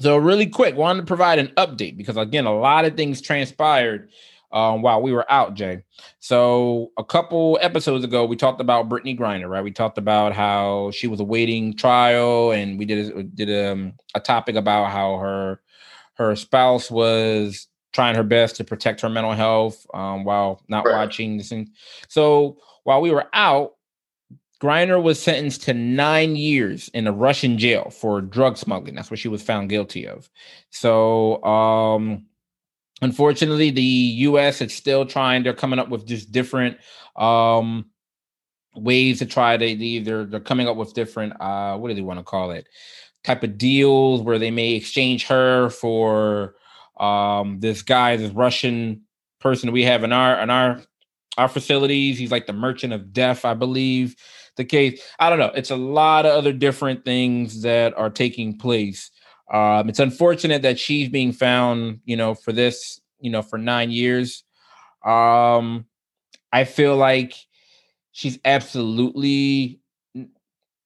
so 0.00 0.16
really 0.16 0.46
quick, 0.46 0.74
wanted 0.74 1.02
to 1.02 1.06
provide 1.06 1.38
an 1.38 1.52
update 1.56 1.96
because 1.96 2.16
again, 2.16 2.46
a 2.46 2.58
lot 2.58 2.84
of 2.84 2.96
things 2.96 3.20
transpired 3.20 4.10
um, 4.54 4.82
while 4.82 5.02
we 5.02 5.12
were 5.12 5.30
out, 5.30 5.54
Jay. 5.54 5.82
So 6.20 6.92
a 6.96 7.04
couple 7.04 7.58
episodes 7.60 8.04
ago, 8.04 8.24
we 8.24 8.36
talked 8.36 8.60
about 8.60 8.88
Brittney 8.88 9.18
Griner, 9.18 9.48
right? 9.48 9.64
We 9.64 9.72
talked 9.72 9.98
about 9.98 10.32
how 10.32 10.92
she 10.92 11.08
was 11.08 11.18
awaiting 11.18 11.74
trial, 11.76 12.52
and 12.52 12.78
we 12.78 12.84
did 12.84 13.14
a, 13.14 13.22
did 13.24 13.50
a, 13.50 13.72
um, 13.72 13.94
a 14.14 14.20
topic 14.20 14.54
about 14.54 14.90
how 14.90 15.18
her 15.18 15.60
her 16.14 16.36
spouse 16.36 16.88
was 16.88 17.66
trying 17.92 18.14
her 18.14 18.22
best 18.22 18.56
to 18.56 18.64
protect 18.64 19.00
her 19.00 19.08
mental 19.08 19.32
health 19.32 19.84
um, 19.92 20.24
while 20.24 20.62
not 20.68 20.86
right. 20.86 20.94
watching 20.94 21.36
this. 21.36 21.48
Thing. 21.48 21.70
So 22.08 22.58
while 22.84 23.00
we 23.00 23.10
were 23.10 23.26
out, 23.32 23.72
Griner 24.62 25.02
was 25.02 25.20
sentenced 25.20 25.62
to 25.64 25.74
nine 25.74 26.36
years 26.36 26.88
in 26.94 27.08
a 27.08 27.12
Russian 27.12 27.58
jail 27.58 27.90
for 27.90 28.20
drug 28.20 28.56
smuggling. 28.56 28.94
That's 28.94 29.10
what 29.10 29.18
she 29.18 29.28
was 29.28 29.42
found 29.42 29.68
guilty 29.68 30.06
of. 30.06 30.30
So 30.70 31.42
um, 31.42 32.26
unfortunately 33.04 33.70
the 33.70 33.82
us 33.82 34.62
is 34.62 34.74
still 34.74 35.04
trying 35.04 35.42
they're 35.42 35.52
coming 35.52 35.78
up 35.78 35.90
with 35.90 36.06
just 36.06 36.32
different 36.32 36.78
um 37.16 37.84
ways 38.74 39.18
to 39.18 39.26
try 39.26 39.56
to 39.56 39.66
either 39.66 40.24
they're 40.24 40.40
coming 40.40 40.66
up 40.66 40.76
with 40.76 40.94
different 40.94 41.38
uh 41.40 41.76
what 41.76 41.88
do 41.88 41.94
they 41.94 42.00
want 42.00 42.18
to 42.18 42.24
call 42.24 42.50
it? 42.50 42.66
Type 43.22 43.42
of 43.42 43.56
deals 43.58 44.22
where 44.22 44.38
they 44.38 44.50
may 44.50 44.72
exchange 44.72 45.26
her 45.26 45.68
for 45.68 46.54
um 46.98 47.60
this 47.60 47.82
guy 47.82 48.16
this 48.16 48.30
russian 48.32 49.02
person 49.40 49.72
we 49.72 49.82
have 49.82 50.02
in 50.02 50.12
our 50.12 50.40
in 50.40 50.48
our 50.48 50.80
our 51.36 51.48
facilities. 51.48 52.18
He's 52.18 52.32
like 52.32 52.46
the 52.46 52.52
merchant 52.52 52.92
of 52.92 53.12
death 53.12 53.44
i 53.44 53.54
believe 53.54 54.16
the 54.56 54.64
case. 54.64 55.02
I 55.18 55.30
don't 55.30 55.40
know. 55.40 55.50
It's 55.56 55.72
a 55.72 55.76
lot 55.76 56.26
of 56.26 56.32
other 56.32 56.52
different 56.52 57.04
things 57.04 57.62
that 57.62 57.92
are 57.98 58.08
taking 58.08 58.56
place 58.56 59.10
um, 59.52 59.88
it's 59.88 59.98
unfortunate 59.98 60.62
that 60.62 60.78
she's 60.78 61.08
being 61.08 61.32
found, 61.32 62.00
you 62.04 62.16
know, 62.16 62.34
for 62.34 62.52
this, 62.52 63.00
you 63.20 63.30
know, 63.30 63.42
for 63.42 63.58
nine 63.58 63.90
years. 63.90 64.44
Um, 65.04 65.86
I 66.52 66.64
feel 66.64 66.96
like 66.96 67.34
she's 68.12 68.38
absolutely 68.44 69.80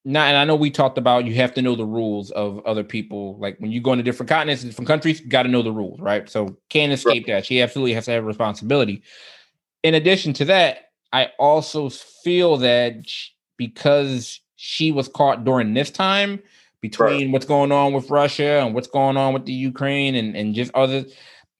not. 0.04 0.28
And 0.28 0.36
I 0.36 0.44
know 0.44 0.56
we 0.56 0.70
talked 0.70 0.98
about 0.98 1.24
you 1.24 1.34
have 1.34 1.54
to 1.54 1.62
know 1.62 1.76
the 1.76 1.84
rules 1.84 2.30
of 2.32 2.64
other 2.66 2.82
people. 2.82 3.38
Like 3.38 3.59
when 3.59 3.70
you 3.70 3.80
go 3.80 3.92
into 3.92 4.02
different 4.02 4.28
continents, 4.28 4.64
different 4.64 4.88
countries, 4.88 5.20
got 5.20 5.44
to 5.44 5.48
know 5.48 5.62
the 5.62 5.72
rules, 5.72 6.00
right? 6.00 6.28
So 6.28 6.56
can't 6.68 6.92
escape 6.92 7.26
right. 7.28 7.34
that. 7.34 7.46
She 7.46 7.62
absolutely 7.62 7.92
has 7.92 8.06
to 8.06 8.12
have 8.12 8.24
responsibility. 8.24 9.02
In 9.84 9.94
addition 9.94 10.32
to 10.34 10.44
that, 10.46 10.90
I 11.12 11.30
also 11.38 11.90
feel 11.90 12.56
that 12.59 13.06
because 13.56 14.40
she 14.56 14.90
was 14.90 15.09
caught 15.09 15.44
during 15.44 15.74
this 15.74 15.90
time, 15.90 16.40
between 16.80 17.26
right. 17.26 17.30
what's 17.30 17.46
going 17.46 17.72
on 17.72 17.92
with 17.92 18.10
Russia 18.10 18.60
and 18.64 18.74
what's 18.74 18.88
going 18.88 19.16
on 19.16 19.34
with 19.34 19.46
the 19.46 19.52
Ukraine 19.52 20.14
and, 20.14 20.36
and 20.36 20.54
just 20.54 20.72
other. 20.74 21.04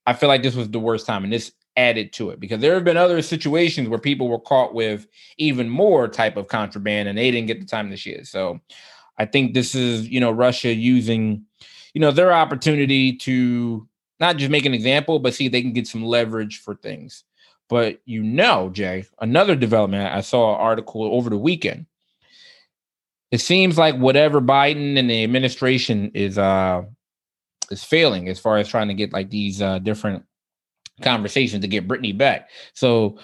I 0.05 0.13
feel 0.13 0.29
like 0.29 0.43
this 0.43 0.55
was 0.55 0.69
the 0.69 0.79
worst 0.79 1.05
time, 1.05 1.23
and 1.23 1.33
this 1.33 1.51
added 1.77 2.11
to 2.11 2.29
it 2.29 2.39
because 2.39 2.59
there 2.59 2.73
have 2.73 2.83
been 2.83 2.97
other 2.97 3.21
situations 3.21 3.87
where 3.87 3.99
people 3.99 4.27
were 4.27 4.39
caught 4.39 4.73
with 4.73 5.07
even 5.37 5.69
more 5.69 6.07
type 6.09 6.35
of 6.35 6.47
contraband 6.47 7.07
and 7.07 7.17
they 7.17 7.31
didn't 7.31 7.47
get 7.47 7.59
the 7.59 7.65
time 7.65 7.89
this 7.89 8.05
year. 8.05 8.25
So 8.25 8.59
I 9.17 9.25
think 9.25 9.53
this 9.53 9.75
is, 9.75 10.07
you 10.07 10.19
know, 10.19 10.31
Russia 10.31 10.73
using, 10.73 11.45
you 11.93 12.01
know, 12.01 12.11
their 12.11 12.33
opportunity 12.33 13.15
to 13.17 13.87
not 14.19 14.35
just 14.35 14.51
make 14.51 14.65
an 14.65 14.73
example, 14.73 15.19
but 15.19 15.33
see 15.33 15.45
if 15.45 15.53
they 15.53 15.61
can 15.61 15.71
get 15.71 15.87
some 15.87 16.03
leverage 16.03 16.59
for 16.59 16.75
things. 16.75 17.23
But 17.69 18.01
you 18.05 18.23
know, 18.23 18.69
Jay, 18.71 19.05
another 19.21 19.55
development 19.55 20.13
I 20.13 20.21
saw 20.21 20.55
an 20.55 20.61
article 20.61 21.03
over 21.03 21.29
the 21.29 21.37
weekend 21.37 21.85
it 23.31 23.39
seems 23.39 23.77
like 23.77 23.95
whatever 23.95 24.41
Biden 24.41 24.97
and 24.97 25.09
the 25.09 25.23
administration 25.23 26.11
is 26.13 26.37
uh 26.37 26.83
is 27.71 27.83
failing 27.83 28.27
as 28.27 28.39
far 28.39 28.57
as 28.57 28.67
trying 28.67 28.87
to 28.87 28.93
get 28.93 29.13
like 29.13 29.29
these 29.29 29.61
uh 29.61 29.79
different 29.79 30.23
conversations 31.01 31.61
to 31.61 31.67
get 31.67 31.87
Brittney 31.87 32.17
back. 32.17 32.49
So 32.73 33.19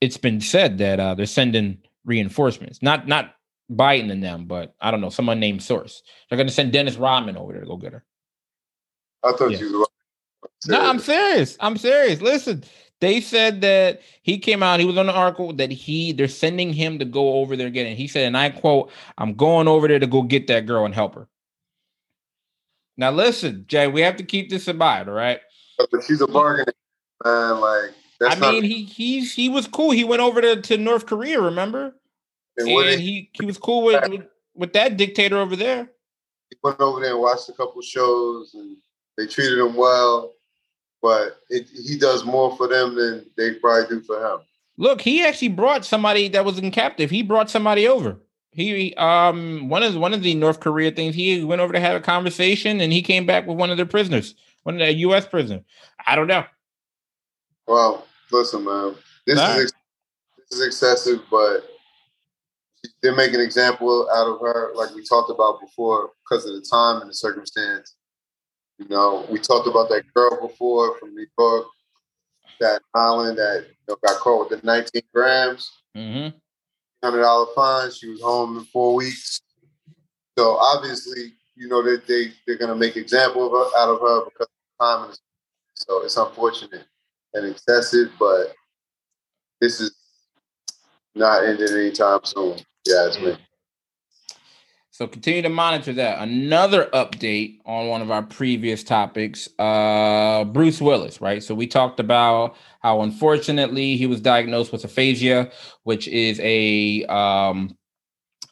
it's 0.00 0.16
been 0.16 0.40
said 0.40 0.78
that 0.78 1.00
uh 1.00 1.14
they're 1.14 1.26
sending 1.26 1.78
reinforcements. 2.04 2.82
Not 2.82 3.08
not 3.08 3.34
Biden 3.70 4.12
and 4.12 4.22
them, 4.22 4.46
but 4.46 4.74
I 4.80 4.90
don't 4.90 5.00
know, 5.00 5.10
someone 5.10 5.40
named 5.40 5.62
source. 5.62 6.02
They're 6.28 6.38
gonna 6.38 6.50
send 6.50 6.72
Dennis 6.72 6.96
Rodman 6.96 7.36
over 7.36 7.52
there 7.52 7.62
to 7.62 7.66
go 7.66 7.76
get 7.76 7.92
her. 7.92 8.04
I 9.24 9.32
thought 9.32 9.50
yeah. 9.50 9.58
you 9.58 9.86
No, 10.68 10.80
I'm 10.80 11.00
serious. 11.00 11.56
I'm 11.60 11.76
serious. 11.76 12.20
Listen, 12.20 12.62
they 13.00 13.20
said 13.20 13.60
that 13.60 14.00
he 14.22 14.38
came 14.38 14.62
out, 14.62 14.80
he 14.80 14.86
was 14.86 14.96
on 14.96 15.06
the 15.06 15.12
article 15.12 15.52
that 15.54 15.70
he 15.70 16.12
they're 16.12 16.28
sending 16.28 16.72
him 16.72 16.98
to 16.98 17.04
go 17.04 17.34
over 17.34 17.56
there 17.56 17.66
again. 17.66 17.86
And 17.86 17.96
he 17.96 18.08
said, 18.08 18.26
and 18.26 18.36
I 18.36 18.50
quote, 18.50 18.90
I'm 19.18 19.34
going 19.34 19.68
over 19.68 19.86
there 19.86 19.98
to 19.98 20.06
go 20.06 20.22
get 20.22 20.46
that 20.46 20.66
girl 20.66 20.84
and 20.84 20.94
help 20.94 21.14
her. 21.14 21.28
Now 22.96 23.10
listen, 23.10 23.66
Jay, 23.68 23.86
we 23.86 24.00
have 24.00 24.16
to 24.16 24.24
keep 24.24 24.48
this 24.48 24.68
in 24.68 24.78
mind, 24.78 25.08
all 25.08 25.14
right? 25.14 25.40
But 25.78 26.02
she's 26.04 26.22
a 26.22 26.26
bargain, 26.26 26.72
man. 27.24 27.60
Like 27.60 27.90
I 28.22 28.34
mean, 28.36 28.62
he 28.62 28.84
he's 28.84 29.34
he 29.34 29.50
was 29.50 29.66
cool. 29.66 29.90
He 29.90 30.04
went 30.04 30.22
over 30.22 30.40
to, 30.40 30.62
to 30.62 30.78
North 30.78 31.04
Korea, 31.04 31.40
remember? 31.40 31.94
And, 32.56 32.68
and 32.68 33.00
he 33.00 33.28
he 33.34 33.44
was 33.44 33.58
cool 33.58 33.84
with, 33.84 34.08
with, 34.08 34.26
with 34.54 34.72
that 34.72 34.96
dictator 34.96 35.36
over 35.36 35.54
there. 35.54 35.90
He 36.48 36.56
went 36.62 36.80
over 36.80 37.00
there 37.00 37.12
and 37.12 37.20
watched 37.20 37.50
a 37.50 37.52
couple 37.52 37.82
shows, 37.82 38.54
and 38.54 38.78
they 39.18 39.26
treated 39.26 39.58
him 39.58 39.74
well 39.74 40.32
but 41.06 41.40
it, 41.50 41.68
he 41.68 41.96
does 41.96 42.24
more 42.24 42.56
for 42.56 42.66
them 42.66 42.96
than 42.96 43.24
they 43.36 43.54
probably 43.54 43.86
do 43.88 44.00
for 44.02 44.18
him. 44.18 44.40
Look, 44.76 45.00
he 45.00 45.24
actually 45.24 45.50
brought 45.50 45.84
somebody 45.84 46.26
that 46.30 46.44
was 46.44 46.58
in 46.58 46.72
captive. 46.72 47.10
He 47.10 47.22
brought 47.22 47.48
somebody 47.48 47.86
over. 47.86 48.16
He 48.50 48.92
um 48.96 49.68
one 49.68 49.84
of 49.84 49.94
one 49.94 50.12
of 50.12 50.22
the 50.22 50.34
North 50.34 50.58
Korea 50.58 50.90
things. 50.90 51.14
He 51.14 51.44
went 51.44 51.60
over 51.60 51.72
to 51.72 51.78
have 51.78 51.94
a 51.94 52.00
conversation, 52.00 52.80
and 52.80 52.92
he 52.92 53.02
came 53.02 53.24
back 53.24 53.46
with 53.46 53.56
one 53.56 53.70
of 53.70 53.76
their 53.76 53.86
prisoners, 53.86 54.34
one 54.64 54.74
of 54.74 54.80
the 54.80 54.92
U.S. 54.94 55.28
prisoner. 55.28 55.62
I 56.04 56.16
don't 56.16 56.26
know. 56.26 56.44
Well, 57.68 58.04
listen, 58.32 58.64
man, 58.64 58.96
this 59.28 59.38
All 59.38 59.60
is 59.60 59.72
right. 59.72 59.72
this 60.50 60.58
is 60.58 60.66
excessive, 60.66 61.20
but 61.30 61.70
they 63.00 63.12
make 63.14 63.32
an 63.32 63.40
example 63.40 64.08
out 64.12 64.26
of 64.26 64.40
her, 64.40 64.72
like 64.74 64.92
we 64.92 65.04
talked 65.04 65.30
about 65.30 65.60
before, 65.60 66.10
because 66.24 66.46
of 66.46 66.54
the 66.54 66.66
time 66.68 67.00
and 67.00 67.08
the 67.08 67.14
circumstance. 67.14 67.95
You 68.78 68.88
know, 68.88 69.26
we 69.30 69.38
talked 69.38 69.66
about 69.66 69.88
that 69.88 70.04
girl 70.14 70.48
before 70.48 70.98
from 70.98 71.14
New 71.14 71.26
York, 71.38 71.66
that 72.60 72.82
island 72.94 73.38
that 73.38 73.66
you 73.68 73.74
know, 73.88 73.96
got 74.04 74.20
caught 74.20 74.50
with 74.50 74.60
the 74.60 74.66
19 74.66 75.02
grams, 75.14 75.70
mm-hmm. 75.96 76.36
hundred 77.02 77.22
dollar 77.22 77.46
fine. 77.54 77.90
She 77.90 78.08
was 78.08 78.20
home 78.20 78.58
in 78.58 78.64
four 78.64 78.94
weeks. 78.94 79.40
So 80.38 80.56
obviously, 80.56 81.32
you 81.54 81.68
know 81.68 81.82
that 81.82 82.06
they, 82.06 82.26
they 82.26 82.32
they're 82.46 82.58
gonna 82.58 82.76
make 82.76 82.96
example 82.96 83.46
of 83.46 83.52
her, 83.52 83.78
out 83.78 83.94
of 83.94 84.00
her 84.00 84.24
because 84.26 84.46
of 84.46 84.78
the 84.78 84.84
time. 84.84 85.14
So 85.74 86.04
it's 86.04 86.16
unfortunate 86.16 86.84
and 87.34 87.46
excessive, 87.46 88.10
but 88.18 88.54
this 89.60 89.80
is 89.80 89.96
not 91.14 91.44
ending 91.44 91.72
anytime 91.72 92.20
soon. 92.24 92.58
Yeah, 92.86 93.08
it's 93.08 93.18
me. 93.18 93.36
So 94.96 95.06
continue 95.06 95.42
to 95.42 95.50
monitor 95.50 95.92
that. 95.92 96.22
Another 96.22 96.86
update 96.94 97.58
on 97.66 97.88
one 97.88 98.00
of 98.00 98.10
our 98.10 98.22
previous 98.22 98.82
topics, 98.82 99.46
uh, 99.58 100.44
Bruce 100.44 100.80
Willis, 100.80 101.20
right? 101.20 101.42
So 101.42 101.54
we 101.54 101.66
talked 101.66 102.00
about 102.00 102.56
how 102.80 103.02
unfortunately 103.02 103.98
he 103.98 104.06
was 104.06 104.22
diagnosed 104.22 104.72
with 104.72 104.84
aphasia, 104.84 105.50
which 105.82 106.08
is 106.08 106.40
a 106.42 107.04
um, 107.10 107.76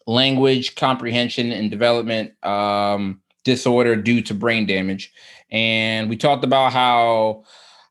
language 0.06 0.74
comprehension 0.74 1.50
and 1.50 1.70
development 1.70 2.32
um, 2.44 3.22
disorder 3.44 3.96
due 3.96 4.20
to 4.20 4.34
brain 4.34 4.66
damage. 4.66 5.14
And 5.50 6.10
we 6.10 6.16
talked 6.18 6.44
about 6.44 6.74
how 6.74 7.44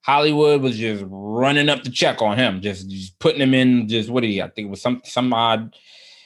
Hollywood 0.03 0.61
was 0.61 0.77
just 0.77 1.03
running 1.07 1.69
up 1.69 1.83
the 1.83 1.89
check 1.89 2.21
on 2.21 2.37
him, 2.37 2.61
just, 2.61 2.87
just 2.87 3.17
putting 3.17 3.41
him 3.41 3.55
in 3.55 3.87
just 3.87 4.11
what 4.11 4.23
he? 4.23 4.43
I 4.43 4.49
think 4.49 4.67
it 4.67 4.69
was 4.69 4.81
some 4.83 5.01
some 5.03 5.33
odd 5.33 5.75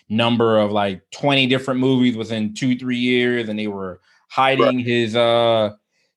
number 0.10 0.58
of 0.58 0.72
like 0.72 1.02
20 1.12 1.48
different 1.48 1.80
movies 1.80 2.16
within 2.16 2.54
two, 2.54 2.78
three 2.78 2.98
years, 2.98 3.50
and 3.50 3.58
they 3.58 3.68
were 3.68 4.00
hiding 4.30 4.78
right. 4.78 4.86
his 4.86 5.16
uh 5.16 5.72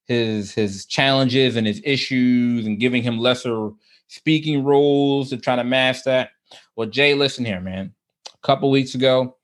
his 0.06 0.52
his 0.52 0.86
challenges 0.86 1.56
and 1.56 1.66
his 1.66 1.80
issues 1.84 2.66
and 2.66 2.80
giving 2.80 3.02
him 3.02 3.18
lesser 3.18 3.70
speaking 4.08 4.64
roles 4.64 5.30
to 5.30 5.36
try 5.36 5.56
to 5.56 5.64
mask 5.64 6.04
that. 6.04 6.30
Well, 6.74 6.88
Jay, 6.88 7.14
listen 7.14 7.44
here, 7.44 7.60
man. 7.60 7.94
A 8.26 8.46
couple 8.46 8.70
weeks 8.70 8.94
ago, 8.94 9.36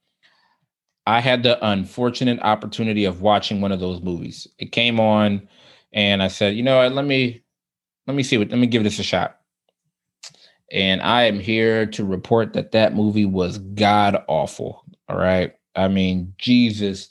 I 1.07 1.21
had 1.21 1.45
the 1.45 1.65
unfortunate 1.65 2.41
opportunity 2.41 3.05
of 3.05 3.23
watching 3.23 3.61
one 3.61 3.71
of 3.71 3.79
those 3.79 4.01
movies. 4.01 4.49
It 4.59 4.73
came 4.73 4.99
on, 4.99 5.49
and 5.93 6.21
I 6.23 6.29
said, 6.29 6.57
you 6.57 6.65
know 6.65 6.79
what, 6.79 6.93
let 6.93 7.05
me 7.05 7.43
let 8.07 8.17
me 8.17 8.23
see 8.23 8.39
what 8.39 8.51
let 8.51 8.59
me 8.59 8.67
give 8.67 8.83
this 8.83 8.99
a 8.99 9.05
shot. 9.05 9.36
And 10.73 11.01
I 11.01 11.25
am 11.25 11.39
here 11.39 11.87
to 11.87 12.05
report 12.05 12.53
that 12.55 12.73
that 12.73 12.95
movie 12.95 13.27
was 13.27 13.59
god 13.59 14.23
awful. 14.29 14.85
All 15.09 15.17
right. 15.17 15.55
I 15.75 15.89
mean, 15.89 16.35
Jesus, 16.39 17.09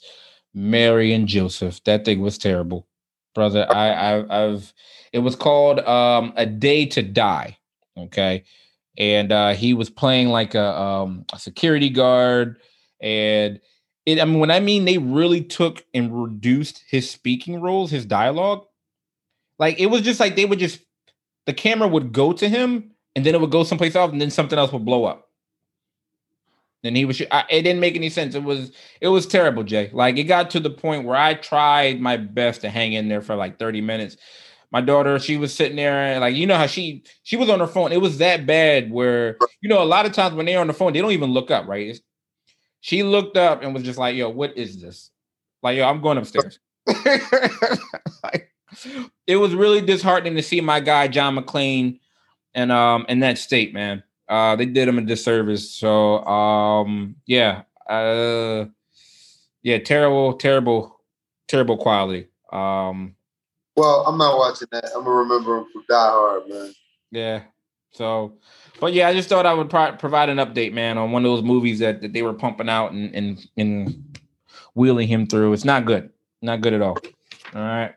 Mary 0.54 1.12
and 1.12 1.26
Joseph. 1.26 1.82
That 1.84 2.04
thing 2.04 2.20
was 2.20 2.38
terrible, 2.38 2.86
brother. 3.34 3.66
I, 3.70 3.90
I 3.90 4.44
I've 4.44 4.72
it 5.12 5.20
was 5.20 5.36
called 5.36 5.80
um 5.80 6.32
A 6.36 6.46
Day 6.46 6.86
to 6.86 7.02
Die. 7.02 7.56
Okay. 7.96 8.44
And 8.98 9.32
uh 9.32 9.54
he 9.54 9.74
was 9.74 9.90
playing 9.90 10.28
like 10.28 10.54
a 10.54 10.78
um 10.78 11.24
a 11.32 11.38
security 11.38 11.90
guard 11.90 12.60
and 13.00 13.60
it, 14.06 14.20
I 14.20 14.24
mean, 14.24 14.38
when 14.38 14.52
I 14.52 14.60
mean 14.60 14.84
they 14.84 14.98
really 14.98 15.42
took 15.42 15.84
and 15.92 16.22
reduced 16.22 16.84
his 16.88 17.10
speaking 17.10 17.60
roles, 17.60 17.90
his 17.90 18.06
dialogue, 18.06 18.64
like 19.58 19.80
it 19.80 19.86
was 19.86 20.02
just 20.02 20.20
like 20.20 20.36
they 20.36 20.44
would 20.44 20.60
just 20.60 20.80
the 21.46 21.52
camera 21.52 21.88
would 21.88 22.12
go 22.12 22.32
to 22.32 22.48
him 22.48 22.92
and 23.16 23.24
then 23.24 23.34
it 23.34 23.40
would 23.40 23.50
go 23.50 23.64
someplace 23.64 23.96
else 23.96 24.12
and 24.12 24.20
then 24.20 24.30
something 24.30 24.58
else 24.58 24.70
would 24.72 24.84
blow 24.84 25.06
up. 25.06 25.30
And 26.84 26.96
he 26.96 27.06
was 27.06 27.20
I, 27.32 27.44
it 27.50 27.62
didn't 27.62 27.80
make 27.80 27.96
any 27.96 28.10
sense. 28.10 28.36
It 28.36 28.44
was 28.44 28.70
it 29.00 29.08
was 29.08 29.26
terrible, 29.26 29.64
Jay. 29.64 29.90
Like 29.92 30.18
it 30.18 30.24
got 30.24 30.50
to 30.50 30.60
the 30.60 30.70
point 30.70 31.04
where 31.04 31.16
I 31.16 31.34
tried 31.34 32.00
my 32.00 32.16
best 32.18 32.60
to 32.60 32.68
hang 32.70 32.92
in 32.92 33.08
there 33.08 33.22
for 33.22 33.34
like 33.34 33.58
30 33.58 33.80
minutes. 33.80 34.16
My 34.70 34.82
daughter, 34.82 35.18
she 35.18 35.36
was 35.36 35.54
sitting 35.54 35.76
there 35.76 35.96
and 35.96 36.20
like 36.20 36.36
you 36.36 36.46
know 36.46 36.56
how 36.56 36.66
she 36.66 37.02
she 37.24 37.36
was 37.36 37.48
on 37.48 37.58
her 37.58 37.66
phone. 37.66 37.90
It 37.90 38.00
was 38.00 38.18
that 38.18 38.46
bad 38.46 38.92
where 38.92 39.38
you 39.62 39.68
know 39.68 39.82
a 39.82 39.84
lot 39.84 40.06
of 40.06 40.12
times 40.12 40.36
when 40.36 40.46
they're 40.46 40.60
on 40.60 40.66
the 40.66 40.74
phone, 40.74 40.92
they 40.92 41.00
don't 41.00 41.12
even 41.12 41.30
look 41.30 41.50
up, 41.50 41.66
right? 41.66 41.88
It's, 41.88 42.00
she 42.82 43.02
looked 43.02 43.36
up 43.36 43.62
and 43.62 43.74
was 43.74 43.82
just 43.82 43.98
like, 43.98 44.14
"Yo, 44.14 44.28
what 44.28 44.56
is 44.56 44.80
this?" 44.80 45.10
Like, 45.62 45.76
"Yo, 45.76 45.88
I'm 45.88 46.02
going 46.02 46.18
upstairs." 46.18 46.60
like, 48.22 48.52
it 49.26 49.36
was 49.36 49.54
really 49.54 49.80
disheartening 49.80 50.36
to 50.36 50.42
see 50.42 50.60
my 50.60 50.78
guy 50.78 51.08
John 51.08 51.36
McClane 51.36 51.98
and 52.56 52.72
um 52.72 53.06
in 53.08 53.20
that 53.20 53.38
state, 53.38 53.72
man. 53.72 54.02
Uh, 54.28 54.56
they 54.56 54.66
did 54.66 54.88
him 54.88 54.98
a 54.98 55.02
disservice. 55.02 55.70
So 55.70 56.24
um, 56.26 57.14
yeah, 57.26 57.62
uh, 57.88 58.66
yeah, 59.62 59.78
terrible, 59.78 60.32
terrible, 60.34 61.00
terrible 61.46 61.76
quality. 61.76 62.26
Um, 62.52 63.14
well, 63.76 64.04
I'm 64.06 64.18
not 64.18 64.38
watching 64.38 64.68
that. 64.72 64.86
I'm 64.86 65.04
gonna 65.04 65.10
remember 65.10 65.58
him 65.58 65.66
from 65.72 65.84
Die 65.88 66.10
Hard, 66.10 66.48
man. 66.48 66.72
Yeah. 67.12 67.42
So, 67.92 68.34
but 68.80 68.92
yeah, 68.92 69.08
I 69.08 69.14
just 69.14 69.28
thought 69.28 69.46
I 69.46 69.54
would 69.54 69.70
pro- 69.70 69.96
provide 69.96 70.28
an 70.28 70.38
update, 70.38 70.72
man, 70.72 70.98
on 70.98 71.12
one 71.12 71.24
of 71.24 71.30
those 71.30 71.42
movies 71.42 71.78
that, 71.78 72.02
that 72.02 72.12
they 72.12 72.22
were 72.22 72.34
pumping 72.34 72.68
out 72.68 72.92
and, 72.92 73.14
and 73.14 73.46
and 73.56 74.18
wheeling 74.74 75.08
him 75.08 75.26
through. 75.26 75.52
It's 75.52 75.64
not 75.64 75.86
good, 75.86 76.10
not 76.42 76.60
good 76.60 76.74
at 76.74 76.82
all. 76.82 76.98
All 77.54 77.62
right, 77.62 77.94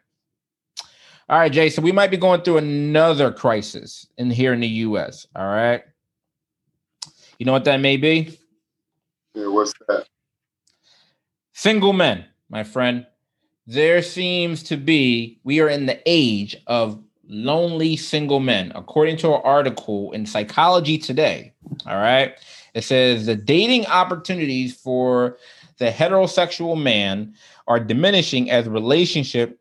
all 1.29 1.39
right, 1.39 1.51
Jason. 1.51 1.83
We 1.83 1.91
might 1.91 2.11
be 2.11 2.17
going 2.17 2.41
through 2.41 2.57
another 2.57 3.31
crisis 3.31 4.07
in 4.17 4.31
here 4.31 4.53
in 4.53 4.59
the 4.59 4.67
U.S. 4.67 5.27
All 5.35 5.47
right, 5.47 5.83
you 7.37 7.45
know 7.45 7.51
what 7.51 7.65
that 7.65 7.79
may 7.79 7.97
be? 7.97 8.37
Yeah, 9.33 9.47
what's 9.47 9.73
that? 9.87 10.07
Single 11.53 11.93
men, 11.93 12.25
my 12.49 12.63
friend. 12.63 13.05
There 13.67 14.01
seems 14.01 14.63
to 14.63 14.77
be 14.77 15.39
we 15.43 15.59
are 15.59 15.69
in 15.69 15.85
the 15.85 16.01
age 16.05 16.57
of 16.67 17.01
lonely 17.29 17.95
single 17.95 18.39
men, 18.39 18.71
according 18.75 19.17
to 19.17 19.35
an 19.35 19.41
article 19.43 20.11
in 20.11 20.25
Psychology 20.25 20.97
Today. 20.97 21.53
All 21.85 21.97
right. 21.97 22.33
It 22.73 22.83
says 22.83 23.25
the 23.25 23.35
dating 23.35 23.85
opportunities 23.85 24.75
for 24.75 25.37
the 25.77 25.91
heterosexual 25.91 26.81
man 26.81 27.35
are 27.67 27.79
diminishing 27.79 28.49
as 28.49 28.67
relationship 28.67 29.58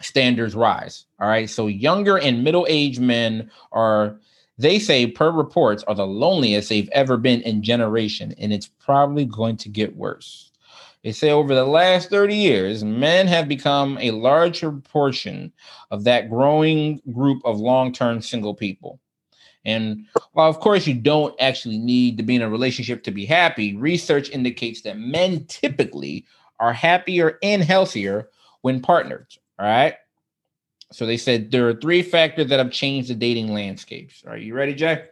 standards 0.00 0.54
rise. 0.54 1.06
All 1.20 1.28
right. 1.28 1.48
So 1.48 1.66
younger 1.66 2.18
and 2.18 2.44
middle 2.44 2.66
aged 2.68 3.00
men 3.00 3.50
are, 3.72 4.18
they 4.58 4.78
say, 4.78 5.06
per 5.06 5.30
reports, 5.30 5.82
are 5.84 5.94
the 5.94 6.06
loneliest 6.06 6.68
they've 6.68 6.88
ever 6.90 7.16
been 7.16 7.42
in 7.42 7.62
generation. 7.62 8.34
And 8.38 8.52
it's 8.52 8.68
probably 8.68 9.24
going 9.24 9.56
to 9.58 9.68
get 9.68 9.96
worse. 9.96 10.50
They 11.02 11.12
say 11.12 11.30
over 11.30 11.54
the 11.54 11.66
last 11.66 12.08
30 12.08 12.34
years, 12.34 12.82
men 12.82 13.26
have 13.26 13.46
become 13.46 13.98
a 14.00 14.12
larger 14.12 14.72
portion 14.72 15.52
of 15.90 16.04
that 16.04 16.30
growing 16.30 17.02
group 17.12 17.42
of 17.44 17.60
long 17.60 17.92
term 17.92 18.22
single 18.22 18.54
people. 18.54 19.00
And 19.66 20.06
while, 20.32 20.48
of 20.48 20.60
course, 20.60 20.86
you 20.86 20.94
don't 20.94 21.34
actually 21.40 21.78
need 21.78 22.16
to 22.16 22.22
be 22.22 22.36
in 22.36 22.42
a 22.42 22.50
relationship 22.50 23.02
to 23.04 23.10
be 23.10 23.26
happy, 23.26 23.76
research 23.76 24.30
indicates 24.30 24.82
that 24.82 24.98
men 24.98 25.44
typically 25.46 26.24
are 26.58 26.72
happier 26.72 27.38
and 27.42 27.62
healthier 27.62 28.30
when 28.62 28.80
partnered. 28.80 29.26
All 29.58 29.66
right. 29.66 29.94
So 30.92 31.06
they 31.06 31.16
said 31.16 31.50
there 31.50 31.68
are 31.68 31.74
three 31.74 32.02
factors 32.02 32.48
that 32.48 32.58
have 32.58 32.70
changed 32.70 33.10
the 33.10 33.14
dating 33.14 33.52
landscapes. 33.52 34.22
Are 34.26 34.36
you 34.36 34.54
ready, 34.54 34.74
Jay? 34.74 35.04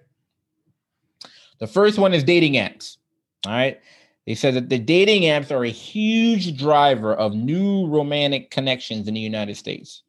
The 1.58 1.66
first 1.66 1.98
one 1.98 2.14
is 2.14 2.24
dating 2.24 2.54
apps. 2.54 2.98
All 3.46 3.52
right. 3.52 3.80
They 4.26 4.34
said 4.34 4.54
that 4.54 4.68
the 4.68 4.78
dating 4.78 5.22
apps 5.22 5.50
are 5.50 5.64
a 5.64 5.70
huge 5.70 6.56
driver 6.56 7.14
of 7.14 7.34
new 7.34 7.88
romantic 7.88 8.50
connections 8.50 9.08
in 9.08 9.14
the 9.14 9.20
United 9.20 9.56
States. 9.56 10.02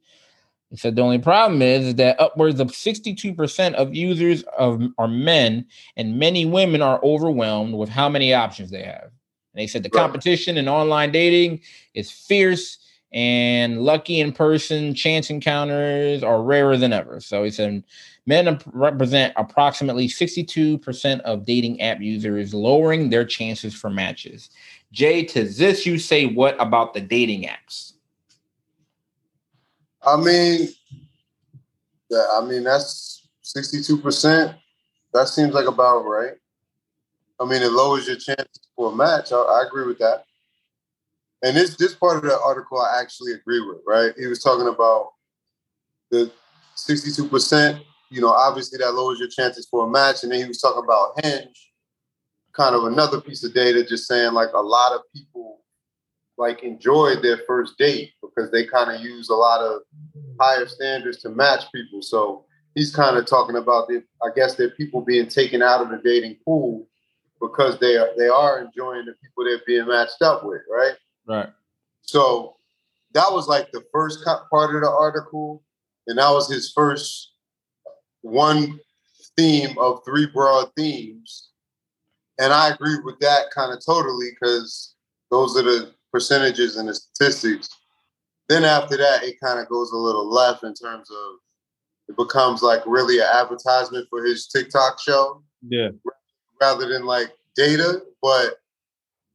They 0.69 0.77
said 0.77 0.95
the 0.95 1.01
only 1.01 1.19
problem 1.19 1.61
is 1.61 1.95
that 1.95 2.19
upwards 2.19 2.59
of 2.59 2.69
62% 2.69 3.73
of 3.73 3.93
users 3.93 4.43
of, 4.57 4.81
are 4.97 5.07
men, 5.07 5.65
and 5.97 6.17
many 6.17 6.45
women 6.45 6.81
are 6.81 6.99
overwhelmed 7.03 7.75
with 7.75 7.89
how 7.89 8.09
many 8.09 8.33
options 8.33 8.71
they 8.71 8.83
have. 8.83 9.03
And 9.03 9.61
they 9.61 9.67
said 9.67 9.83
the 9.83 9.89
competition 9.89 10.57
in 10.57 10.67
online 10.67 11.11
dating 11.11 11.61
is 11.93 12.09
fierce 12.09 12.79
and 13.13 13.83
lucky 13.83 14.19
in 14.19 14.31
person 14.31 14.95
chance 14.95 15.29
encounters 15.29 16.23
are 16.23 16.41
rarer 16.41 16.77
than 16.77 16.93
ever. 16.93 17.19
So 17.19 17.43
he 17.43 17.51
said 17.51 17.83
Men 18.25 18.57
represent 18.67 19.33
approximately 19.35 20.07
62% 20.07 21.19
of 21.21 21.45
dating 21.45 21.81
app 21.81 21.99
users, 21.99 22.53
lowering 22.53 23.09
their 23.09 23.25
chances 23.25 23.73
for 23.73 23.89
matches. 23.89 24.49
Jay, 24.93 25.25
to 25.25 25.43
this 25.43 25.85
you 25.85 25.99
say 25.99 26.27
what 26.27 26.55
about 26.61 26.93
the 26.93 27.01
dating 27.01 27.43
apps? 27.43 27.93
I 30.05 30.15
mean, 30.17 30.69
I 32.11 32.45
mean 32.45 32.63
that's 32.63 33.27
62%. 33.43 34.55
That 35.13 35.27
seems 35.27 35.53
like 35.53 35.67
about 35.67 36.03
right. 36.03 36.33
I 37.39 37.45
mean, 37.45 37.61
it 37.61 37.71
lowers 37.71 38.07
your 38.07 38.15
chances 38.15 38.69
for 38.75 38.91
a 38.91 38.95
match. 38.95 39.31
I, 39.33 39.37
I 39.37 39.65
agree 39.67 39.85
with 39.85 39.99
that. 39.99 40.23
And 41.43 41.55
this 41.55 41.75
this 41.75 41.93
part 41.93 42.17
of 42.17 42.23
the 42.23 42.39
article 42.39 42.79
I 42.81 43.01
actually 43.01 43.33
agree 43.33 43.59
with, 43.59 43.81
right? 43.85 44.13
He 44.17 44.27
was 44.27 44.41
talking 44.41 44.67
about 44.67 45.11
the 46.09 46.31
62% 46.75 47.81
you 48.13 48.21
know, 48.21 48.29
obviously 48.29 48.77
that 48.77 48.93
lowers 48.93 49.17
your 49.17 49.27
chances 49.27 49.67
for 49.69 49.87
a 49.87 49.89
match. 49.89 50.21
And 50.21 50.31
then 50.31 50.39
he 50.39 50.47
was 50.47 50.59
talking 50.59 50.83
about 50.83 51.19
Hinge, 51.23 51.71
kind 52.53 52.75
of 52.75 52.83
another 52.83 53.19
piece 53.19 53.43
of 53.43 53.55
data, 53.55 53.83
just 53.83 54.07
saying 54.07 54.33
like 54.33 54.53
a 54.53 54.61
lot 54.61 54.93
of 54.93 55.01
people 55.15 55.61
like 56.37 56.61
enjoyed 56.61 57.23
their 57.23 57.39
first 57.47 57.75
date 57.79 58.11
because 58.21 58.51
they 58.51 58.65
kind 58.65 58.95
of 58.95 59.01
use 59.01 59.29
a 59.29 59.33
lot 59.33 59.61
of 59.61 59.81
higher 60.39 60.67
standards 60.67 61.23
to 61.23 61.29
match 61.29 61.63
people. 61.73 62.03
So 62.03 62.45
he's 62.75 62.95
kind 62.95 63.17
of 63.17 63.25
talking 63.25 63.55
about 63.55 63.87
the, 63.87 64.03
I 64.21 64.29
guess 64.35 64.53
they're 64.53 64.69
people 64.69 65.01
being 65.01 65.27
taken 65.27 65.63
out 65.63 65.81
of 65.81 65.89
the 65.89 65.99
dating 66.03 66.37
pool 66.45 66.87
because 67.41 67.79
they 67.79 67.97
are 67.97 68.09
they 68.15 68.29
are 68.29 68.61
enjoying 68.61 69.05
the 69.05 69.15
people 69.23 69.43
they're 69.43 69.59
being 69.65 69.87
matched 69.87 70.21
up 70.21 70.45
with, 70.45 70.61
right? 70.71 70.93
Right. 71.27 71.49
So 72.01 72.55
that 73.13 73.31
was 73.31 73.47
like 73.47 73.71
the 73.71 73.83
first 73.91 74.23
part 74.25 74.75
of 74.75 74.81
the 74.81 74.89
article, 74.89 75.63
and 76.07 76.17
that 76.17 76.29
was 76.29 76.51
his 76.51 76.71
first 76.71 77.33
one 78.21 78.79
theme 79.37 79.77
of 79.77 80.01
three 80.05 80.27
broad 80.27 80.69
themes. 80.75 81.49
And 82.39 82.51
I 82.51 82.69
agree 82.69 82.97
with 83.03 83.19
that 83.19 83.51
kind 83.53 83.71
of 83.71 83.85
totally 83.85 84.29
because 84.31 84.95
those 85.29 85.57
are 85.57 85.63
the 85.63 85.93
percentages 86.11 86.77
and 86.77 86.89
the 86.89 86.95
statistics. 86.95 87.69
Then 88.49 88.63
after 88.63 88.97
that, 88.97 89.23
it 89.23 89.39
kind 89.43 89.59
of 89.59 89.69
goes 89.69 89.91
a 89.91 89.97
little 89.97 90.29
left 90.29 90.63
in 90.63 90.73
terms 90.73 91.09
of 91.09 91.35
it 92.09 92.17
becomes 92.17 92.61
like 92.61 92.81
really 92.85 93.19
an 93.19 93.27
advertisement 93.33 94.07
for 94.09 94.23
his 94.23 94.47
TikTok 94.47 94.99
show. 94.99 95.43
Yeah. 95.67 95.89
Rather 96.59 96.87
than 96.87 97.05
like 97.05 97.31
data, 97.55 98.01
but 98.21 98.55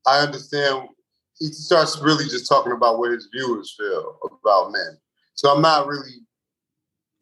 I 0.06 0.20
understand 0.20 0.88
he 1.38 1.46
starts 1.46 2.00
really 2.00 2.24
just 2.24 2.48
talking 2.48 2.72
about 2.72 2.98
what 2.98 3.12
his 3.12 3.28
viewers 3.32 3.74
feel 3.78 4.18
about 4.42 4.72
men. 4.72 4.98
So 5.34 5.54
I'm 5.54 5.62
not 5.62 5.86
really 5.86 6.20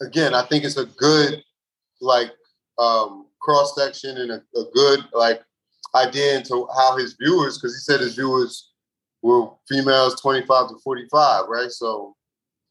again, 0.01 0.35
I 0.35 0.43
think 0.47 0.65
it's 0.65 0.77
a 0.77 0.87
good 0.87 1.43
like 2.01 2.33
um 2.79 3.27
cross 3.41 3.75
section 3.77 4.19
and 4.19 4.31
a, 4.31 4.43
a 4.59 4.65
good 4.73 5.05
like 5.13 5.43
idea 5.95 6.37
into 6.37 6.67
how 6.77 6.97
his 6.97 7.17
viewers, 7.21 7.59
because 7.59 7.75
he 7.75 7.81
said 7.81 8.01
his 8.01 8.15
viewers 8.15 8.73
were 9.23 9.51
females 9.69 10.21
25 10.21 10.69
to 10.69 10.79
45, 10.83 11.45
right? 11.49 11.71
So 11.71 12.15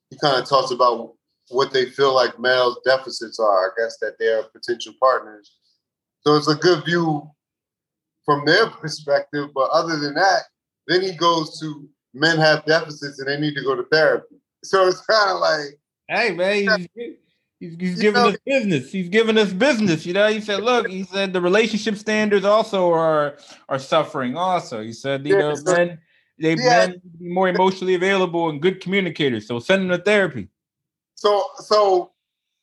he 0.09 0.17
kind 0.17 0.41
of 0.41 0.47
talks 0.47 0.71
about 0.71 1.13
what 1.49 1.71
they 1.71 1.87
feel 1.87 2.13
like 2.13 2.39
males' 2.39 2.79
deficits 2.85 3.39
are. 3.39 3.67
I 3.67 3.69
guess 3.77 3.97
that 4.01 4.15
they're 4.19 4.43
potential 4.43 4.93
partners. 4.99 5.51
So 6.21 6.35
it's 6.35 6.47
a 6.47 6.55
good 6.55 6.85
view 6.85 7.29
from 8.25 8.45
their 8.45 8.67
perspective. 8.81 9.49
But 9.53 9.69
other 9.71 9.97
than 9.97 10.15
that, 10.15 10.43
then 10.87 11.01
he 11.01 11.13
goes 11.13 11.59
to 11.59 11.87
men 12.13 12.37
have 12.37 12.65
deficits 12.65 13.19
and 13.19 13.27
they 13.27 13.39
need 13.39 13.55
to 13.55 13.63
go 13.63 13.75
to 13.75 13.83
therapy. 13.91 14.35
So 14.63 14.87
it's 14.87 15.01
kind 15.01 15.31
of 15.31 15.39
like, 15.39 15.79
hey 16.07 16.33
man, 16.33 16.55
he's, 16.55 16.87
he's, 17.59 17.75
he's 17.79 17.99
giving 17.99 18.23
know, 18.23 18.29
us 18.29 18.37
business. 18.45 18.91
He's 18.91 19.09
giving 19.09 19.37
us 19.37 19.53
business. 19.53 20.05
You 20.05 20.13
know, 20.13 20.27
he 20.27 20.41
said, 20.41 20.63
look, 20.63 20.87
he 20.87 21.03
said 21.03 21.33
the 21.33 21.41
relationship 21.41 21.97
standards 21.97 22.45
also 22.45 22.91
are 22.91 23.37
are 23.69 23.79
suffering. 23.79 24.37
Also, 24.37 24.81
he 24.81 24.93
said, 24.93 25.25
you 25.27 25.33
yeah, 25.33 25.39
know, 25.39 25.55
so, 25.55 25.73
men 25.73 25.99
they 26.39 26.55
yeah. 26.55 26.87
men 26.87 27.01
be 27.19 27.29
more 27.29 27.47
emotionally 27.47 27.95
available 27.95 28.49
and 28.49 28.61
good 28.61 28.81
communicators. 28.81 29.47
So 29.47 29.59
send 29.59 29.83
them 29.83 29.97
to 29.97 30.03
therapy. 30.03 30.49
So 31.15 31.45
so 31.57 32.11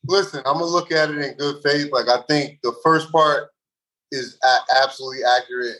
listen, 0.07 0.41
I'm 0.45 0.53
gonna 0.53 0.65
look 0.65 0.91
at 0.91 1.09
it 1.09 1.17
in 1.17 1.35
good 1.37 1.63
faith. 1.63 1.91
Like 1.91 2.07
I 2.07 2.21
think 2.27 2.59
the 2.61 2.73
first 2.83 3.11
part 3.11 3.49
is 4.11 4.37
a- 4.43 4.83
absolutely 4.83 5.23
accurate. 5.23 5.77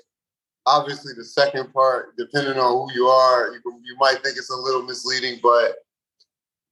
Obviously, 0.66 1.14
the 1.16 1.26
second 1.26 1.74
part, 1.74 2.16
depending 2.18 2.58
on 2.58 2.90
who 2.90 2.96
you 2.96 3.08
are, 3.08 3.52
you, 3.52 3.62
you 3.84 3.96
might 3.98 4.24
think 4.24 4.38
it's 4.38 4.50
a 4.50 4.56
little 4.56 4.84
misleading, 4.84 5.40
but 5.44 5.76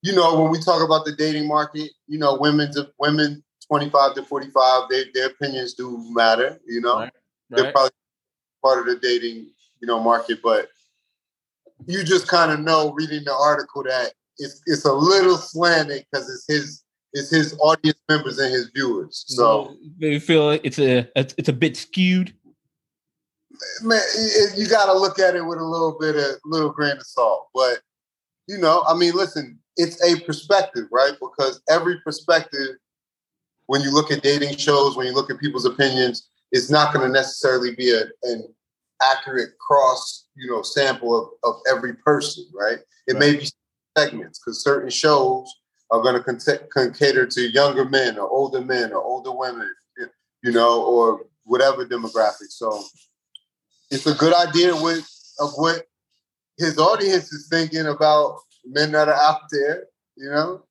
you 0.01 0.13
know, 0.13 0.41
when 0.41 0.51
we 0.51 0.59
talk 0.59 0.83
about 0.83 1.05
the 1.05 1.15
dating 1.15 1.47
market, 1.47 1.91
you 2.07 2.17
know, 2.17 2.37
women's 2.39 2.79
women 2.99 3.43
25 3.67 4.15
to 4.15 4.23
45, 4.23 4.89
they, 4.89 5.05
their 5.13 5.27
opinions 5.27 5.73
do 5.73 6.03
matter, 6.11 6.59
you 6.65 6.81
know. 6.81 6.95
Right. 6.95 7.03
Right. 7.03 7.11
They're 7.63 7.71
probably 7.71 7.91
part 8.63 8.79
of 8.79 8.85
the 8.85 8.95
dating, 8.95 9.47
you 9.81 9.87
know, 9.87 9.99
market, 9.99 10.39
but 10.41 10.69
you 11.85 12.03
just 12.03 12.27
kind 12.27 12.51
of 12.51 12.59
know 12.59 12.93
reading 12.93 13.23
the 13.25 13.33
article 13.33 13.83
that 13.83 14.13
it's 14.37 14.61
it's 14.65 14.85
a 14.85 14.93
little 14.93 15.37
slanted 15.37 16.05
because 16.11 16.29
it's 16.29 16.45
his 16.47 16.83
it's 17.13 17.29
his 17.29 17.57
audience 17.59 17.99
members 18.07 18.39
and 18.39 18.51
his 18.51 18.69
viewers. 18.73 19.23
So 19.27 19.75
they 19.99 20.19
feel 20.19 20.51
it's 20.51 20.79
a 20.79 21.09
it's 21.15 21.49
a 21.49 21.53
bit 21.53 21.77
skewed. 21.77 22.33
Man, 23.83 24.01
you 24.55 24.67
got 24.67 24.85
to 24.85 24.97
look 24.97 25.19
at 25.19 25.35
it 25.35 25.45
with 25.45 25.59
a 25.59 25.63
little 25.63 25.97
bit 25.99 26.15
of 26.15 26.23
a 26.23 26.39
little 26.45 26.71
grain 26.71 26.97
of 26.97 27.05
salt. 27.05 27.49
But 27.53 27.79
you 28.47 28.57
know, 28.57 28.83
I 28.87 28.95
mean, 28.95 29.13
listen, 29.13 29.59
it's 29.77 30.01
a 30.03 30.19
perspective, 30.21 30.87
right? 30.91 31.13
Because 31.19 31.61
every 31.69 31.99
perspective, 32.01 32.75
when 33.67 33.81
you 33.81 33.91
look 33.93 34.11
at 34.11 34.23
dating 34.23 34.57
shows, 34.57 34.97
when 34.97 35.07
you 35.07 35.13
look 35.13 35.31
at 35.31 35.39
people's 35.39 35.65
opinions, 35.65 36.27
is 36.51 36.69
not 36.69 36.93
going 36.93 37.05
to 37.05 37.13
necessarily 37.13 37.73
be 37.75 37.91
a, 37.91 38.03
an 38.23 38.43
accurate 39.01 39.57
cross, 39.57 40.27
you 40.35 40.49
know, 40.51 40.61
sample 40.61 41.17
of, 41.17 41.29
of 41.43 41.61
every 41.69 41.95
person, 41.95 42.45
right? 42.53 42.79
It 43.07 43.13
right. 43.13 43.19
may 43.19 43.35
be 43.37 43.49
segments 43.97 44.39
because 44.39 44.63
certain 44.63 44.89
shows 44.89 45.51
are 45.91 46.01
going 46.01 46.21
to 46.21 46.91
cater 46.97 47.25
to 47.25 47.41
younger 47.41 47.85
men 47.85 48.17
or 48.17 48.27
older 48.29 48.61
men 48.61 48.91
or 48.93 49.01
older 49.01 49.31
women, 49.31 49.69
you 50.43 50.51
know, 50.51 50.83
or 50.83 51.25
whatever 51.43 51.85
demographic. 51.85 52.49
So 52.49 52.83
it's 53.91 54.07
a 54.07 54.15
good 54.15 54.33
idea 54.33 54.75
with 54.75 55.07
of 55.39 55.51
what 55.55 55.85
his 56.57 56.77
audience 56.77 57.31
is 57.31 57.47
thinking 57.49 57.85
about 57.85 58.39
men 58.65 58.91
that 58.91 59.07
are 59.07 59.13
out 59.13 59.41
there, 59.51 59.85
you 60.15 60.29
know. 60.29 60.63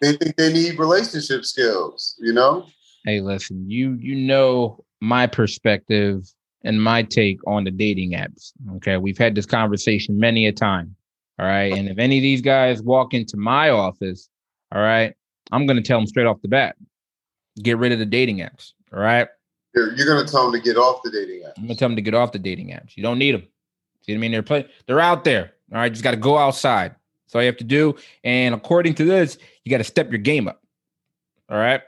They 0.00 0.12
think 0.12 0.36
they 0.36 0.52
need 0.52 0.78
relationship 0.78 1.44
skills, 1.44 2.14
you 2.20 2.32
know. 2.32 2.66
Hey, 3.04 3.20
listen, 3.20 3.68
you 3.68 3.94
you 4.00 4.14
know 4.14 4.84
my 5.00 5.26
perspective 5.26 6.32
and 6.64 6.82
my 6.82 7.02
take 7.02 7.40
on 7.46 7.64
the 7.64 7.70
dating 7.70 8.12
apps. 8.12 8.52
Okay. 8.76 8.96
We've 8.96 9.18
had 9.18 9.34
this 9.34 9.46
conversation 9.46 10.18
many 10.18 10.46
a 10.46 10.52
time. 10.52 10.94
All 11.38 11.46
right. 11.46 11.72
And 11.72 11.88
if 11.88 11.98
any 11.98 12.18
of 12.18 12.22
these 12.22 12.40
guys 12.40 12.82
walk 12.82 13.14
into 13.14 13.36
my 13.36 13.70
office, 13.70 14.28
all 14.72 14.82
right, 14.82 15.14
I'm 15.52 15.66
to 15.68 15.80
tell 15.82 15.98
them 15.98 16.06
straight 16.06 16.26
off 16.26 16.42
the 16.42 16.48
bat 16.48 16.76
get 17.62 17.78
rid 17.78 17.92
of 17.92 17.98
the 17.98 18.06
dating 18.06 18.38
apps. 18.38 18.72
All 18.92 19.00
right. 19.00 19.28
You're, 19.78 19.94
you're 19.94 20.06
going 20.06 20.24
to 20.24 20.30
tell 20.30 20.50
them 20.50 20.60
to 20.60 20.64
get 20.64 20.76
off 20.76 21.02
the 21.04 21.10
dating 21.10 21.42
apps. 21.42 21.52
I'm 21.56 21.64
going 21.64 21.68
to 21.68 21.76
tell 21.76 21.88
them 21.88 21.96
to 21.96 22.02
get 22.02 22.14
off 22.14 22.32
the 22.32 22.38
dating 22.40 22.68
apps. 22.70 22.96
You 22.96 23.02
don't 23.04 23.18
need 23.18 23.32
them. 23.32 23.46
See 24.02 24.12
what 24.12 24.16
I 24.16 24.20
mean? 24.20 24.32
They're 24.32 24.42
play, 24.42 24.68
they're 24.86 24.98
out 24.98 25.22
there. 25.22 25.52
All 25.72 25.78
right. 25.78 25.92
Just 25.92 26.02
got 26.02 26.10
to 26.10 26.16
go 26.16 26.36
outside. 26.36 26.96
That's 27.26 27.34
all 27.36 27.42
you 27.42 27.46
have 27.46 27.58
to 27.58 27.64
do. 27.64 27.94
And 28.24 28.54
according 28.54 28.94
to 28.96 29.04
this, 29.04 29.38
you 29.64 29.70
got 29.70 29.78
to 29.78 29.84
step 29.84 30.10
your 30.10 30.18
game 30.18 30.48
up. 30.48 30.62
All 31.48 31.58
right. 31.58 31.82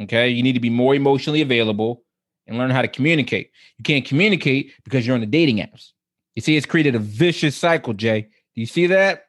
Okay. 0.00 0.30
You 0.30 0.42
need 0.42 0.54
to 0.54 0.60
be 0.60 0.70
more 0.70 0.94
emotionally 0.94 1.42
available 1.42 2.04
and 2.46 2.56
learn 2.56 2.70
how 2.70 2.82
to 2.82 2.88
communicate. 2.88 3.50
You 3.76 3.82
can't 3.82 4.04
communicate 4.04 4.72
because 4.84 5.06
you're 5.06 5.14
on 5.14 5.20
the 5.20 5.26
dating 5.26 5.58
apps. 5.58 5.90
You 6.36 6.42
see, 6.42 6.56
it's 6.56 6.66
created 6.66 6.94
a 6.94 7.00
vicious 7.00 7.56
cycle, 7.56 7.92
Jay. 7.92 8.22
Do 8.22 8.60
you 8.60 8.66
see 8.66 8.86
that? 8.86 9.26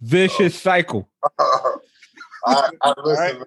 Vicious 0.00 0.56
oh. 0.56 0.70
cycle. 0.70 1.08
I, 1.38 2.70
I 2.82 2.94
listen. 3.04 3.44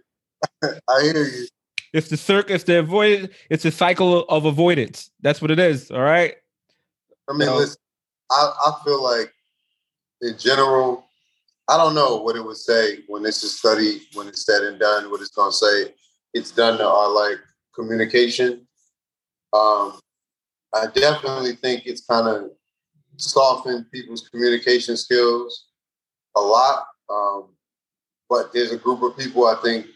Right? 0.64 0.80
I 0.88 1.02
hear 1.02 1.24
you. 1.26 1.48
It's 1.94 2.10
the 2.10 2.18
circus, 2.18 2.64
the 2.64 2.80
avoid. 2.80 3.32
It's 3.50 3.66
a 3.66 3.72
cycle 3.72 4.26
of 4.30 4.46
avoidance. 4.46 5.12
That's 5.22 5.42
what 5.42 5.52
it 5.52 5.60
is. 5.60 5.92
All 5.92 6.02
right. 6.02 6.36
I 7.30 7.34
mean, 7.34 7.48
so, 7.48 7.56
listen. 7.58 7.78
I, 8.32 8.52
I 8.68 8.84
feel 8.84 9.04
like, 9.04 9.34
in 10.22 10.38
general, 10.38 11.08
I 11.68 11.78
don't 11.78 11.96
know 11.96 12.18
what 12.18 12.36
it 12.36 12.46
would 12.46 12.58
say 12.58 13.00
when 13.08 13.24
this 13.24 13.44
is 13.44 13.58
studied, 13.58 14.02
when 14.14 14.28
it's 14.28 14.46
said 14.46 14.64
and 14.64 14.80
done. 14.80 15.10
What 15.10 15.22
it's 15.22 15.32
going 15.32 15.52
to 15.52 15.58
say. 15.58 15.94
It's 16.34 16.52
done 16.52 16.78
to 16.78 16.88
our 16.88 17.10
like 17.10 17.40
communication 17.74 18.68
um, 19.54 20.00
I 20.74 20.86
definitely 20.94 21.56
think 21.56 21.86
it's 21.86 22.06
kind 22.06 22.28
of 22.28 22.52
softened 23.18 23.92
people's 23.92 24.28
communication 24.30 24.96
skills 24.96 25.68
a 26.36 26.42
lot. 26.42 26.86
Um, 27.10 27.50
but 28.30 28.54
there's 28.54 28.72
a 28.72 28.78
group 28.78 29.02
of 29.02 29.18
people 29.18 29.48
I 29.48 29.56
think, 29.64 29.88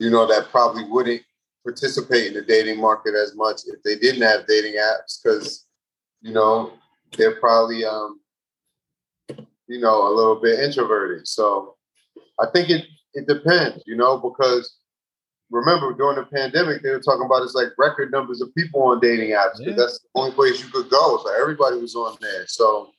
you 0.00 0.10
know, 0.10 0.26
that 0.26 0.48
probably 0.50 0.82
wouldn't 0.84 1.22
participate 1.62 2.26
in 2.26 2.34
the 2.34 2.42
dating 2.42 2.80
market 2.80 3.14
as 3.14 3.36
much 3.36 3.60
if 3.66 3.82
they 3.82 3.96
didn't 3.96 4.22
have 4.22 4.46
dating 4.46 4.74
apps 4.74 5.20
because, 5.22 5.66
you 6.22 6.32
know, 6.32 6.72
they're 7.18 7.38
probably, 7.38 7.84
um, 7.84 8.18
you 9.68 9.78
know, 9.78 10.08
a 10.08 10.12
little 10.12 10.40
bit 10.40 10.58
introverted. 10.58 11.28
So 11.28 11.76
I 12.40 12.46
think 12.52 12.70
it 12.70 12.86
it 13.12 13.28
depends, 13.28 13.82
you 13.86 13.96
know, 13.96 14.18
because 14.18 14.78
remember 15.50 15.92
during 15.92 16.16
the 16.16 16.24
pandemic, 16.24 16.82
they 16.82 16.90
were 16.90 17.00
talking 17.00 17.26
about 17.26 17.42
it's 17.42 17.54
like 17.54 17.68
record 17.76 18.10
numbers 18.10 18.40
of 18.40 18.54
people 18.54 18.82
on 18.82 19.00
dating 19.00 19.30
apps 19.30 19.58
because 19.58 19.66
yeah. 19.66 19.74
that's 19.76 19.98
the 19.98 20.08
only 20.14 20.32
place 20.32 20.62
you 20.62 20.70
could 20.70 20.88
go. 20.88 21.20
So 21.22 21.38
everybody 21.38 21.76
was 21.76 21.94
on 21.94 22.16
there. 22.22 22.46
So, 22.46 22.90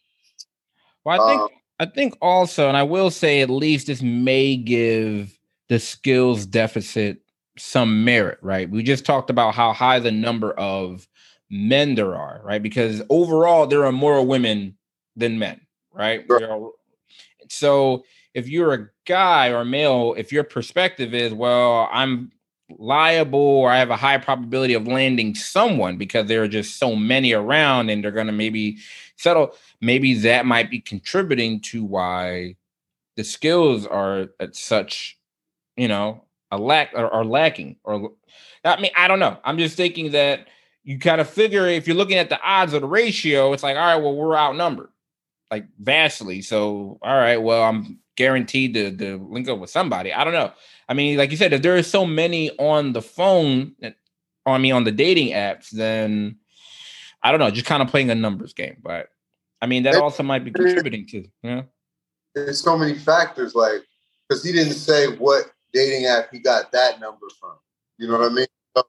well, 1.04 1.20
I 1.20 1.30
think 1.30 1.41
um, 1.41 1.49
I 1.80 1.86
think 1.88 2.16
also, 2.22 2.68
and 2.68 2.78
I 2.78 2.84
will 2.84 3.10
say 3.10 3.41
at 3.41 3.49
least 3.49 3.88
this 3.88 4.04
may 4.04 4.56
give 4.56 5.36
the 5.72 5.80
skills 5.80 6.46
deficit 6.46 7.22
some 7.58 8.04
merit, 8.04 8.38
right? 8.42 8.70
We 8.70 8.84
just 8.84 9.06
talked 9.06 9.30
about 9.30 9.56
how 9.56 9.72
high 9.72 10.00
the 10.00 10.12
number 10.12 10.52
of 10.52 11.08
men 11.50 11.96
there 11.96 12.14
are, 12.14 12.42
right? 12.44 12.62
Because 12.62 13.02
overall, 13.10 13.68
there 13.68 13.86
are 13.86 13.94
more 13.94 14.22
women 14.26 14.76
than 15.16 15.40
men, 15.40 15.62
right? 15.94 16.26
Sure. 16.28 16.74
So 17.48 18.04
if 18.34 18.50
you're 18.50 18.74
a 18.74 18.90
guy 19.06 19.54
or 19.54 19.64
male, 19.64 20.14
if 20.18 20.34
your 20.34 20.44
perspective 20.44 21.14
is, 21.14 21.34
well, 21.34 21.88
I'm 21.90 22.34
liable 22.78 23.40
or 23.40 23.72
I 23.72 23.78
have 23.80 23.92
a 23.92 23.96
high 23.96 24.18
probability 24.18 24.74
of 24.74 24.88
landing 24.88 25.36
someone 25.36 25.96
because 25.96 26.28
there 26.28 26.44
are 26.44 26.50
just 26.50 26.80
so 26.80 26.98
many 26.98 27.32
around 27.32 27.90
and 27.90 28.04
they're 28.04 28.12
going 28.12 28.28
to 28.28 28.34
maybe 28.34 28.80
settle. 29.16 29.56
Maybe 29.80 30.16
that 30.16 30.46
might 30.46 30.70
be 30.70 30.82
contributing 30.82 31.62
to 31.62 31.82
why 31.86 32.58
the 33.16 33.24
skills 33.24 33.88
are 33.88 34.28
at 34.42 34.58
such, 34.58 35.18
you 35.76 35.88
know, 35.88 36.24
a 36.52 36.58
lack 36.58 36.92
or, 36.94 37.08
or 37.08 37.26
lacking. 37.26 37.78
Or 37.84 38.12
I 38.64 38.80
mean, 38.80 38.92
I 38.96 39.08
don't 39.08 39.20
know. 39.20 39.38
I'm 39.44 39.58
just 39.58 39.78
thinking 39.78 40.12
that 40.12 40.48
you 40.84 41.00
kind 41.00 41.22
of 41.22 41.30
figure 41.30 41.68
if 41.68 41.88
you're 41.88 41.96
looking 41.96 42.18
at 42.18 42.30
the 42.30 42.42
odds 42.42 42.74
of 42.74 42.82
the 42.82 42.88
ratio, 42.88 43.54
it's 43.54 43.64
like, 43.64 43.78
all 43.78 43.86
right, 43.86 44.02
well, 44.02 44.16
we're 44.16 44.36
outnumbered 44.36 44.90
like 45.52 45.66
vastly. 45.80 46.42
So, 46.42 46.98
all 47.02 47.18
right, 47.18 47.38
well, 47.38 47.64
I'm 47.64 48.00
guaranteed 48.16 48.74
to, 48.74 48.96
to 48.96 49.28
link 49.30 49.50
up 49.50 49.60
with 49.60 49.70
somebody. 49.70 50.14
I 50.14 50.24
don't 50.24 50.34
know. 50.34 50.54
I 50.88 50.94
mean, 50.94 51.18
like 51.18 51.30
you 51.30 51.38
said, 51.38 51.54
if 51.54 51.62
there 51.62 51.76
are 51.76 51.84
so 51.84 52.06
many 52.06 52.50
on 52.58 52.94
the 52.94 53.02
phone, 53.02 53.76
eh, 53.84 53.92
I 54.46 54.58
mean, 54.58 54.74
on 54.74 54.86
the 54.86 54.92
dating 54.92 55.34
apps, 55.34 55.70
then 55.70 56.38
I 57.22 57.32
don't 57.32 57.40
know, 57.40 57.52
just 57.52 57.68
kind 57.68 57.84
of 57.84 57.90
playing 57.90 58.10
a 58.10 58.16
numbers 58.16 58.54
game. 58.54 58.78
But 58.82 59.10
I 59.62 59.68
mean, 59.68 59.84
that 59.84 59.96
also 59.96 60.24
might 60.24 60.44
be 60.44 60.52
contributing 60.52 61.06
to. 61.08 61.18
Yeah. 61.18 61.28
You 61.44 61.56
know? 61.58 61.64
There's 62.34 62.64
so 62.64 62.78
many 62.78 62.96
factors, 62.96 63.54
like 63.54 63.82
because 64.28 64.44
he 64.44 64.54
didn't 64.54 64.74
say 64.74 65.08
what 65.18 65.52
dating 65.74 66.06
app 66.06 66.30
he 66.32 66.40
got 66.40 66.72
that 66.72 67.00
number 67.00 67.28
from. 67.40 67.54
You 67.98 68.08
know 68.08 68.18
what 68.20 68.32
I 68.32 68.34
mean? 68.34 68.48
So 68.76 68.84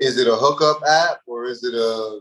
is 0.00 0.18
it 0.18 0.28
a 0.28 0.36
hookup 0.36 0.82
app 0.86 1.20
or 1.26 1.46
is 1.46 1.64
it 1.64 1.74
a 1.74 2.20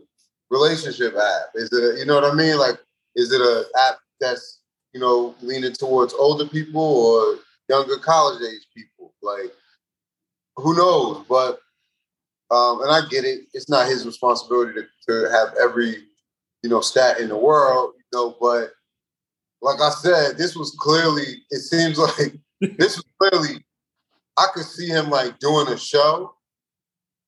relationship 0.50 1.16
app? 1.16 1.50
Is 1.56 1.72
it 1.72 1.96
a, 1.96 2.00
you 2.00 2.06
know 2.06 2.16
what 2.16 2.32
I 2.32 2.34
mean? 2.34 2.58
Like, 2.58 2.78
is 3.16 3.32
it 3.32 3.42
a 3.42 3.66
app 3.88 3.98
that's 4.20 4.62
you 4.94 5.00
know 5.00 5.36
leaning 5.42 5.74
towards 5.74 6.14
older 6.14 6.46
people 6.46 6.82
or 6.82 7.40
younger 7.70 7.98
college 7.98 8.42
age 8.42 8.68
people? 8.76 9.14
Like, 9.22 9.52
who 10.56 10.76
knows? 10.76 11.26
But 11.28 11.60
um, 12.50 12.82
and 12.82 12.92
I 12.92 13.02
get 13.10 13.26
it. 13.26 13.42
It's 13.54 13.70
not 13.70 13.88
his 13.88 14.06
responsibility 14.06 14.74
to, 14.74 14.86
to 15.08 15.32
have 15.32 15.54
every 15.62 15.98
you 16.64 16.70
know 16.70 16.82
stat 16.82 17.20
in 17.20 17.30
the 17.30 17.38
world, 17.38 17.94
you 17.98 18.04
know. 18.18 18.36
But 18.40 18.72
like 19.62 19.82
I 19.82 19.90
said, 19.90 20.38
this 20.38 20.56
was 20.56 20.76
clearly. 20.80 21.44
It 21.50 21.60
seems 21.60 21.98
like 22.20 22.38
this 22.78 22.98
was 22.98 23.06
clearly. 23.20 23.64
I 24.38 24.48
could 24.54 24.66
see 24.66 24.88
him 24.88 25.10
like 25.10 25.40
doing 25.40 25.68
a 25.68 25.78
show, 25.78 26.34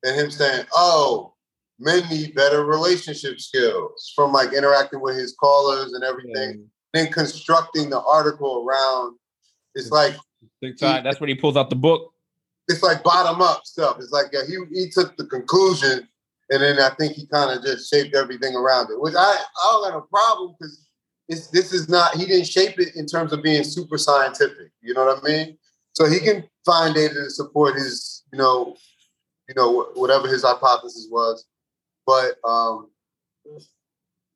and 0.04 0.16
him 0.16 0.32
saying, 0.32 0.66
"Oh, 0.76 1.34
men 1.80 2.08
need 2.10 2.36
better 2.36 2.66
relationship 2.66 3.40
skills 3.40 4.12
from 4.16 4.32
like 4.32 4.54
interacting 4.54 5.02
with 5.02 5.16
his 5.16 5.36
callers 5.40 5.94
and 5.94 6.04
everything." 6.04 6.70
Then 6.94 7.12
constructing 7.12 7.90
the 7.90 8.02
article 8.02 8.66
around. 8.68 9.18
It's 9.76 9.92
like 9.92 10.16
that's 11.04 11.20
when 11.20 11.30
he 11.30 11.36
pulls 11.36 11.56
out 11.56 11.70
the 11.70 11.76
book 11.76 12.14
it's 12.70 12.84
like 12.84 13.04
bottom 13.04 13.42
up 13.42 13.66
stuff. 13.66 13.98
It's 14.00 14.12
like 14.12 14.28
yeah, 14.32 14.42
he 14.48 14.58
he 14.72 14.90
took 14.90 15.18
the 15.18 15.26
conclusion, 15.26 16.08
and 16.50 16.62
then 16.62 16.80
I 16.80 16.92
think 16.92 17.14
he 17.14 17.26
kind 17.28 17.52
of 17.52 17.64
just 17.66 17.92
shaped 17.92 18.16
everything 18.16 18.56
around 18.56 18.92
it. 18.92 19.02
Which 19.02 19.16
I 19.18 19.20
I 19.20 19.72
don't 19.72 19.92
have 19.92 20.04
a 20.04 20.08
problem 20.08 20.56
because 20.58 20.88
it's 21.28 21.48
this 21.48 21.74
is 21.74 21.90
not 21.90 22.16
he 22.16 22.26
didn't 22.26 22.48
shape 22.48 22.80
it 22.80 22.96
in 22.96 23.08
terms 23.08 23.34
of 23.34 23.44
being 23.44 23.64
super 23.64 23.98
scientific. 23.98 24.72
You 24.82 24.94
know 24.94 25.06
what 25.06 25.20
I 25.24 25.28
mean? 25.28 25.58
So 26.00 26.10
he 26.10 26.20
can 26.22 26.46
find 26.66 26.96
data 26.96 27.14
to 27.14 27.30
support 27.30 27.76
his 27.76 28.24
you 28.32 28.40
know 28.40 28.78
you 29.50 29.56
know 29.56 29.90
whatever 29.96 30.30
his 30.30 30.44
hypothesis 30.44 31.08
was, 31.12 31.46
but 32.06 32.36
um, 32.46 32.90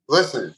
listen, 0.09 0.53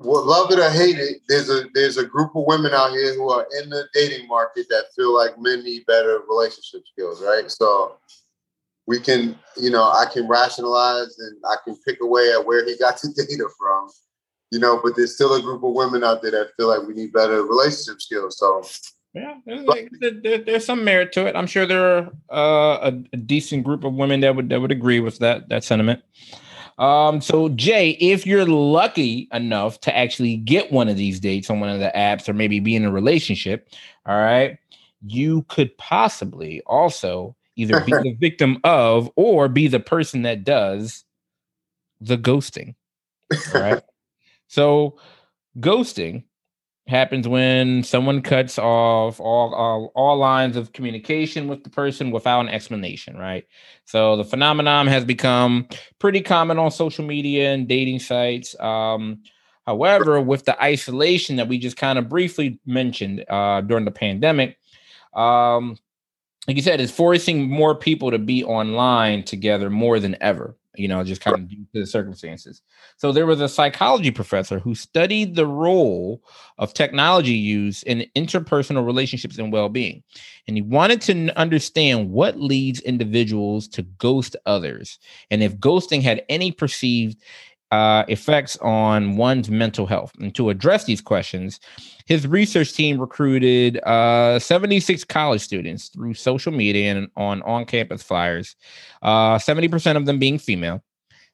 love 0.00 0.50
it 0.52 0.58
or 0.58 0.70
hate 0.70 0.98
it, 0.98 1.18
there's 1.28 1.50
a 1.50 1.64
there's 1.74 1.98
a 1.98 2.06
group 2.06 2.34
of 2.34 2.44
women 2.46 2.72
out 2.72 2.92
here 2.92 3.12
who 3.14 3.28
are 3.28 3.46
in 3.60 3.68
the 3.68 3.86
dating 3.92 4.26
market 4.26 4.66
that 4.70 4.86
feel 4.96 5.14
like 5.14 5.38
men 5.38 5.62
need 5.62 5.84
better 5.84 6.22
relationship 6.28 6.82
skills, 6.90 7.22
right? 7.22 7.50
So 7.50 7.96
we 8.86 9.00
can, 9.00 9.38
you 9.56 9.68
know, 9.68 9.82
I 9.82 10.06
can 10.10 10.28
rationalize 10.28 11.18
and 11.18 11.36
I 11.44 11.56
can 11.62 11.76
pick 11.86 12.00
away 12.00 12.32
at 12.32 12.46
where 12.46 12.64
he 12.64 12.78
got 12.78 13.02
the 13.02 13.08
data 13.28 13.48
from, 13.58 13.90
you 14.50 14.60
know, 14.60 14.80
but 14.82 14.96
there's 14.96 15.14
still 15.16 15.34
a 15.34 15.42
group 15.42 15.62
of 15.62 15.74
women 15.74 16.04
out 16.04 16.22
there 16.22 16.30
that 16.30 16.52
feel 16.56 16.68
like 16.68 16.88
we 16.88 16.94
need 16.94 17.12
better 17.12 17.42
relationship 17.42 18.00
skills. 18.00 18.38
So 18.38 18.64
yeah, 19.16 19.38
there's, 19.46 19.88
there, 20.22 20.38
there's 20.38 20.66
some 20.66 20.84
merit 20.84 21.10
to 21.12 21.26
it. 21.26 21.34
I'm 21.34 21.46
sure 21.46 21.64
there 21.64 21.96
are 21.96 22.10
uh, 22.30 22.90
a, 22.90 23.04
a 23.14 23.16
decent 23.16 23.64
group 23.64 23.82
of 23.82 23.94
women 23.94 24.20
that 24.20 24.36
would 24.36 24.50
that 24.50 24.60
would 24.60 24.72
agree 24.72 25.00
with 25.00 25.18
that 25.20 25.48
that 25.48 25.64
sentiment. 25.64 26.02
Um, 26.78 27.22
so 27.22 27.48
Jay, 27.48 27.92
if 27.92 28.26
you're 28.26 28.44
lucky 28.44 29.28
enough 29.32 29.80
to 29.80 29.96
actually 29.96 30.36
get 30.36 30.70
one 30.70 30.88
of 30.88 30.98
these 30.98 31.18
dates 31.18 31.48
on 31.48 31.60
one 31.60 31.70
of 31.70 31.80
the 31.80 31.90
apps 31.96 32.28
or 32.28 32.34
maybe 32.34 32.60
be 32.60 32.76
in 32.76 32.84
a 32.84 32.92
relationship, 32.92 33.70
all 34.04 34.18
right, 34.18 34.58
you 35.06 35.44
could 35.48 35.76
possibly 35.78 36.60
also 36.66 37.34
either 37.56 37.80
be 37.80 37.92
the 38.02 38.14
victim 38.20 38.58
of 38.64 39.10
or 39.16 39.48
be 39.48 39.66
the 39.66 39.80
person 39.80 40.22
that 40.22 40.44
does 40.44 41.04
the 42.02 42.18
ghosting. 42.18 42.74
All 43.54 43.62
right. 43.62 43.82
so 44.46 44.98
ghosting 45.58 46.24
happens 46.86 47.26
when 47.26 47.82
someone 47.82 48.22
cuts 48.22 48.58
off 48.58 49.18
all, 49.18 49.54
all, 49.54 49.92
all 49.94 50.16
lines 50.16 50.56
of 50.56 50.72
communication 50.72 51.48
with 51.48 51.64
the 51.64 51.70
person 51.70 52.10
without 52.10 52.40
an 52.40 52.48
explanation 52.48 53.16
right? 53.16 53.46
So 53.84 54.16
the 54.16 54.24
phenomenon 54.24 54.86
has 54.86 55.04
become 55.04 55.68
pretty 55.98 56.20
common 56.20 56.58
on 56.58 56.70
social 56.70 57.04
media 57.04 57.52
and 57.52 57.66
dating 57.66 58.00
sites 58.00 58.58
um, 58.60 59.22
however 59.66 60.20
with 60.20 60.44
the 60.44 60.60
isolation 60.62 61.36
that 61.36 61.48
we 61.48 61.58
just 61.58 61.76
kind 61.76 61.98
of 61.98 62.08
briefly 62.08 62.60
mentioned 62.66 63.24
uh, 63.28 63.60
during 63.62 63.84
the 63.84 63.90
pandemic 63.90 64.58
um, 65.14 65.76
like 66.46 66.56
you 66.56 66.62
said 66.62 66.80
it's 66.80 66.92
forcing 66.92 67.48
more 67.48 67.74
people 67.74 68.10
to 68.10 68.18
be 68.18 68.44
online 68.44 69.22
together 69.24 69.70
more 69.70 69.98
than 69.98 70.16
ever 70.20 70.56
you 70.78 70.88
know, 70.88 71.02
just 71.04 71.20
kind 71.20 71.36
of 71.36 71.48
due 71.48 71.64
to 71.74 71.80
the 71.80 71.86
circumstances. 71.86 72.62
So 72.96 73.12
there 73.12 73.26
was 73.26 73.40
a 73.40 73.48
psychology 73.48 74.10
professor 74.10 74.58
who 74.58 74.74
studied 74.74 75.34
the 75.34 75.46
role 75.46 76.22
of 76.58 76.74
technology 76.74 77.34
use 77.34 77.82
in 77.84 78.06
interpersonal 78.16 78.84
relationships 78.84 79.38
and 79.38 79.52
well-being. 79.52 80.02
And 80.48 80.56
he 80.56 80.62
wanted 80.62 81.00
to 81.02 81.30
understand 81.38 82.10
what 82.10 82.40
leads 82.40 82.80
individuals 82.80 83.68
to 83.68 83.82
ghost 83.82 84.36
others 84.46 84.98
and 85.30 85.42
if 85.42 85.56
ghosting 85.58 86.02
had 86.02 86.24
any 86.28 86.52
perceived 86.52 87.22
uh, 87.72 88.04
effects 88.08 88.56
on 88.58 89.16
one's 89.16 89.50
mental 89.50 89.86
health. 89.86 90.12
And 90.20 90.34
to 90.34 90.50
address 90.50 90.84
these 90.84 91.00
questions, 91.00 91.60
his 92.06 92.26
research 92.26 92.72
team 92.72 93.00
recruited 93.00 93.78
uh, 93.84 94.38
76 94.38 95.04
college 95.04 95.40
students 95.40 95.88
through 95.88 96.14
social 96.14 96.52
media 96.52 96.92
and 96.92 97.08
on 97.16 97.42
on 97.42 97.64
campus 97.64 98.02
flyers, 98.02 98.56
uh, 99.02 99.36
70% 99.36 99.96
of 99.96 100.06
them 100.06 100.18
being 100.18 100.38
female. 100.38 100.82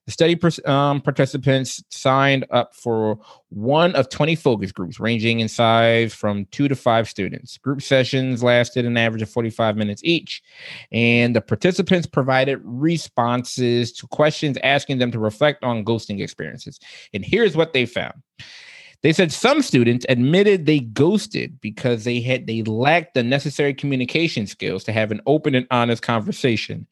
The 0.07 0.13
study 0.13 0.41
um, 0.65 1.01
participants 1.01 1.83
signed 1.89 2.45
up 2.51 2.75
for 2.75 3.21
one 3.51 3.95
of 3.95 4.09
20 4.09 4.35
focus 4.35 4.73
groups, 4.73 4.99
ranging 4.99 5.39
in 5.39 5.49
size 5.49 6.13
from 6.13 6.47
two 6.47 6.67
to 6.67 6.75
five 6.75 7.09
students. 7.09 7.57
Group 7.59 7.83
sessions 7.83 8.43
lasted 8.43 8.85
an 8.85 8.97
average 8.97 9.23
of 9.23 9.31
45 9.31 9.77
minutes 9.77 10.03
each, 10.05 10.43
and 10.91 11.37
the 11.37 11.41
participants 11.41 12.07
provided 12.07 12.61
responses 12.65 13.93
to 13.93 14.09
questions 14.09 14.59
asking 14.65 14.99
them 14.99 15.13
to 15.13 15.21
reflect 15.21 15.63
on 15.63 15.85
ghosting 15.85 16.21
experiences. 16.21 16.81
And 17.15 17.25
here's 17.25 17.57
what 17.57 17.73
they 17.73 17.87
found 17.87 18.15
they 19.03 19.13
said 19.13 19.33
some 19.33 19.63
students 19.63 20.07
admitted 20.09 20.65
they 20.65 20.79
ghosted 20.81 21.61
because 21.61 22.05
they 22.05 22.21
had 22.21 22.47
they 22.47 22.63
lacked 22.63 23.15
the 23.15 23.23
necessary 23.23 23.75
communication 23.75 24.47
skills 24.47 24.85
to 24.85 24.93
have 24.93 25.11
an 25.11 25.21
open 25.27 25.55
and 25.55 25.67
honest 25.71 26.03
conversation. 26.03 26.87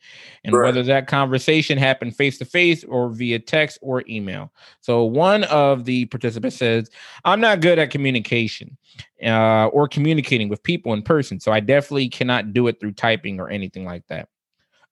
And 0.45 0.55
right. 0.55 0.67
whether 0.67 0.83
that 0.83 1.07
conversation 1.07 1.79
happened 1.79 2.17
face 2.17 2.37
to 2.39 2.45
face 2.45 2.83
or 2.85 3.11
via 3.11 3.39
text 3.39 3.79
or 3.81 4.03
email. 4.09 4.53
So 4.81 5.05
one 5.05 5.45
of 5.45 5.85
the 5.85 6.07
participants 6.07 6.57
says, 6.57 6.91
"I'm 7.25 7.41
not 7.41 7.61
good 7.61 7.79
at 7.79 7.91
communication 7.91 8.77
uh, 9.25 9.67
or 9.67 9.87
communicating 9.87 10.49
with 10.49 10.63
people 10.65 10.93
in 10.93 11.03
person, 11.03 11.39
so 11.39 11.53
I 11.53 11.61
definitely 11.61 12.09
cannot 12.09 12.53
do 12.53 12.67
it 12.67 12.81
through 12.81 12.93
typing 12.93 13.39
or 13.39 13.49
anything 13.49 13.85
like 13.85 14.07
that." 14.09 14.29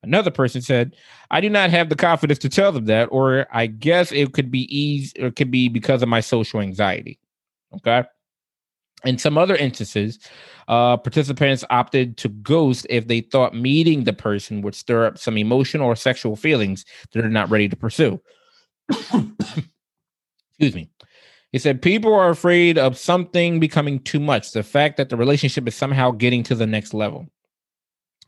Another 0.03 0.31
person 0.31 0.63
said, 0.63 0.95
I 1.31 1.41
do 1.41 1.51
not 1.51 1.71
have 1.71 1.89
the 1.89 1.97
confidence 1.97 2.39
to 2.41 2.49
tell 2.49 2.71
them 2.71 2.85
that, 2.87 3.07
or 3.11 3.47
I 3.53 3.67
guess 3.67 4.13
it 4.13 4.33
could 4.33 4.51
be 4.51 4.63
easy, 4.75 5.21
or 5.21 5.27
it 5.27 5.37
could 5.37 5.51
be 5.51 5.69
because 5.69 6.03
of 6.03 6.09
my 6.09 6.21
social 6.21 6.61
anxiety. 6.61 7.19
Okay. 7.75 8.05
In 9.05 9.19
some 9.19 9.39
other 9.39 9.57
instances, 9.57 10.19
uh, 10.67 10.97
participants 10.97 11.65
opted 11.71 12.17
to 12.19 12.29
ghost 12.29 12.87
if 12.91 13.07
they 13.07 13.21
thought 13.21 13.55
meeting 13.55 14.05
the 14.05 14.13
person 14.13 14.63
would 14.63 14.75
stir 14.75 15.07
up 15.07 15.19
some 15.19 15.37
emotional 15.39 15.87
or 15.87 15.97
sexual 15.97 16.37
feelings 16.37 16.85
that 17.13 17.21
they're 17.21 17.31
not 17.31 17.51
ready 17.51 17.69
to 17.69 17.77
pursue. 17.77 18.21
Excuse 18.91 20.75
me. 20.75 20.91
He 21.53 21.59
said 21.59 21.81
people 21.81 22.13
are 22.13 22.29
afraid 22.29 22.77
of 22.77 22.99
something 22.99 23.59
becoming 23.61 24.01
too 24.01 24.21
much, 24.21 24.53
the 24.53 24.63
fact 24.63 24.97
that 24.97 25.09
the 25.09 25.17
relationship 25.17 25.67
is 25.67 25.75
somehow 25.75 26.11
getting 26.11 26.43
to 26.45 26.55
the 26.55 26.67
next 26.67 26.93
level. 26.93 27.27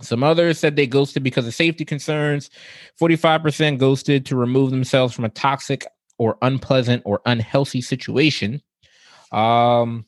Some 0.00 0.22
others 0.22 0.58
said 0.58 0.76
they 0.76 0.86
ghosted 0.86 1.22
because 1.22 1.46
of 1.46 1.54
safety 1.54 1.84
concerns. 1.84 2.50
45% 3.00 3.78
ghosted 3.78 4.26
to 4.26 4.36
remove 4.36 4.70
themselves 4.70 5.14
from 5.14 5.24
a 5.24 5.30
toxic 5.30 5.86
or 6.18 6.36
unpleasant 6.42 7.02
or 7.06 7.20
unhealthy 7.26 7.80
situation. 7.80 8.62
Um, 9.32 10.04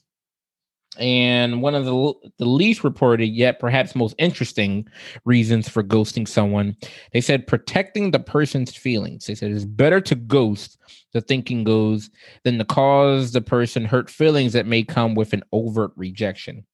and 0.99 1.63
one 1.63 1.75
of 1.75 1.87
the, 1.87 2.13
the 2.39 2.45
least 2.45 2.85
reported 2.85 3.27
yet 3.27 3.59
perhaps 3.59 3.95
most 3.95 4.15
interesting 4.19 4.87
reasons 5.25 5.69
for 5.69 5.83
ghosting 5.83 6.29
someone, 6.29 6.77
they 7.13 7.21
said 7.23 7.47
protecting 7.47 8.11
the 8.11 8.21
person's 8.21 8.77
feelings. 8.77 9.25
They 9.25 9.35
said 9.35 9.53
it's 9.53 9.65
better 9.65 10.03
to 10.03 10.15
ghost, 10.15 10.79
the 11.13 11.23
thinking 11.23 11.65
goes, 11.65 12.11
than 12.45 12.59
to 12.59 12.65
cause 12.65 13.33
the 13.33 13.41
person 13.41 13.87
hurt 13.87 14.11
feelings 14.11 14.53
that 14.53 14.67
may 14.67 14.83
come 14.83 15.15
with 15.15 15.33
an 15.33 15.43
overt 15.53 15.93
rejection. 15.97 16.67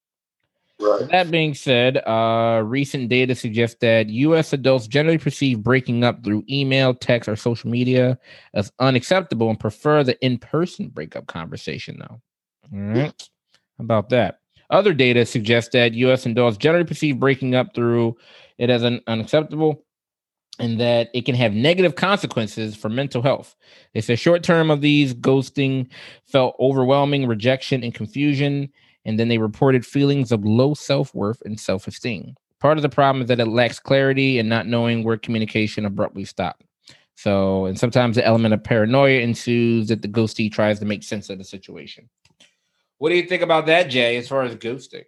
Right. 0.81 1.09
That 1.09 1.29
being 1.29 1.53
said, 1.53 1.97
uh, 2.07 2.61
recent 2.65 3.09
data 3.09 3.35
suggests 3.35 3.77
that 3.81 4.07
U.S. 4.07 4.53
adults 4.53 4.87
generally 4.87 5.17
perceive 5.17 5.61
breaking 5.61 6.05
up 6.05 6.23
through 6.23 6.45
email, 6.49 6.93
text, 6.93 7.27
or 7.27 7.35
social 7.35 7.69
media 7.69 8.17
as 8.53 8.71
unacceptable 8.79 9.49
and 9.49 9.59
prefer 9.59 10.03
the 10.03 10.17
in-person 10.23 10.89
breakup 10.89 11.27
conversation. 11.27 11.99
Though, 11.99 12.21
all 12.73 12.79
right, 12.93 13.29
How 13.77 13.83
about 13.83 14.09
that. 14.09 14.39
Other 14.69 14.93
data 14.93 15.25
suggests 15.25 15.71
that 15.73 15.93
U.S. 15.95 16.25
adults 16.25 16.57
generally 16.57 16.85
perceive 16.85 17.19
breaking 17.19 17.55
up 17.55 17.73
through 17.75 18.15
it 18.57 18.69
as 18.69 18.83
an 18.83 19.01
unacceptable 19.07 19.83
and 20.59 20.79
that 20.79 21.09
it 21.13 21.25
can 21.25 21.35
have 21.35 21.53
negative 21.53 21.95
consequences 21.95 22.75
for 22.75 22.89
mental 22.89 23.21
health. 23.21 23.55
They 23.93 24.01
said 24.01 24.19
short 24.19 24.43
term 24.43 24.69
of 24.69 24.81
these 24.81 25.13
ghosting 25.13 25.87
felt 26.25 26.55
overwhelming 26.59 27.27
rejection 27.27 27.83
and 27.83 27.93
confusion, 27.93 28.69
and 29.05 29.19
then 29.19 29.27
they 29.27 29.37
reported 29.37 29.85
feelings 29.85 30.31
of 30.31 30.45
low 30.45 30.73
self 30.73 31.13
worth 31.13 31.41
and 31.45 31.59
self 31.59 31.87
esteem. 31.87 32.35
Part 32.59 32.77
of 32.77 32.81
the 32.81 32.89
problem 32.89 33.21
is 33.21 33.27
that 33.29 33.39
it 33.39 33.47
lacks 33.47 33.79
clarity 33.79 34.39
and 34.39 34.49
not 34.49 34.67
knowing 34.67 35.03
where 35.03 35.17
communication 35.17 35.85
abruptly 35.85 36.25
stopped. 36.25 36.63
So, 37.15 37.65
and 37.65 37.77
sometimes 37.77 38.15
the 38.15 38.25
element 38.25 38.53
of 38.53 38.63
paranoia 38.63 39.19
ensues 39.19 39.87
that 39.89 40.01
the 40.01 40.07
ghostee 40.07 40.51
tries 40.51 40.79
to 40.79 40.85
make 40.85 41.03
sense 41.03 41.29
of 41.29 41.37
the 41.37 41.43
situation. 41.43 42.09
What 42.97 43.09
do 43.09 43.15
you 43.15 43.23
think 43.23 43.41
about 43.41 43.65
that, 43.67 43.89
Jay, 43.89 44.17
as 44.17 44.27
far 44.27 44.43
as 44.43 44.55
ghosting? 44.55 45.05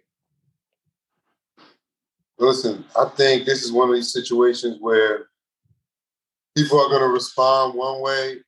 Listen, 2.38 2.84
I 2.98 3.06
think 3.16 3.44
this 3.44 3.62
is 3.62 3.72
one 3.72 3.88
of 3.88 3.94
these 3.94 4.12
situations 4.12 4.78
where 4.80 5.26
people 6.56 6.80
are 6.80 6.88
going 6.88 7.02
to 7.02 7.08
respond 7.08 7.74
one 7.74 8.00
way 8.00 8.38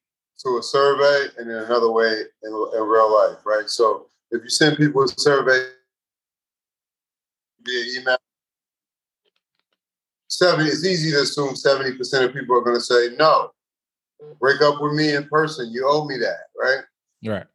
to 0.44 0.58
a 0.58 0.62
survey 0.62 1.28
and 1.38 1.48
then 1.48 1.64
another 1.64 1.90
way 1.90 2.10
in, 2.42 2.68
in 2.74 2.82
real 2.82 3.14
life, 3.14 3.38
right? 3.44 3.68
So 3.68 4.06
if 4.30 4.42
you 4.42 4.50
send 4.50 4.76
people 4.76 5.02
a 5.02 5.08
survey 5.08 5.66
via 7.62 8.00
email, 8.00 8.18
70, 10.28 10.68
it's 10.68 10.84
easy 10.84 11.12
to 11.12 11.22
assume 11.22 11.54
70% 11.54 12.24
of 12.24 12.32
people 12.32 12.56
are 12.56 12.62
going 12.62 12.76
to 12.76 12.82
say, 12.82 13.10
no, 13.18 13.50
break 14.40 14.60
up 14.62 14.80
with 14.80 14.94
me 14.94 15.14
in 15.14 15.28
person. 15.28 15.70
You 15.72 15.86
owe 15.88 16.06
me 16.06 16.16
that, 16.18 16.48
right? 16.60 16.84
Right. 17.24 17.46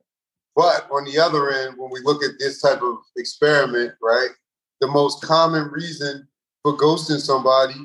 But 0.56 0.90
on 0.92 1.06
the 1.06 1.20
other 1.20 1.52
end, 1.52 1.76
when 1.78 1.90
we 1.92 2.00
look 2.02 2.24
at 2.24 2.32
this 2.40 2.62
type 2.62 2.82
of 2.82 2.98
experiment, 3.18 3.94
right, 4.02 4.30
the 4.82 4.88
most 4.88 5.22
common 5.22 5.70
reason 5.70 6.28
for 6.64 6.78
ghosting 6.78 7.20
somebody, 7.20 7.76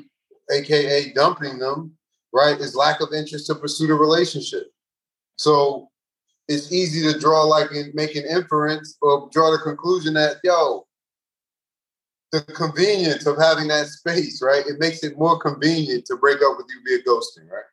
aka 0.51 1.11
dumping 1.13 1.59
them, 1.59 1.93
right, 2.33 2.59
is 2.59 2.75
lack 2.75 3.01
of 3.01 3.13
interest 3.13 3.47
to 3.47 3.55
pursue 3.55 3.87
the 3.87 3.93
relationship. 3.93 4.71
So 5.37 5.89
it's 6.47 6.71
easy 6.71 7.11
to 7.11 7.19
draw 7.19 7.43
like 7.43 7.71
and 7.71 7.93
make 7.95 8.15
an 8.15 8.25
inference 8.25 8.97
or 9.01 9.29
draw 9.31 9.51
the 9.51 9.57
conclusion 9.57 10.13
that 10.13 10.37
yo, 10.43 10.85
the 12.31 12.41
convenience 12.41 13.25
of 13.25 13.37
having 13.37 13.67
that 13.69 13.87
space, 13.87 14.41
right? 14.41 14.65
It 14.67 14.79
makes 14.79 15.03
it 15.03 15.17
more 15.17 15.39
convenient 15.39 16.05
to 16.05 16.17
break 16.17 16.37
up 16.37 16.57
with 16.57 16.67
you 16.69 16.81
via 16.85 17.03
ghosting, 17.03 17.49
right? 17.49 17.63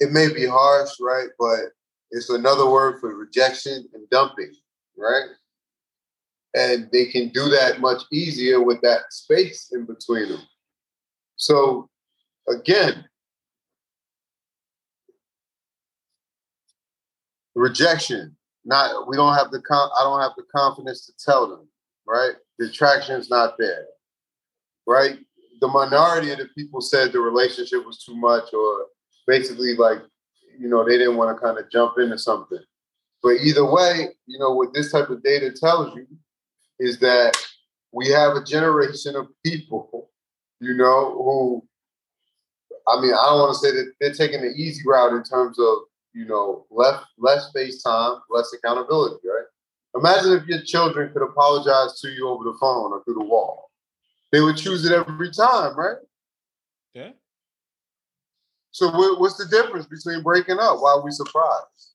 It 0.00 0.12
may 0.12 0.32
be 0.32 0.46
harsh, 0.46 0.90
right? 1.00 1.28
But 1.38 1.60
it's 2.10 2.30
another 2.30 2.68
word 2.68 3.00
for 3.00 3.14
rejection 3.16 3.86
and 3.94 4.08
dumping, 4.10 4.52
right? 4.96 5.28
And 6.54 6.88
they 6.92 7.06
can 7.06 7.28
do 7.30 7.48
that 7.48 7.80
much 7.80 8.02
easier 8.12 8.62
with 8.62 8.80
that 8.82 9.12
space 9.12 9.70
in 9.72 9.86
between 9.86 10.28
them. 10.28 10.42
So 11.36 11.88
again, 12.48 13.04
rejection. 17.54 18.36
Not 18.64 19.08
we 19.08 19.16
don't 19.16 19.34
have 19.34 19.50
the 19.50 19.60
con- 19.60 19.90
I 19.98 20.04
don't 20.04 20.20
have 20.20 20.32
the 20.36 20.44
confidence 20.54 21.06
to 21.06 21.12
tell 21.22 21.48
them, 21.48 21.68
right? 22.06 22.32
The 22.58 22.66
attraction's 22.66 23.28
not 23.28 23.54
there, 23.58 23.86
right? 24.86 25.18
The 25.60 25.68
minority 25.68 26.30
of 26.32 26.38
the 26.38 26.48
people 26.56 26.80
said 26.80 27.12
the 27.12 27.20
relationship 27.20 27.84
was 27.84 28.02
too 28.02 28.16
much, 28.16 28.52
or 28.54 28.86
basically 29.26 29.76
like, 29.76 29.98
you 30.58 30.68
know, 30.68 30.84
they 30.84 30.96
didn't 30.96 31.16
want 31.16 31.36
to 31.36 31.40
kind 31.40 31.58
of 31.58 31.70
jump 31.70 31.98
into 31.98 32.18
something. 32.18 32.58
But 33.22 33.40
either 33.42 33.64
way, 33.64 34.08
you 34.26 34.38
know, 34.38 34.52
what 34.52 34.74
this 34.74 34.92
type 34.92 35.10
of 35.10 35.22
data 35.22 35.50
tells 35.52 35.94
you 35.94 36.06
is 36.78 36.98
that 37.00 37.34
we 37.92 38.08
have 38.08 38.36
a 38.36 38.44
generation 38.44 39.14
of 39.16 39.28
people, 39.44 40.10
you 40.60 40.74
know, 40.74 41.12
who 41.12 41.64
I 42.86 43.00
mean, 43.00 43.14
I 43.14 43.24
don't 43.24 43.40
want 43.40 43.54
to 43.54 43.58
say 43.58 43.72
that 43.72 43.92
they're 44.00 44.12
taking 44.12 44.42
the 44.42 44.50
easy 44.50 44.82
route 44.86 45.12
in 45.12 45.22
terms 45.22 45.58
of 45.58 45.78
you 46.14 46.26
know, 46.26 46.66
less 46.70 47.02
less 47.18 47.50
face 47.52 47.82
time, 47.82 48.18
less 48.30 48.52
accountability, 48.52 49.26
right? 49.26 49.44
Imagine 49.96 50.32
if 50.32 50.46
your 50.46 50.62
children 50.62 51.12
could 51.12 51.22
apologize 51.22 52.00
to 52.00 52.08
you 52.08 52.28
over 52.28 52.44
the 52.44 52.56
phone 52.60 52.92
or 52.92 53.02
through 53.04 53.14
the 53.14 53.24
wall. 53.24 53.70
They 54.32 54.40
would 54.40 54.56
choose 54.56 54.84
it 54.84 54.92
every 54.92 55.30
time, 55.30 55.76
right? 55.76 55.96
Yeah. 56.94 57.10
So 58.72 58.90
what's 59.18 59.36
the 59.36 59.46
difference 59.46 59.86
between 59.86 60.22
breaking 60.22 60.58
up? 60.58 60.80
Why 60.80 60.94
are 60.94 61.04
we 61.04 61.12
surprised? 61.12 61.94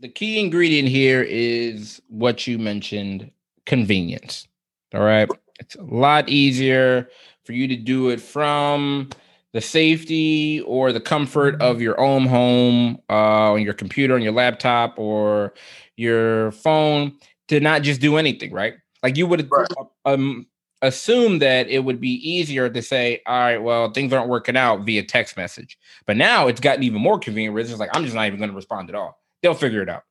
The 0.00 0.08
key 0.08 0.40
ingredient 0.40 0.88
here 0.88 1.22
is 1.22 2.00
what 2.08 2.46
you 2.46 2.58
mentioned, 2.58 3.30
convenience. 3.66 4.48
All 4.94 5.02
right. 5.02 5.28
It's 5.60 5.74
a 5.74 5.82
lot 5.82 6.30
easier 6.30 7.10
for 7.44 7.52
you 7.52 7.68
to 7.68 7.76
do 7.76 8.08
it 8.08 8.20
from 8.20 9.10
the 9.52 9.60
safety 9.60 10.60
or 10.62 10.92
the 10.92 11.00
comfort 11.00 11.60
of 11.60 11.80
your 11.80 12.00
own 12.00 12.26
home 12.26 12.98
uh, 13.10 13.52
on 13.52 13.62
your 13.62 13.74
computer, 13.74 14.14
on 14.14 14.22
your 14.22 14.32
laptop, 14.32 14.98
or 14.98 15.52
your 15.96 16.52
phone 16.52 17.12
to 17.48 17.60
not 17.60 17.82
just 17.82 18.00
do 18.00 18.16
anything, 18.16 18.52
right? 18.52 18.74
Like 19.02 19.16
you 19.16 19.26
would 19.26 19.50
right. 19.50 19.68
um, 20.04 20.46
assume 20.80 21.38
that 21.40 21.68
it 21.68 21.80
would 21.80 22.00
be 22.00 22.14
easier 22.28 22.68
to 22.70 22.82
say, 22.82 23.20
all 23.26 23.38
right, 23.38 23.58
well, 23.58 23.90
things 23.90 24.12
aren't 24.12 24.28
working 24.28 24.56
out 24.56 24.86
via 24.86 25.02
text 25.02 25.36
message. 25.36 25.78
But 26.06 26.16
now 26.16 26.48
it's 26.48 26.60
gotten 26.60 26.82
even 26.82 27.00
more 27.00 27.18
convenient. 27.18 27.58
It's 27.58 27.68
just 27.68 27.80
like, 27.80 27.90
I'm 27.94 28.04
just 28.04 28.14
not 28.14 28.26
even 28.26 28.38
going 28.38 28.50
to 28.50 28.56
respond 28.56 28.88
at 28.88 28.94
all. 28.94 29.20
They'll 29.42 29.54
figure 29.54 29.82
it 29.82 29.88
out. 29.88 30.04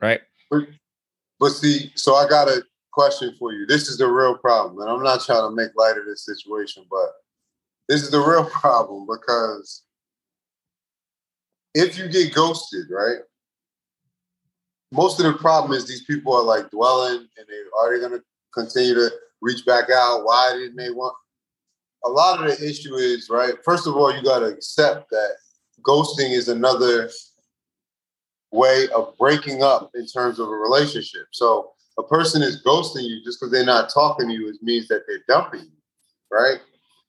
Right. 0.00 0.20
But 1.38 1.50
see, 1.50 1.92
so 1.94 2.14
I 2.14 2.28
got 2.28 2.48
a 2.48 2.62
question 2.92 3.34
for 3.38 3.52
you. 3.52 3.66
This 3.66 3.88
is 3.88 3.98
the 3.98 4.06
real 4.06 4.36
problem. 4.36 4.80
And 4.80 4.90
I'm 4.90 5.02
not 5.02 5.24
trying 5.24 5.48
to 5.48 5.54
make 5.54 5.70
light 5.76 5.98
of 5.98 6.04
this 6.06 6.24
situation, 6.24 6.84
but 6.90 7.12
this 7.88 8.02
is 8.02 8.10
the 8.10 8.20
real 8.20 8.44
problem 8.44 9.06
because 9.06 9.82
if 11.74 11.98
you 11.98 12.08
get 12.08 12.34
ghosted, 12.34 12.86
right? 12.90 13.18
Most 14.92 15.20
of 15.20 15.26
the 15.26 15.38
problem 15.38 15.72
is 15.72 15.86
these 15.86 16.04
people 16.04 16.34
are 16.34 16.42
like 16.42 16.70
dwelling 16.70 17.26
and 17.36 17.46
they 17.48 17.62
are 17.78 17.94
they 17.94 18.00
gonna 18.00 18.22
continue 18.54 18.94
to 18.94 19.10
reach 19.40 19.64
back 19.66 19.90
out? 19.90 20.24
Why 20.24 20.52
didn't 20.54 20.76
they 20.76 20.90
want 20.90 21.14
a 22.04 22.08
lot 22.08 22.40
of 22.40 22.46
the 22.46 22.68
issue 22.68 22.94
is, 22.94 23.28
right? 23.28 23.54
First 23.64 23.86
of 23.86 23.96
all, 23.96 24.14
you 24.14 24.22
gotta 24.22 24.46
accept 24.46 25.10
that 25.10 25.36
ghosting 25.82 26.30
is 26.32 26.48
another 26.48 27.10
way 28.52 28.88
of 28.94 29.16
breaking 29.18 29.62
up 29.62 29.90
in 29.94 30.06
terms 30.06 30.38
of 30.38 30.48
a 30.48 30.56
relationship. 30.56 31.26
So 31.32 31.72
a 31.98 32.02
person 32.02 32.42
is 32.42 32.62
ghosting 32.62 33.02
you 33.02 33.22
just 33.24 33.40
because 33.40 33.52
they're 33.52 33.64
not 33.64 33.90
talking 33.92 34.28
to 34.28 34.34
you, 34.34 34.48
it 34.48 34.56
means 34.62 34.88
that 34.88 35.02
they're 35.06 35.24
dumping 35.28 35.60
you, 35.60 35.72
right? 36.30 36.60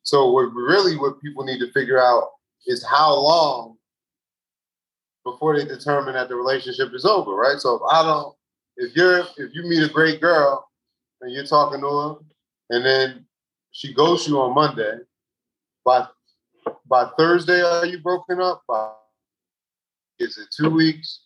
So 0.08 0.32
what 0.32 0.54
really 0.54 0.96
what 0.96 1.22
people 1.22 1.44
need 1.44 1.60
to 1.60 1.70
figure 1.74 2.02
out 2.02 2.30
is 2.66 2.82
how 2.82 3.14
long 3.14 3.76
before 5.26 5.60
they 5.60 5.66
determine 5.66 6.14
that 6.14 6.30
the 6.30 6.36
relationship 6.36 6.94
is 6.94 7.04
over, 7.04 7.32
right? 7.32 7.60
So 7.60 7.76
if 7.76 7.82
I 7.92 8.04
don't, 8.04 8.34
if 8.78 8.96
you're 8.96 9.20
if 9.36 9.54
you 9.54 9.64
meet 9.64 9.84
a 9.84 9.92
great 9.92 10.22
girl 10.22 10.66
and 11.20 11.34
you're 11.34 11.46
talking 11.46 11.82
to 11.82 11.88
her, 11.88 12.16
and 12.70 12.86
then 12.86 13.26
she 13.74 13.94
goes 13.94 14.26
you 14.26 14.40
on 14.40 14.56
Monday, 14.56 15.00
by 15.84 16.08
by 16.90 17.10
Thursday 17.18 17.62
are 17.62 17.86
you 17.86 18.00
broken 18.00 18.40
up? 18.40 18.64
By 18.66 18.94
is 20.20 20.38
it 20.38 20.48
two 20.56 20.70
weeks? 20.70 21.24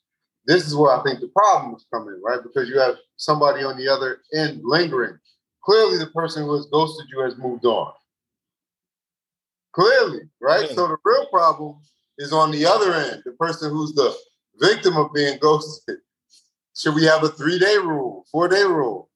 This 0.47 0.65
is 0.65 0.75
where 0.75 0.99
I 0.99 1.03
think 1.03 1.19
the 1.19 1.27
problem 1.27 1.75
is 1.75 1.85
coming, 1.93 2.19
right? 2.25 2.39
Because 2.41 2.67
you 2.67 2.79
have 2.79 2.95
somebody 3.17 3.63
on 3.63 3.77
the 3.77 3.87
other 3.87 4.21
end 4.33 4.61
lingering. 4.63 5.19
Clearly, 5.63 5.99
the 5.99 6.07
person 6.07 6.45
who 6.45 6.55
has 6.55 6.65
ghosted 6.65 7.05
you 7.11 7.19
has 7.19 7.37
moved 7.37 7.65
on. 7.65 7.93
Clearly, 9.73 10.21
right? 10.41 10.67
Yeah. 10.69 10.75
So 10.75 10.87
the 10.87 10.97
real 11.05 11.27
problem 11.27 11.77
is 12.17 12.33
on 12.33 12.51
the 12.51 12.65
other 12.65 12.93
end, 12.93 13.23
the 13.25 13.31
person 13.33 13.71
who's 13.71 13.93
the 13.93 14.13
victim 14.59 14.97
of 14.97 15.13
being 15.13 15.37
ghosted. 15.39 15.97
Should 16.75 16.95
we 16.95 17.05
have 17.05 17.23
a 17.23 17.29
three 17.29 17.59
day 17.59 17.77
rule, 17.77 18.25
four 18.31 18.47
day 18.47 18.63
rule? 18.63 19.10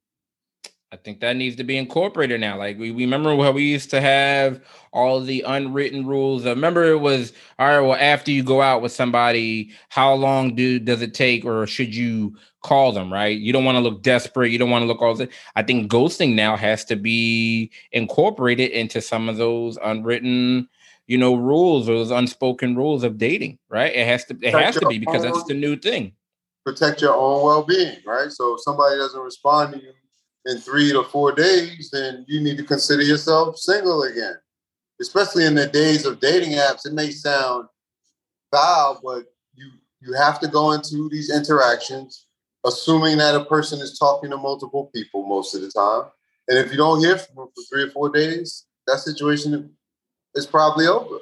I 0.92 0.98
think 0.98 1.20
that 1.20 1.36
needs 1.36 1.56
to 1.58 1.64
be 1.64 1.78
incorporated 1.78 2.40
now. 2.40 2.58
Like 2.58 2.78
we, 2.78 2.92
we 2.92 3.04
remember 3.04 3.36
how 3.44 3.52
we 3.52 3.64
used 3.64 3.90
to 3.90 4.00
have 4.00 4.62
all 4.94 5.20
the 5.20 5.44
unwritten 5.46 6.06
rules. 6.06 6.46
I 6.46 6.52
remember 6.52 6.86
it 6.86 7.00
was 7.00 7.34
all 7.60 7.68
right. 7.68 7.80
Well, 7.80 7.98
after 8.00 8.32
you 8.32 8.44
go 8.44 8.62
out 8.62 8.82
with 8.82 8.92
somebody, 8.92 9.72
how 9.90 10.14
long 10.14 10.56
do 10.56 10.80
does 10.80 11.02
it 11.02 11.14
take, 11.14 11.44
or 11.44 11.68
should 11.68 11.94
you 11.94 12.38
call 12.64 12.92
them? 12.92 13.12
Right? 13.12 13.38
You 13.38 13.52
don't 13.52 13.66
want 13.66 13.78
to 13.78 13.82
look 13.82 14.04
desperate. 14.04 14.52
You 14.52 14.58
don't 14.58 14.70
want 14.70 14.84
to 14.84 14.88
look 14.88 15.02
all. 15.02 15.16
This. 15.16 15.28
I 15.56 15.64
think 15.64 15.92
ghosting 15.92 16.34
now 16.34 16.56
has 16.56 16.86
to 16.86 16.96
be 16.96 17.72
incorporated 17.92 18.72
into 18.72 19.02
some 19.02 19.28
of 19.28 19.38
those 19.38 19.78
unwritten, 19.84 20.70
you 21.08 21.18
know, 21.18 21.36
rules 21.36 21.90
or 21.90 21.96
those 21.96 22.12
unspoken 22.12 22.76
rules 22.76 23.04
of 23.04 23.18
dating. 23.18 23.58
Right? 23.70 23.94
It 23.94 24.06
has 24.06 24.24
to. 24.26 24.38
It 24.42 24.54
has 24.54 24.76
to 24.76 24.88
be 24.88 25.00
because 25.00 25.24
that's 25.24 25.44
the 25.46 25.56
new 25.56 25.76
thing. 25.76 26.14
Protect 26.64 27.02
your 27.02 27.16
own 27.16 27.44
well 27.44 27.64
being. 27.64 27.98
Right? 28.06 28.32
So 28.32 28.54
if 28.54 28.62
somebody 28.62 28.96
doesn't 28.98 29.20
respond 29.20 29.74
to 29.74 29.82
you 29.82 29.92
in 30.46 30.58
three 30.60 30.92
to 30.92 31.04
four 31.04 31.32
days, 31.32 31.90
then 31.92 32.26
you 32.28 32.40
need 32.40 32.58
to 32.58 32.64
consider 32.64 33.02
yourself 33.02 33.58
single 33.58 34.04
again. 34.04 34.36
Especially 35.02 35.46
in 35.46 35.56
the 35.56 35.68
days 35.68 36.06
of 36.06 36.20
dating 36.20 36.52
apps, 36.52 36.86
it 36.86 36.94
may 36.94 37.12
sound 37.12 37.68
foul, 38.52 39.00
but 39.04 39.26
you 39.56 39.72
you 40.02 40.14
have 40.14 40.40
to 40.40 40.48
go 40.48 40.72
into 40.72 41.10
these 41.10 41.36
interactions 41.36 42.26
assuming 42.66 43.18
that 43.18 43.36
a 43.36 43.46
person 43.46 43.80
is 43.80 43.98
talking 43.98 44.30
to 44.32 44.38
multiple 44.38 44.90
people 44.94 45.26
most 45.26 45.56
of 45.56 45.62
the 45.62 45.70
time. 45.70 46.10
And 46.48 46.58
if 46.58 46.72
you 46.72 46.78
don't 46.78 47.00
hear 47.00 47.18
from 47.18 47.36
them 47.36 47.48
for 47.56 47.64
three 47.70 47.84
or 47.84 47.92
four 47.92 48.10
days, 48.10 48.66
that 48.88 49.00
situation 49.00 49.72
is 50.34 50.46
probably 50.46 50.88
over. 50.88 51.20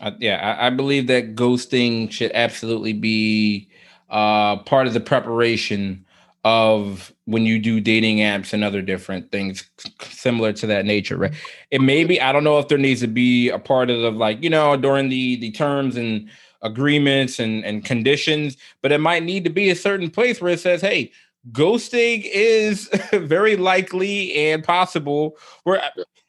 Uh, 0.00 0.12
yeah, 0.18 0.56
I, 0.58 0.66
I, 0.66 0.70
believe 0.70 1.06
that 1.06 1.36
ghosting 1.36 2.10
should 2.10 2.32
absolutely 2.34 2.92
be 2.92 3.68
uh, 4.10 4.56
part 4.56 4.88
of 4.88 4.92
the 4.92 5.00
preparation 5.00 6.04
of 6.44 7.12
when 7.24 7.44
you 7.44 7.58
do 7.58 7.80
dating 7.80 8.18
apps 8.18 8.52
and 8.52 8.62
other 8.62 8.82
different 8.82 9.32
things 9.32 9.68
similar 10.02 10.52
to 10.52 10.66
that 10.66 10.84
nature, 10.84 11.16
right? 11.16 11.32
It 11.70 11.80
maybe 11.80 12.20
I 12.20 12.32
don't 12.32 12.44
know 12.44 12.58
if 12.58 12.68
there 12.68 12.78
needs 12.78 13.00
to 13.00 13.06
be 13.06 13.48
a 13.48 13.58
part 13.58 13.90
of 13.90 14.00
the 14.02 14.10
like 14.10 14.42
you 14.42 14.50
know 14.50 14.76
during 14.76 15.08
the 15.08 15.36
the 15.36 15.50
terms 15.50 15.96
and 15.96 16.28
agreements 16.62 17.38
and 17.38 17.64
and 17.64 17.84
conditions, 17.84 18.56
but 18.82 18.92
it 18.92 18.98
might 18.98 19.22
need 19.22 19.44
to 19.44 19.50
be 19.50 19.70
a 19.70 19.76
certain 19.76 20.10
place 20.10 20.40
where 20.40 20.52
it 20.52 20.60
says, 20.60 20.82
hey, 20.82 21.10
ghosting 21.50 22.28
is 22.30 22.90
very 23.12 23.56
likely 23.56 24.34
and 24.34 24.62
possible. 24.62 25.38
Where 25.62 25.82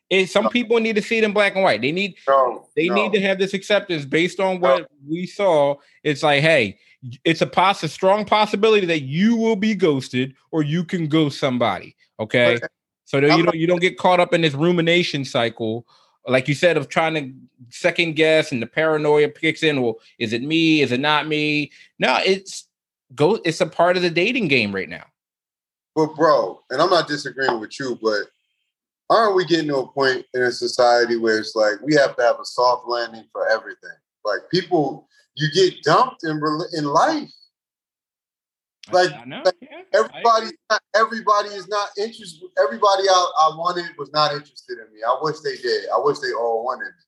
it, 0.09 0.29
some 0.29 0.49
people 0.49 0.79
need 0.79 0.95
to 0.95 1.01
see 1.01 1.17
it 1.17 1.23
in 1.23 1.33
black 1.33 1.55
and 1.55 1.63
white. 1.63 1.81
They 1.81 1.91
need 1.91 2.15
no, 2.27 2.67
they 2.75 2.87
no. 2.87 2.95
need 2.95 3.13
to 3.13 3.21
have 3.21 3.37
this 3.37 3.53
acceptance 3.53 4.05
based 4.05 4.39
on 4.39 4.61
what 4.61 4.81
no. 4.81 4.87
we 5.09 5.25
saw. 5.25 5.75
It's 6.03 6.23
like, 6.23 6.41
hey, 6.41 6.79
it's 7.23 7.41
a 7.41 7.47
poss- 7.47 7.83
a 7.83 7.87
strong 7.87 8.25
possibility 8.25 8.85
that 8.87 9.01
you 9.01 9.35
will 9.35 9.55
be 9.55 9.75
ghosted 9.75 10.33
or 10.51 10.63
you 10.63 10.83
can 10.83 11.07
ghost 11.07 11.39
somebody. 11.39 11.95
Okay. 12.19 12.59
So 13.05 13.19
that 13.21 13.37
you 13.37 13.43
don't 13.43 13.55
you 13.55 13.67
don't 13.67 13.81
get 13.81 13.97
caught 13.97 14.19
up 14.19 14.33
in 14.33 14.41
this 14.41 14.53
rumination 14.53 15.25
cycle, 15.25 15.85
like 16.27 16.47
you 16.47 16.55
said, 16.55 16.75
of 16.75 16.89
trying 16.89 17.13
to 17.13 17.31
second 17.69 18.15
guess 18.15 18.51
and 18.51 18.61
the 18.61 18.67
paranoia 18.67 19.29
kicks 19.29 19.61
in. 19.61 19.81
Well, 19.81 19.99
is 20.17 20.33
it 20.33 20.41
me? 20.41 20.81
Is 20.81 20.91
it 20.91 20.99
not 20.99 21.27
me? 21.27 21.71
No, 21.99 22.19
it's 22.25 22.67
go. 23.13 23.35
It's 23.45 23.61
a 23.61 23.67
part 23.67 23.95
of 23.95 24.01
the 24.01 24.09
dating 24.09 24.47
game 24.47 24.73
right 24.73 24.89
now. 24.89 25.05
But 25.95 26.15
bro, 26.15 26.61
and 26.71 26.81
I'm 26.81 26.89
not 26.89 27.07
disagreeing 27.07 27.59
with 27.59 27.79
you, 27.79 27.97
but 28.01 28.23
aren't 29.09 29.35
we 29.35 29.45
getting 29.45 29.67
to 29.67 29.77
a 29.77 29.87
point 29.87 30.25
in 30.33 30.41
a 30.41 30.51
society 30.51 31.15
where 31.15 31.37
it's 31.37 31.55
like 31.55 31.79
we 31.81 31.93
have 31.95 32.15
to 32.15 32.23
have 32.23 32.39
a 32.39 32.45
soft 32.45 32.87
landing 32.87 33.25
for 33.31 33.47
everything? 33.49 33.95
Like 34.25 34.49
people 34.49 35.07
you 35.35 35.51
get 35.51 35.83
dumped 35.83 36.23
in 36.23 36.41
in 36.73 36.85
life. 36.85 37.29
Like, 38.91 39.09
like 39.27 39.55
yeah, 39.61 39.81
everybody, 39.93 40.47
not, 40.69 40.81
everybody 40.95 41.49
is 41.49 41.67
not 41.67 41.89
interested. 41.97 42.47
Everybody 42.61 43.03
I, 43.09 43.31
I 43.39 43.57
wanted 43.57 43.85
was 43.97 44.11
not 44.13 44.31
interested 44.31 44.77
in 44.77 44.93
me. 44.93 45.01
I 45.03 45.17
wish 45.21 45.39
they 45.39 45.55
did. 45.55 45.85
I 45.89 45.99
wish 45.99 46.19
they 46.19 46.33
all 46.33 46.63
wanted 46.63 46.85
me. 46.85 47.05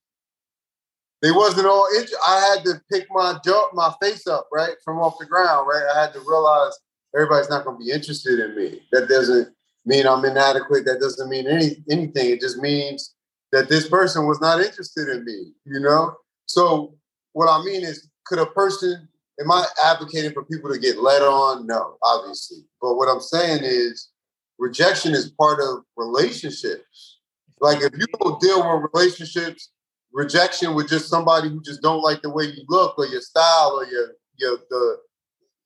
They 1.22 1.30
wasn't 1.30 1.66
all. 1.66 1.86
interested. 1.94 2.18
I 2.26 2.40
had 2.40 2.64
to 2.64 2.82
pick 2.92 3.06
my 3.10 3.38
jaw, 3.44 3.68
my 3.74 3.92
face 4.02 4.26
up 4.26 4.48
right 4.52 4.74
from 4.84 4.98
off 4.98 5.18
the 5.20 5.26
ground. 5.26 5.68
Right, 5.68 5.84
I 5.94 6.00
had 6.00 6.12
to 6.14 6.20
realize 6.20 6.76
everybody's 7.14 7.50
not 7.50 7.64
going 7.64 7.78
to 7.78 7.84
be 7.84 7.92
interested 7.92 8.40
in 8.40 8.56
me. 8.56 8.80
That 8.90 9.08
doesn't 9.08 9.54
mean 9.86 10.06
I'm 10.06 10.24
inadequate. 10.24 10.84
That 10.84 11.00
doesn't 11.00 11.28
mean 11.28 11.46
any 11.46 11.76
anything. 11.90 12.30
It 12.30 12.40
just 12.40 12.58
means 12.58 13.14
that 13.52 13.68
this 13.68 13.88
person 13.88 14.26
was 14.26 14.40
not 14.40 14.60
interested 14.60 15.08
in 15.08 15.24
me. 15.24 15.52
You 15.64 15.80
know. 15.80 16.16
So 16.46 16.94
what 17.32 17.48
I 17.48 17.62
mean 17.64 17.84
is 17.84 18.07
could 18.28 18.38
a 18.38 18.46
person 18.46 19.08
am 19.40 19.50
I 19.50 19.64
advocating 19.84 20.32
for 20.32 20.44
people 20.44 20.72
to 20.72 20.78
get 20.78 20.98
led 20.98 21.22
on? 21.22 21.66
No, 21.66 21.96
obviously. 22.02 22.58
But 22.80 22.94
what 22.94 23.08
I'm 23.08 23.20
saying 23.20 23.60
is 23.62 24.10
rejection 24.58 25.14
is 25.14 25.30
part 25.30 25.60
of 25.60 25.84
relationships. 25.96 27.20
Like 27.60 27.82
if 27.82 27.92
you 27.96 28.06
don't 28.20 28.40
deal 28.40 28.58
with 28.58 28.90
relationships, 28.92 29.70
rejection 30.12 30.74
with 30.74 30.88
just 30.88 31.08
somebody 31.08 31.48
who 31.48 31.62
just 31.62 31.82
don't 31.82 32.02
like 32.02 32.22
the 32.22 32.30
way 32.30 32.44
you 32.44 32.64
look 32.68 32.98
or 32.98 33.06
your 33.06 33.20
style 33.20 33.78
or 33.78 33.86
your 33.86 34.12
your 34.36 34.58
the 34.70 34.98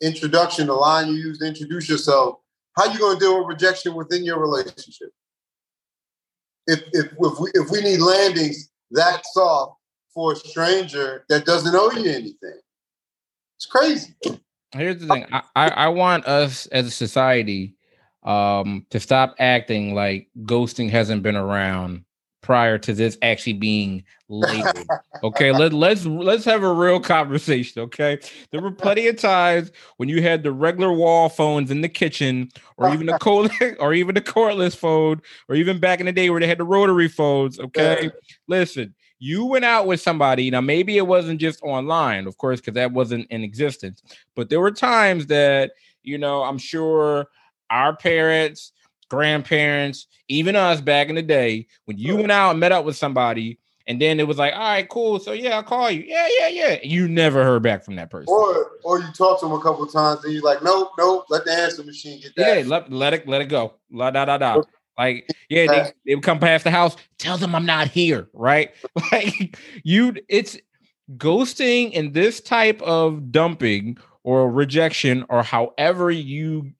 introduction, 0.01 0.67
the 0.67 0.75
line 0.75 1.09
you 1.09 1.15
use 1.15 1.39
to 1.39 1.47
introduce 1.47 1.89
yourself, 1.89 2.39
how 2.77 2.91
you 2.91 2.99
going 2.99 3.19
to 3.19 3.21
deal 3.21 3.39
with 3.39 3.49
rejection 3.49 3.95
within 3.95 4.25
your 4.25 4.41
relationship? 4.41 5.11
If 6.67 6.81
if 6.93 7.07
if 7.07 7.41
we, 7.41 7.51
if 7.55 7.71
we 7.71 7.81
need 7.83 8.01
landings 8.01 8.71
that 8.93 9.23
soft 9.33 9.77
for 10.15 10.33
a 10.33 10.37
stranger 10.37 11.25
that 11.29 11.45
doesn't 11.45 11.75
owe 11.75 11.91
you 11.93 12.11
anything. 12.11 12.61
It's 13.57 13.67
crazy. 13.67 14.15
Here's 14.73 14.99
the 14.99 15.07
thing. 15.07 15.27
I, 15.33 15.43
I, 15.55 15.69
I 15.69 15.89
want 15.89 16.27
us 16.27 16.67
as 16.67 16.87
a 16.87 16.91
society 16.91 17.77
um, 18.23 18.87
to 18.91 19.01
stop 19.01 19.35
acting 19.39 19.95
like 19.95 20.29
ghosting 20.43 20.91
hasn't 20.91 21.23
been 21.23 21.37
around 21.37 22.05
prior 22.41 22.77
to 22.77 22.93
this 22.93 23.17
actually 23.23 23.55
being 23.55 24.03
labeled. 24.29 24.89
Okay, 25.23 25.53
let, 25.59 25.73
let's 25.73 26.05
let's 26.05 26.45
have 26.45 26.63
a 26.63 26.73
real 26.73 27.01
conversation. 27.01 27.83
Okay, 27.83 28.19
there 28.51 28.61
were 28.61 28.71
plenty 28.71 29.07
of 29.09 29.17
times 29.17 29.71
when 29.97 30.09
you 30.09 30.23
had 30.23 30.43
the 30.43 30.53
regular 30.53 30.93
wall 30.93 31.29
phones 31.29 31.71
in 31.71 31.81
the 31.81 31.89
kitchen, 31.89 32.51
or 32.77 32.93
even 32.93 33.07
the 33.07 33.19
cold, 33.19 33.51
or 33.79 33.95
even 33.95 34.15
the 34.15 34.21
cordless 34.21 34.77
phone, 34.77 35.23
or 35.49 35.55
even 35.55 35.79
back 35.79 36.01
in 36.01 36.07
the 36.07 36.13
day 36.13 36.31
where 36.31 36.41
they 36.41 36.47
had 36.47 36.59
the 36.59 36.65
rotary 36.65 37.09
phones. 37.09 37.59
Okay, 37.59 38.11
listen, 38.49 38.95
you 39.23 39.45
went 39.45 39.65
out 39.65 39.87
with 39.87 40.01
somebody. 40.01 40.51
Now, 40.51 40.61
maybe 40.61 40.97
it 40.97 41.07
wasn't 41.07 41.41
just 41.41 41.63
online, 41.63 42.27
of 42.27 42.37
course, 42.39 42.59
because 42.59 42.75
that 42.75 42.91
wasn't 42.91 43.31
in 43.31 43.45
existence. 43.45 44.03
But 44.35 44.51
there 44.51 44.59
were 44.59 44.73
times 44.73 45.27
that, 45.27 45.71
you 46.03 46.19
know, 46.19 46.43
I'm 46.43 46.59
sure 46.59 47.29
our 47.71 47.95
parents, 47.95 48.73
grandparents, 49.09 50.09
even 50.27 50.57
us 50.57 50.81
back 50.81 51.09
in 51.09 51.15
the 51.15 51.23
day, 51.23 51.69
when 51.85 51.99
you 51.99 52.17
went 52.17 52.33
out 52.33 52.51
and 52.51 52.59
met 52.59 52.73
up 52.73 52.85
with 52.85 52.97
somebody, 52.97 53.61
and 53.87 54.03
then 54.03 54.19
it 54.19 54.27
was 54.27 54.39
like, 54.39 54.55
all 54.55 54.59
right, 54.59 54.89
cool. 54.89 55.21
So 55.21 55.31
yeah, 55.31 55.55
I'll 55.55 55.63
call 55.63 55.89
you. 55.89 56.03
Yeah, 56.03 56.27
yeah, 56.41 56.49
yeah. 56.49 56.79
You 56.83 57.07
never 57.07 57.45
heard 57.45 57.63
back 57.63 57.85
from 57.85 57.95
that 57.97 58.11
person. 58.11 58.27
Or 58.29 58.73
or 58.83 58.99
you 58.99 59.13
talk 59.17 59.39
to 59.39 59.47
them 59.47 59.55
a 59.55 59.63
couple 59.63 59.87
times 59.87 60.25
and 60.25 60.33
you're 60.33 60.43
like, 60.43 60.65
nope, 60.65 60.91
nope, 60.99 61.27
let 61.31 61.45
the 61.45 61.53
answer 61.53 61.85
machine 61.85 62.21
get 62.21 62.35
that. 62.37 62.59
Yeah, 62.59 62.65
let, 62.67 62.93
let 62.93 63.15
it 63.15 63.29
let 63.29 63.41
it 63.41 63.49
go. 63.49 63.75
La 63.93 64.11
da 64.11 64.25
da 64.25 64.39
da. 64.39 64.63
Like, 64.99 65.29
yeah, 65.49 65.67
they, 65.67 65.93
they 66.07 66.15
would 66.15 66.25
come 66.25 66.39
past 66.39 66.65
the 66.65 66.71
house, 66.71 66.97
tell 67.19 67.39
them 67.39 67.55
I'm 67.55 67.67
not 67.67 67.89
here, 67.89 68.29
right? 68.33 68.71
Like, 69.13 69.59
you, 69.85 70.15
it's 70.29 70.59
ghosting 71.17 71.93
and 71.95 72.15
this 72.15 72.41
type 72.41 72.81
of 72.83 73.33
dumping 73.33 73.99
or 74.23 74.51
rejection 74.51 75.25
or 75.29 75.43
however 75.43 76.11
you 76.11 76.73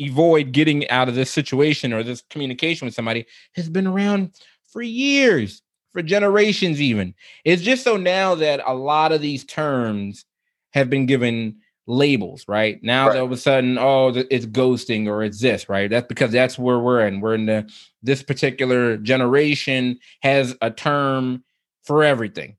avoid 0.00 0.52
getting 0.52 0.88
out 0.90 1.08
of 1.08 1.14
this 1.14 1.30
situation 1.30 1.92
or 1.92 2.02
this 2.02 2.22
communication 2.30 2.86
with 2.86 2.94
somebody 2.94 3.26
has 3.54 3.68
been 3.68 3.86
around 3.86 4.34
for 4.72 4.82
years, 4.82 5.62
for 5.92 6.02
generations, 6.02 6.80
even. 6.80 7.14
It's 7.44 7.62
just 7.62 7.84
so 7.84 7.96
now 7.96 8.34
that 8.36 8.60
a 8.66 8.74
lot 8.74 9.12
of 9.12 9.20
these 9.20 9.44
terms 9.44 10.24
have 10.72 10.90
been 10.90 11.06
given 11.06 11.59
labels, 11.86 12.44
right? 12.48 12.82
Now 12.82 13.08
right. 13.08 13.18
all 13.18 13.26
of 13.26 13.32
a 13.32 13.36
sudden, 13.36 13.78
oh, 13.78 14.08
it's 14.30 14.46
ghosting 14.46 15.06
or 15.06 15.22
it's 15.22 15.40
this, 15.40 15.68
right? 15.68 15.90
That's 15.90 16.06
because 16.06 16.32
that's 16.32 16.58
where 16.58 16.78
we're 16.78 17.06
in. 17.06 17.20
We're 17.20 17.34
in 17.34 17.46
the 17.46 17.70
this 18.02 18.22
particular 18.22 18.96
generation 18.96 19.98
has 20.22 20.56
a 20.62 20.70
term 20.70 21.44
for 21.84 22.02
everything. 22.02 22.56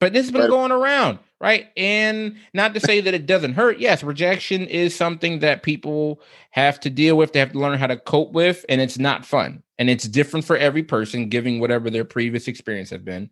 But 0.00 0.12
this 0.12 0.26
has 0.26 0.32
been 0.32 0.42
right. 0.42 0.50
going 0.50 0.72
around, 0.72 1.20
right? 1.40 1.68
And 1.76 2.36
not 2.54 2.74
to 2.74 2.80
say 2.80 3.00
that 3.00 3.14
it 3.14 3.26
doesn't 3.26 3.54
hurt. 3.54 3.78
Yes, 3.78 4.02
rejection 4.02 4.66
is 4.66 4.96
something 4.96 5.38
that 5.40 5.62
people 5.62 6.20
have 6.50 6.80
to 6.80 6.90
deal 6.90 7.16
with, 7.16 7.32
they 7.32 7.38
have 7.38 7.52
to 7.52 7.58
learn 7.60 7.78
how 7.78 7.86
to 7.86 7.96
cope 7.96 8.32
with, 8.32 8.64
and 8.68 8.80
it's 8.80 8.98
not 8.98 9.24
fun. 9.24 9.62
And 9.78 9.88
it's 9.88 10.08
different 10.08 10.44
for 10.44 10.56
every 10.56 10.82
person, 10.82 11.28
giving 11.28 11.60
whatever 11.60 11.88
their 11.88 12.04
previous 12.04 12.48
experience 12.48 12.90
has 12.90 13.00
been. 13.00 13.30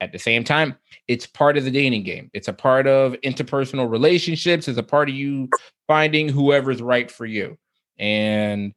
At 0.00 0.12
the 0.12 0.18
same 0.18 0.44
time, 0.44 0.76
it's 1.08 1.26
part 1.26 1.58
of 1.58 1.64
the 1.64 1.70
dating 1.70 2.04
game. 2.04 2.30
It's 2.32 2.48
a 2.48 2.52
part 2.52 2.86
of 2.86 3.12
interpersonal 3.24 3.90
relationships. 3.90 4.66
It's 4.66 4.78
a 4.78 4.82
part 4.82 5.08
of 5.10 5.14
you 5.14 5.48
finding 5.86 6.28
whoever's 6.28 6.80
right 6.80 7.10
for 7.10 7.26
you. 7.26 7.58
And 7.98 8.72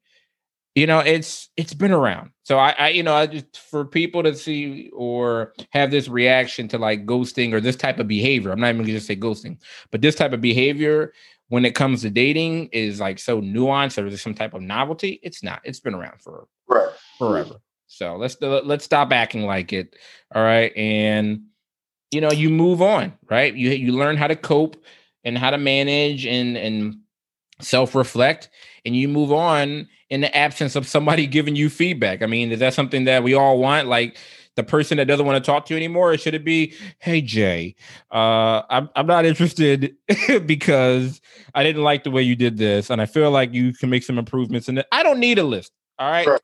you 0.76 0.88
know, 0.88 1.00
it's 1.00 1.50
it's 1.56 1.74
been 1.74 1.92
around. 1.92 2.32
So 2.44 2.58
I, 2.58 2.72
I 2.72 2.90
you 2.90 3.04
know, 3.04 3.14
I 3.14 3.28
just 3.28 3.58
for 3.58 3.86
people 3.86 4.24
to 4.24 4.36
see 4.36 4.90
or 4.92 5.54
have 5.70 5.92
this 5.92 6.08
reaction 6.08 6.68
to 6.70 6.78
like 6.78 7.06
ghosting 7.06 7.54
or 7.54 7.62
this 7.62 7.76
type 7.76 8.00
of 8.00 8.08
behavior. 8.08 8.52
I'm 8.52 8.60
not 8.60 8.74
even 8.74 8.86
gonna 8.86 9.00
say 9.00 9.16
ghosting, 9.16 9.60
but 9.92 10.02
this 10.02 10.16
type 10.16 10.34
of 10.34 10.42
behavior 10.42 11.14
when 11.50 11.66
it 11.66 11.76
comes 11.76 12.02
to 12.02 12.10
dating 12.10 12.70
is 12.72 13.00
like 13.00 13.20
so 13.20 13.40
nuanced 13.40 13.98
or 14.00 14.10
there's 14.10 14.22
some 14.22 14.34
type 14.34 14.56
of 14.56 14.62
novelty. 14.62 15.20
It's 15.22 15.44
not. 15.44 15.62
It's 15.64 15.80
been 15.80 15.94
around 15.94 16.22
for 16.22 16.48
right. 16.68 16.90
forever. 17.20 17.60
So 17.94 18.16
let's 18.16 18.36
let's 18.42 18.84
stop 18.84 19.12
acting 19.12 19.44
like 19.44 19.72
it. 19.72 19.96
All 20.34 20.42
right, 20.42 20.76
and 20.76 21.44
you 22.12 22.22
know 22.22 22.32
you 22.32 22.50
move 22.50 22.82
on. 22.82 23.14
Right, 23.30 23.54
you 23.54 23.70
you 23.70 23.92
learn 23.92 24.18
how 24.18 24.28
to 24.28 24.36
cope 24.36 24.84
and 25.24 25.38
how 25.38 25.52
to 25.52 25.60
manage 25.60 26.26
and 26.26 26.58
and 26.58 26.96
self 27.62 27.94
reflect, 27.94 28.50
and 28.84 28.96
you 28.96 29.08
move 29.08 29.32
on 29.32 29.88
in 30.10 30.22
the 30.22 30.36
absence 30.36 30.76
of 30.76 30.88
somebody 30.88 31.28
giving 31.38 31.56
you 31.56 31.70
feedback. 31.70 32.24
I 32.24 32.26
mean, 32.26 32.52
is 32.52 32.60
that 32.60 32.74
something 32.74 33.04
that 33.06 33.24
we 33.24 33.36
all 33.36 33.60
want? 33.60 33.88
Like 33.88 34.18
the 34.56 34.64
person 34.64 34.98
that 34.98 35.06
doesn't 35.06 35.26
want 35.26 35.44
to 35.44 35.52
talk 35.52 35.68
to 35.68 35.74
you 35.74 35.78
anymore? 35.78 36.14
Or 36.14 36.18
should 36.18 36.34
it 36.34 36.44
be, 36.44 36.74
hey 36.98 37.22
Jay, 37.22 37.76
uh, 38.12 38.64
I'm 38.72 38.90
I'm 38.96 39.06
not 39.06 39.26
interested 39.26 39.96
because 40.48 41.22
I 41.54 41.62
didn't 41.62 41.84
like 41.84 42.04
the 42.04 42.12
way 42.12 42.24
you 42.24 42.36
did 42.36 42.58
this, 42.58 42.90
and 42.90 43.00
I 43.00 43.06
feel 43.06 43.30
like 43.30 43.54
you 43.54 43.72
can 43.72 43.92
make 43.92 44.02
some 44.02 44.18
improvements. 44.18 44.68
And 44.68 44.84
I 44.92 45.04
don't 45.04 45.20
need 45.20 45.38
a 45.38 45.44
list. 45.44 45.72
All 46.00 46.10
right. 46.10 46.28
Right. 46.28 46.42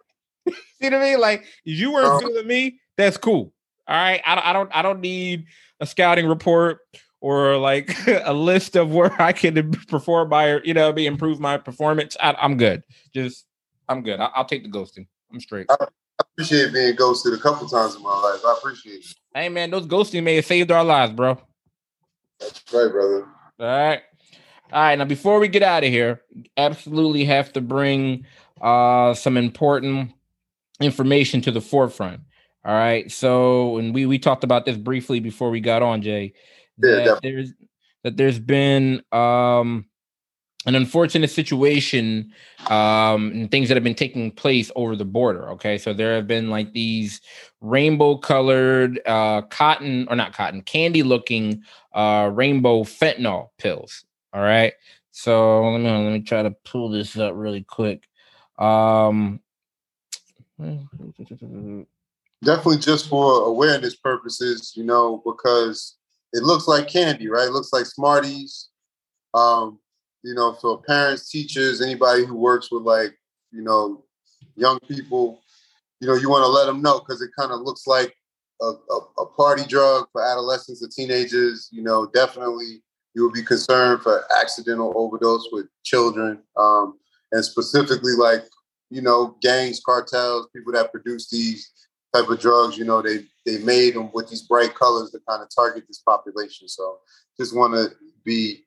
See 0.82 0.90
what 0.90 0.96
I 0.96 1.00
mean? 1.00 1.20
Like 1.20 1.46
you 1.64 1.92
weren't 1.92 2.08
uh, 2.08 2.20
feeling 2.20 2.48
me, 2.48 2.80
that's 2.98 3.18
cool. 3.18 3.54
All 3.88 3.96
right. 3.96 4.22
I 4.26 4.36
don't 4.36 4.46
I 4.46 4.54
don't 4.54 4.76
I 4.76 4.82
don't 4.82 5.02
need 5.02 5.46
a 5.80 5.86
scouting 5.86 6.28
report 6.28 6.82
or 7.22 7.58
like 7.58 7.96
a 8.26 8.34
list 8.34 8.76
of 8.76 8.92
where 8.92 9.20
I 9.22 9.34
can 9.34 9.72
perform 9.88 10.30
my, 10.30 10.60
you 10.64 10.74
know, 10.74 10.92
be 10.94 11.06
improve 11.06 11.40
my 11.40 11.58
performance. 11.58 12.16
I, 12.22 12.36
am 12.40 12.58
good. 12.58 12.84
Just 13.14 13.46
I'm 13.88 14.04
good. 14.04 14.20
I, 14.20 14.30
will 14.38 14.46
take 14.46 14.64
the 14.64 14.70
ghosting. 14.70 15.08
I'm 15.32 15.40
straight. 15.40 15.68
I, 15.70 15.76
appreciate 16.20 16.74
being 16.74 16.96
ghosted 16.96 17.34
a 17.34 17.38
couple 17.38 17.68
times 17.68 17.96
in 17.96 18.04
my 18.04 18.10
life. 18.10 18.42
I 18.46 18.56
appreciate 18.58 19.00
it. 19.00 19.16
Hey 19.34 19.50
man, 19.50 19.72
those 19.72 19.88
ghosting 19.88 20.24
may 20.24 20.36
have 20.36 20.46
saved 20.46 20.72
our 20.72 20.84
lives, 20.84 21.14
bro. 21.14 21.38
That's 22.40 22.64
right, 22.74 22.92
brother. 22.92 23.26
All 23.60 23.68
right. 23.68 24.02
All 24.72 24.82
right. 24.82 24.96
Now, 24.98 25.06
before 25.06 25.40
we 25.40 25.48
get 25.48 25.64
out 25.64 25.84
of 25.84 25.90
here, 25.90 26.22
absolutely 26.58 27.26
have 27.26 27.52
to 27.54 27.62
bring 27.62 28.26
uh 28.62 29.14
some 29.14 29.38
important 29.38 30.12
information 30.80 31.42
to 31.42 31.52
the 31.52 31.62
forefront. 31.62 32.22
All 32.66 32.74
right. 32.74 33.10
So, 33.12 33.78
and 33.78 33.94
we 33.94 34.06
we 34.06 34.20
talked 34.20 34.44
about 34.44 34.66
this 34.66 34.78
briefly 34.78 35.20
before 35.20 35.50
we 35.50 35.62
got 35.62 35.82
on, 35.82 36.02
Jay. 36.02 36.34
That 36.80 37.06
yeah, 37.06 37.20
there's 37.22 37.54
that 38.04 38.18
there's 38.18 38.40
been 38.40 39.02
um 39.12 39.86
an 40.66 40.76
unfortunate 40.76 41.30
situation 41.30 42.34
um 42.68 43.32
and 43.32 43.50
things 43.50 43.70
that 43.70 43.76
have 43.76 43.84
been 43.84 43.96
taking 43.96 44.30
place 44.30 44.70
over 44.76 44.96
the 44.96 45.06
border 45.06 45.50
okay 45.50 45.78
so 45.78 45.94
there 45.94 46.16
have 46.16 46.28
been 46.28 46.50
like 46.50 46.74
these 46.74 47.22
rainbow 47.62 48.18
colored 48.18 49.00
uh 49.06 49.42
cotton 49.44 50.06
or 50.10 50.18
not 50.18 50.34
cotton 50.34 50.62
candy 50.62 51.02
looking 51.02 51.64
uh 51.94 52.30
rainbow 52.34 52.84
fentanyl 52.84 53.48
pills 53.58 54.04
all 54.34 54.42
right 54.42 54.74
so 55.12 55.72
let 55.72 55.80
me 55.80 55.90
let 55.90 56.12
me 56.12 56.22
try 56.22 56.44
to 56.44 56.52
pull 56.66 56.90
this 56.90 57.18
up 57.18 57.34
really 57.36 57.64
quick 57.64 58.08
um 58.58 59.40
definitely 62.44 62.78
just 62.78 63.10
for 63.10 63.44
awareness 63.44 63.96
purposes 63.96 64.74
you 64.76 64.84
know 64.84 65.22
because 65.26 65.98
it 66.34 66.44
looks 66.44 66.68
like 66.68 66.88
candy 66.88 67.30
right 67.30 67.48
it 67.48 67.54
looks 67.54 67.74
like 67.74 67.86
smarties 67.86 68.70
um 69.34 69.80
you 70.24 70.34
know, 70.34 70.54
for 70.54 70.82
parents, 70.82 71.30
teachers, 71.30 71.82
anybody 71.82 72.26
who 72.26 72.36
works 72.36 72.72
with 72.72 72.84
like, 72.84 73.18
you 73.52 73.62
know, 73.62 74.04
young 74.56 74.80
people, 74.88 75.42
you 76.02 76.08
know, 76.08 76.16
you 76.16 76.30
want 76.30 76.44
to 76.44 76.48
let 76.48 76.66
them 76.66 76.82
know 76.82 77.00
because 77.00 77.22
it 77.22 77.30
kind 77.38 77.52
of 77.52 77.62
looks 77.62 77.88
like 77.88 78.14
a, 78.62 78.66
a, 78.66 79.00
a, 79.20 79.26
party 79.38 79.64
drug 79.66 80.08
for 80.12 80.24
adolescents 80.24 80.84
or 80.84 80.90
teenagers. 80.90 81.70
You 81.72 81.84
know, 81.84 82.08
definitely 82.14 82.82
you 83.16 83.24
would 83.24 83.34
be 83.34 83.44
concerned 83.44 84.02
for 84.02 84.24
accidental 84.40 84.94
overdose 84.96 85.48
with 85.52 85.68
children, 85.84 86.42
um, 86.58 87.00
and 87.32 87.44
specifically 87.44 88.14
like, 88.14 88.44
you 88.90 89.02
know, 89.02 89.36
gangs, 89.42 89.82
cartels, 89.86 90.48
people 90.54 90.74
that 90.74 90.92
produce 90.92 91.30
these 91.30 91.72
type 92.14 92.30
of 92.30 92.40
drugs. 92.40 92.78
You 92.78 92.86
know, 92.86 93.02
they 93.02 93.26
they 93.46 93.60
made 93.60 93.96
them 93.96 94.12
with 94.14 94.30
these 94.30 94.44
bright 94.44 94.76
colors 94.76 95.12
to 95.12 95.20
kind 95.28 95.42
of 95.42 95.50
target 95.54 95.86
this 95.88 96.00
population. 96.00 96.68
So 96.68 97.00
just 97.38 97.56
want 97.56 97.74
to 97.74 97.96
be 98.24 98.66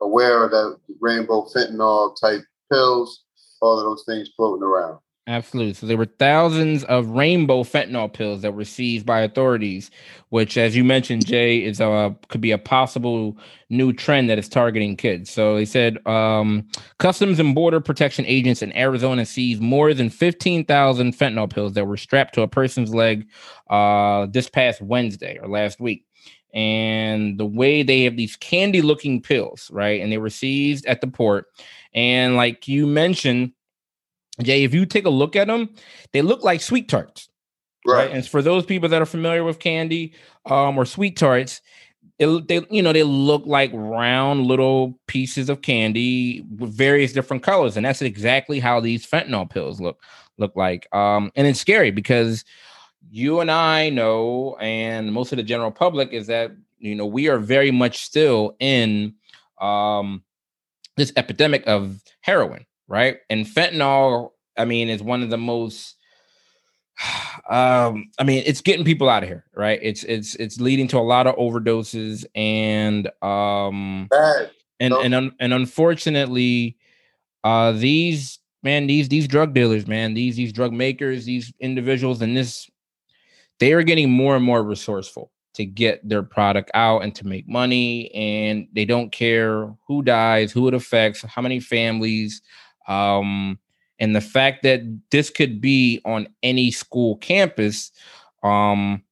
aware 0.00 0.44
of 0.44 0.50
that 0.50 0.78
rainbow 1.00 1.46
fentanyl 1.54 2.18
type 2.20 2.42
pills, 2.70 3.24
all 3.60 3.78
of 3.78 3.84
those 3.84 4.04
things 4.06 4.30
floating 4.36 4.62
around. 4.62 4.98
Absolutely. 5.26 5.72
So 5.72 5.86
there 5.86 5.96
were 5.96 6.04
thousands 6.04 6.84
of 6.84 7.08
rainbow 7.08 7.62
fentanyl 7.62 8.12
pills 8.12 8.42
that 8.42 8.52
were 8.52 8.64
seized 8.66 9.06
by 9.06 9.20
authorities, 9.22 9.90
which, 10.28 10.58
as 10.58 10.76
you 10.76 10.84
mentioned, 10.84 11.24
Jay, 11.24 11.64
is 11.64 11.80
a 11.80 12.14
could 12.28 12.42
be 12.42 12.50
a 12.50 12.58
possible 12.58 13.38
new 13.70 13.94
trend 13.94 14.28
that 14.28 14.38
is 14.38 14.50
targeting 14.50 14.98
kids. 14.98 15.30
So 15.30 15.54
they 15.54 15.64
said 15.64 16.06
um, 16.06 16.68
Customs 16.98 17.38
and 17.40 17.54
Border 17.54 17.80
Protection 17.80 18.26
agents 18.26 18.60
in 18.60 18.76
Arizona 18.76 19.24
seized 19.24 19.62
more 19.62 19.94
than 19.94 20.10
fifteen 20.10 20.62
thousand 20.62 21.14
fentanyl 21.16 21.48
pills 21.48 21.72
that 21.72 21.86
were 21.86 21.96
strapped 21.96 22.34
to 22.34 22.42
a 22.42 22.48
person's 22.48 22.94
leg 22.94 23.26
uh, 23.70 24.26
this 24.26 24.50
past 24.50 24.82
Wednesday 24.82 25.38
or 25.40 25.48
last 25.48 25.80
week 25.80 26.04
and 26.52 27.40
the 27.40 27.46
way 27.46 27.82
they 27.82 28.04
have 28.04 28.16
these 28.16 28.36
candy 28.36 28.82
looking 28.82 29.22
pills, 29.22 29.70
right? 29.72 30.02
And 30.02 30.12
they 30.12 30.18
were 30.18 30.30
seized 30.30 30.84
at 30.86 31.00
the 31.00 31.06
port. 31.08 31.46
And 31.94 32.36
like 32.36 32.68
you 32.68 32.86
mentioned, 32.86 33.52
Jay, 34.42 34.64
if 34.64 34.74
you 34.74 34.86
take 34.86 35.04
a 35.04 35.10
look 35.10 35.36
at 35.36 35.46
them, 35.46 35.70
they 36.12 36.22
look 36.22 36.42
like 36.42 36.60
sweet 36.60 36.88
tarts. 36.88 37.28
Right. 37.86 38.06
right? 38.06 38.10
And 38.10 38.26
for 38.26 38.42
those 38.42 38.64
people 38.64 38.88
that 38.88 39.02
are 39.02 39.06
familiar 39.06 39.44
with 39.44 39.58
candy 39.58 40.14
um, 40.46 40.78
or 40.78 40.84
sweet 40.84 41.16
tarts, 41.16 41.60
it, 42.18 42.48
they 42.48 42.64
you 42.70 42.82
know 42.82 42.92
they 42.92 43.02
look 43.02 43.44
like 43.44 43.70
round 43.72 44.46
little 44.46 44.98
pieces 45.06 45.48
of 45.48 45.62
candy 45.62 46.44
with 46.58 46.72
various 46.72 47.12
different 47.12 47.42
colors, 47.42 47.76
and 47.76 47.84
that's 47.84 48.02
exactly 48.02 48.60
how 48.60 48.80
these 48.80 49.06
fentanyl 49.06 49.48
pills 49.48 49.80
look 49.80 50.00
look 50.38 50.54
like. 50.54 50.86
Um, 50.94 51.32
and 51.34 51.46
it's 51.46 51.60
scary 51.60 51.90
because 51.90 52.44
you 53.10 53.40
and 53.40 53.50
I 53.50 53.90
know, 53.90 54.56
and 54.60 55.12
most 55.12 55.32
of 55.32 55.36
the 55.36 55.42
general 55.42 55.70
public, 55.70 56.12
is 56.12 56.26
that 56.28 56.52
you 56.78 56.94
know 56.94 57.06
we 57.06 57.28
are 57.28 57.38
very 57.38 57.70
much 57.70 58.04
still 58.04 58.56
in 58.60 59.14
um, 59.60 60.22
this 60.96 61.12
epidemic 61.16 61.64
of 61.66 62.00
heroin, 62.20 62.64
right? 62.88 63.18
And 63.30 63.46
fentanyl, 63.46 64.30
I 64.56 64.64
mean, 64.64 64.88
is 64.88 65.02
one 65.02 65.22
of 65.22 65.30
the 65.30 65.38
most 65.38 65.96
um 67.50 68.10
i 68.18 68.24
mean 68.24 68.42
it's 68.46 68.60
getting 68.60 68.84
people 68.84 69.08
out 69.08 69.22
of 69.22 69.28
here 69.28 69.44
right 69.54 69.80
it's 69.82 70.04
it's 70.04 70.34
it's 70.36 70.60
leading 70.60 70.88
to 70.88 70.98
a 70.98 71.00
lot 71.00 71.26
of 71.26 71.34
overdoses 71.36 72.24
and 72.34 73.08
um 73.22 74.08
and 74.80 74.94
and 74.94 75.14
and, 75.14 75.32
and 75.40 75.52
unfortunately 75.52 76.76
uh 77.42 77.72
these 77.72 78.38
man 78.62 78.86
these 78.86 79.08
these 79.08 79.28
drug 79.28 79.54
dealers 79.54 79.86
man 79.86 80.14
these 80.14 80.36
these 80.36 80.52
drug 80.52 80.72
makers 80.72 81.24
these 81.24 81.52
individuals 81.60 82.22
and 82.22 82.36
this 82.36 82.70
they 83.60 83.72
are 83.72 83.82
getting 83.82 84.10
more 84.10 84.36
and 84.36 84.44
more 84.44 84.62
resourceful 84.62 85.30
to 85.54 85.64
get 85.64 86.06
their 86.08 86.22
product 86.22 86.70
out 86.74 87.02
and 87.02 87.14
to 87.14 87.26
make 87.26 87.48
money 87.48 88.12
and 88.14 88.66
they 88.72 88.84
don't 88.84 89.12
care 89.12 89.72
who 89.86 90.02
dies 90.02 90.50
who 90.50 90.66
it 90.66 90.74
affects 90.74 91.22
how 91.22 91.42
many 91.42 91.60
families 91.60 92.40
um, 92.88 93.58
and 93.98 94.14
the 94.14 94.20
fact 94.20 94.62
that 94.62 94.80
this 95.10 95.30
could 95.30 95.60
be 95.60 96.00
on 96.04 96.28
any 96.42 96.70
school 96.70 97.16
campus 97.16 97.92
um, 98.42 99.02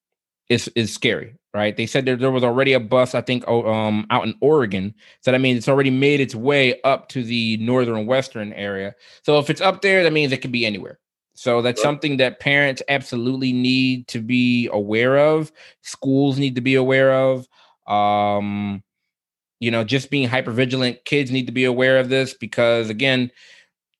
is 0.48 0.68
is 0.74 0.92
scary 0.92 1.36
right 1.54 1.76
they 1.76 1.86
said 1.86 2.04
there, 2.04 2.16
there 2.16 2.30
was 2.30 2.44
already 2.44 2.72
a 2.72 2.80
bus 2.80 3.14
i 3.14 3.20
think 3.20 3.46
um, 3.48 4.06
out 4.10 4.26
in 4.26 4.34
oregon 4.40 4.94
so 5.20 5.30
that 5.30 5.40
means 5.40 5.58
it's 5.58 5.68
already 5.68 5.90
made 5.90 6.20
its 6.20 6.34
way 6.34 6.80
up 6.82 7.08
to 7.08 7.22
the 7.22 7.56
northern 7.58 8.06
western 8.06 8.52
area 8.54 8.94
so 9.22 9.38
if 9.38 9.50
it's 9.50 9.60
up 9.60 9.82
there 9.82 10.02
that 10.02 10.12
means 10.12 10.32
it 10.32 10.40
could 10.40 10.52
be 10.52 10.66
anywhere 10.66 10.98
so 11.34 11.62
that's 11.62 11.82
something 11.82 12.18
that 12.18 12.40
parents 12.40 12.82
absolutely 12.88 13.52
need 13.52 14.06
to 14.08 14.20
be 14.20 14.68
aware 14.72 15.18
of. 15.18 15.50
Schools 15.80 16.38
need 16.38 16.54
to 16.56 16.60
be 16.60 16.74
aware 16.74 17.12
of. 17.12 17.48
Um, 17.86 18.82
you 19.58 19.70
know, 19.70 19.84
just 19.84 20.10
being 20.10 20.28
hyper 20.28 20.50
vigilant. 20.50 21.04
Kids 21.04 21.30
need 21.30 21.46
to 21.46 21.52
be 21.52 21.64
aware 21.64 21.98
of 21.98 22.08
this 22.08 22.34
because 22.34 22.90
again, 22.90 23.30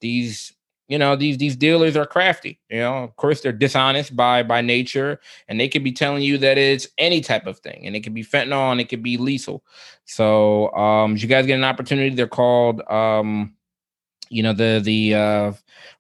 these 0.02 0.52
you 0.88 0.98
know 0.98 1.16
these 1.16 1.38
these 1.38 1.56
dealers 1.56 1.96
are 1.96 2.04
crafty. 2.04 2.60
You 2.68 2.80
know, 2.80 3.04
of 3.04 3.16
course 3.16 3.40
they're 3.40 3.52
dishonest 3.52 4.14
by 4.14 4.42
by 4.42 4.60
nature, 4.60 5.20
and 5.48 5.58
they 5.58 5.68
could 5.68 5.82
be 5.82 5.92
telling 5.92 6.22
you 6.22 6.36
that 6.38 6.58
it's 6.58 6.86
any 6.98 7.22
type 7.22 7.46
of 7.46 7.58
thing, 7.60 7.86
and 7.86 7.96
it 7.96 8.02
could 8.02 8.12
be 8.12 8.24
fentanyl, 8.24 8.70
and 8.70 8.80
it 8.80 8.90
could 8.90 9.02
be 9.02 9.16
lethal. 9.16 9.64
So, 10.04 10.70
um, 10.74 11.16
you 11.16 11.28
guys 11.28 11.46
get 11.46 11.54
an 11.54 11.64
opportunity, 11.64 12.14
they're 12.14 12.26
called 12.26 12.82
um 12.90 13.54
you 14.32 14.42
know 14.42 14.52
the 14.52 14.80
the 14.82 15.14
uh, 15.14 15.52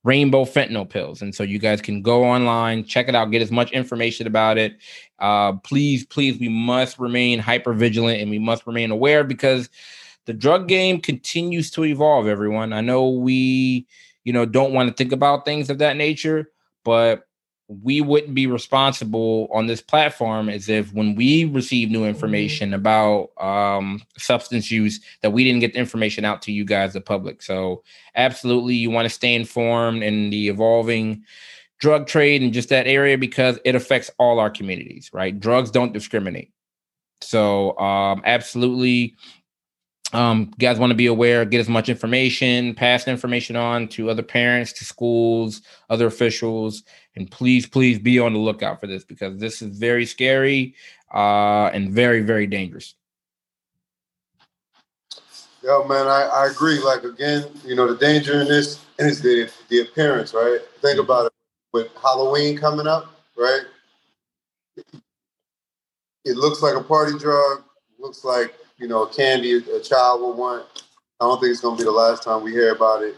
rainbow 0.04 0.44
fentanyl 0.44 0.88
pills 0.88 1.22
and 1.22 1.34
so 1.34 1.42
you 1.42 1.58
guys 1.58 1.82
can 1.82 2.00
go 2.00 2.24
online 2.24 2.82
check 2.82 3.08
it 3.08 3.14
out 3.14 3.30
get 3.30 3.42
as 3.42 3.52
much 3.52 3.70
information 3.72 4.26
about 4.26 4.56
it 4.56 4.78
uh, 5.18 5.52
please 5.58 6.04
please 6.06 6.38
we 6.38 6.48
must 6.48 6.98
remain 6.98 7.38
hyper 7.38 7.74
vigilant 7.74 8.20
and 8.20 8.30
we 8.30 8.38
must 8.38 8.66
remain 8.66 8.90
aware 8.90 9.22
because 9.22 9.68
the 10.26 10.32
drug 10.32 10.68
game 10.68 11.00
continues 11.00 11.70
to 11.72 11.84
evolve 11.84 12.26
everyone. 12.26 12.72
I 12.72 12.80
know 12.80 13.08
we 13.08 13.86
you 14.24 14.32
know 14.32 14.46
don't 14.46 14.72
want 14.72 14.88
to 14.88 14.94
think 14.94 15.12
about 15.12 15.44
things 15.44 15.70
of 15.70 15.78
that 15.78 15.96
nature 15.96 16.50
but 16.84 17.26
we 17.68 18.00
wouldn't 18.00 18.34
be 18.34 18.46
responsible 18.46 19.48
on 19.52 19.66
this 19.66 19.80
platform 19.80 20.48
as 20.48 20.68
if 20.68 20.92
when 20.92 21.14
we 21.14 21.44
receive 21.46 21.90
new 21.90 22.04
information 22.04 22.74
about 22.74 23.30
um, 23.40 24.02
substance 24.18 24.70
use 24.70 25.00
that 25.22 25.30
we 25.30 25.44
didn't 25.44 25.60
get 25.60 25.72
the 25.72 25.78
information 25.78 26.24
out 26.24 26.42
to 26.42 26.52
you 26.52 26.64
guys 26.64 26.92
the 26.92 27.00
public. 27.00 27.40
So 27.42 27.82
absolutely 28.14 28.74
you 28.74 28.90
want 28.90 29.06
to 29.06 29.14
stay 29.14 29.34
informed 29.34 30.02
in 30.02 30.30
the 30.30 30.48
evolving 30.48 31.24
drug 31.78 32.06
trade 32.06 32.42
and 32.42 32.52
just 32.52 32.68
that 32.68 32.86
area 32.86 33.16
because 33.16 33.58
it 33.64 33.74
affects 33.74 34.10
all 34.18 34.38
our 34.38 34.50
communities 34.50 35.10
right? 35.12 35.38
Drugs 35.38 35.70
don't 35.70 35.92
discriminate. 35.92 36.52
So 37.22 37.78
um, 37.78 38.20
absolutely 38.24 39.16
um, 40.12 40.52
guys 40.58 40.78
want 40.78 40.90
to 40.90 40.96
be 40.96 41.06
aware, 41.06 41.44
get 41.44 41.60
as 41.60 41.68
much 41.68 41.88
information, 41.88 42.74
pass 42.74 43.08
information 43.08 43.56
on 43.56 43.88
to 43.88 44.10
other 44.10 44.22
parents, 44.22 44.72
to 44.74 44.84
schools, 44.84 45.62
other 45.88 46.06
officials, 46.06 46.82
and 47.16 47.30
please, 47.30 47.66
please 47.66 47.98
be 47.98 48.18
on 48.18 48.32
the 48.34 48.38
lookout 48.38 48.80
for 48.80 48.86
this 48.86 49.04
because 49.04 49.38
this 49.38 49.62
is 49.62 49.78
very 49.78 50.04
scary 50.04 50.74
uh, 51.14 51.70
and 51.72 51.90
very, 51.90 52.20
very 52.20 52.46
dangerous. 52.46 52.94
Yo, 55.62 55.84
man, 55.84 56.08
I, 56.08 56.28
I 56.34 56.48
agree. 56.50 56.80
Like 56.80 57.04
again, 57.04 57.48
you 57.64 57.76
know, 57.76 57.86
the 57.86 57.96
danger 57.96 58.40
in 58.40 58.48
this 58.48 58.84
is 58.98 59.22
the 59.22 59.48
the 59.68 59.82
appearance, 59.82 60.34
right? 60.34 60.58
Think 60.80 60.98
mm-hmm. 60.98 61.04
about 61.04 61.26
it 61.26 61.32
with 61.72 61.88
Halloween 62.02 62.58
coming 62.58 62.88
up, 62.88 63.14
right? 63.36 63.62
It 66.24 66.36
looks 66.36 66.62
like 66.62 66.74
a 66.74 66.82
party 66.82 67.16
drug, 67.16 67.62
looks 68.00 68.24
like 68.24 68.54
you 68.82 68.88
know, 68.88 69.06
candy 69.06 69.52
a 69.54 69.80
child 69.80 70.20
will 70.20 70.34
want. 70.34 70.66
I 71.20 71.24
don't 71.24 71.40
think 71.40 71.52
it's 71.52 71.60
going 71.60 71.76
to 71.76 71.82
be 71.82 71.84
the 71.84 71.92
last 71.92 72.24
time 72.24 72.42
we 72.42 72.50
hear 72.50 72.74
about 72.74 73.04
it. 73.04 73.14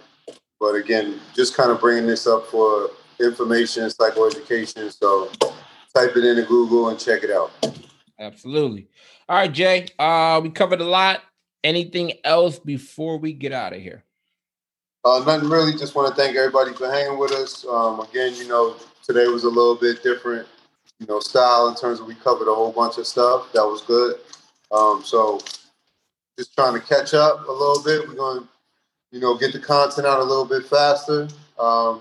But 0.60 0.74
again, 0.74 1.18
just 1.34 1.56
kind 1.56 1.70
of 1.70 1.80
bringing 1.80 2.06
this 2.06 2.26
up 2.26 2.46
for 2.48 2.90
information, 3.18 3.84
psychoeducation. 3.84 4.92
So 4.92 5.30
type 5.94 6.14
it 6.16 6.24
into 6.24 6.42
Google 6.42 6.90
and 6.90 6.98
check 6.98 7.24
it 7.24 7.30
out. 7.30 7.50
Absolutely. 8.18 8.88
All 9.26 9.38
right, 9.38 9.50
Jay. 9.50 9.88
Uh, 9.98 10.40
we 10.42 10.50
covered 10.50 10.82
a 10.82 10.84
lot. 10.84 11.22
Anything 11.64 12.12
else 12.24 12.58
before 12.58 13.16
we 13.16 13.32
get 13.32 13.52
out 13.52 13.72
of 13.72 13.80
here? 13.80 14.04
Uh, 15.02 15.22
nothing 15.26 15.48
really. 15.48 15.72
Just 15.72 15.94
want 15.94 16.14
to 16.14 16.22
thank 16.22 16.36
everybody 16.36 16.74
for 16.74 16.90
hanging 16.90 17.18
with 17.18 17.32
us. 17.32 17.64
Um, 17.66 18.00
again, 18.00 18.34
you 18.36 18.46
know, 18.48 18.76
today 19.02 19.28
was 19.28 19.44
a 19.44 19.48
little 19.48 19.76
bit 19.76 20.02
different, 20.02 20.46
you 20.98 21.06
know, 21.06 21.20
style 21.20 21.68
in 21.68 21.74
terms 21.74 22.00
of 22.00 22.06
we 22.06 22.14
covered 22.16 22.50
a 22.50 22.54
whole 22.54 22.70
bunch 22.70 22.98
of 22.98 23.06
stuff. 23.06 23.50
That 23.54 23.64
was 23.64 23.80
good. 23.80 24.16
Um, 24.74 25.02
so 25.04 25.40
just 26.36 26.54
trying 26.54 26.74
to 26.74 26.80
catch 26.80 27.14
up 27.14 27.46
a 27.48 27.52
little 27.52 27.82
bit. 27.82 28.08
We're 28.08 28.14
going 28.14 28.40
to, 28.40 28.48
you 29.12 29.20
know, 29.20 29.38
get 29.38 29.52
the 29.52 29.60
content 29.60 30.06
out 30.06 30.20
a 30.20 30.24
little 30.24 30.44
bit 30.44 30.66
faster. 30.66 31.28
Um, 31.58 32.00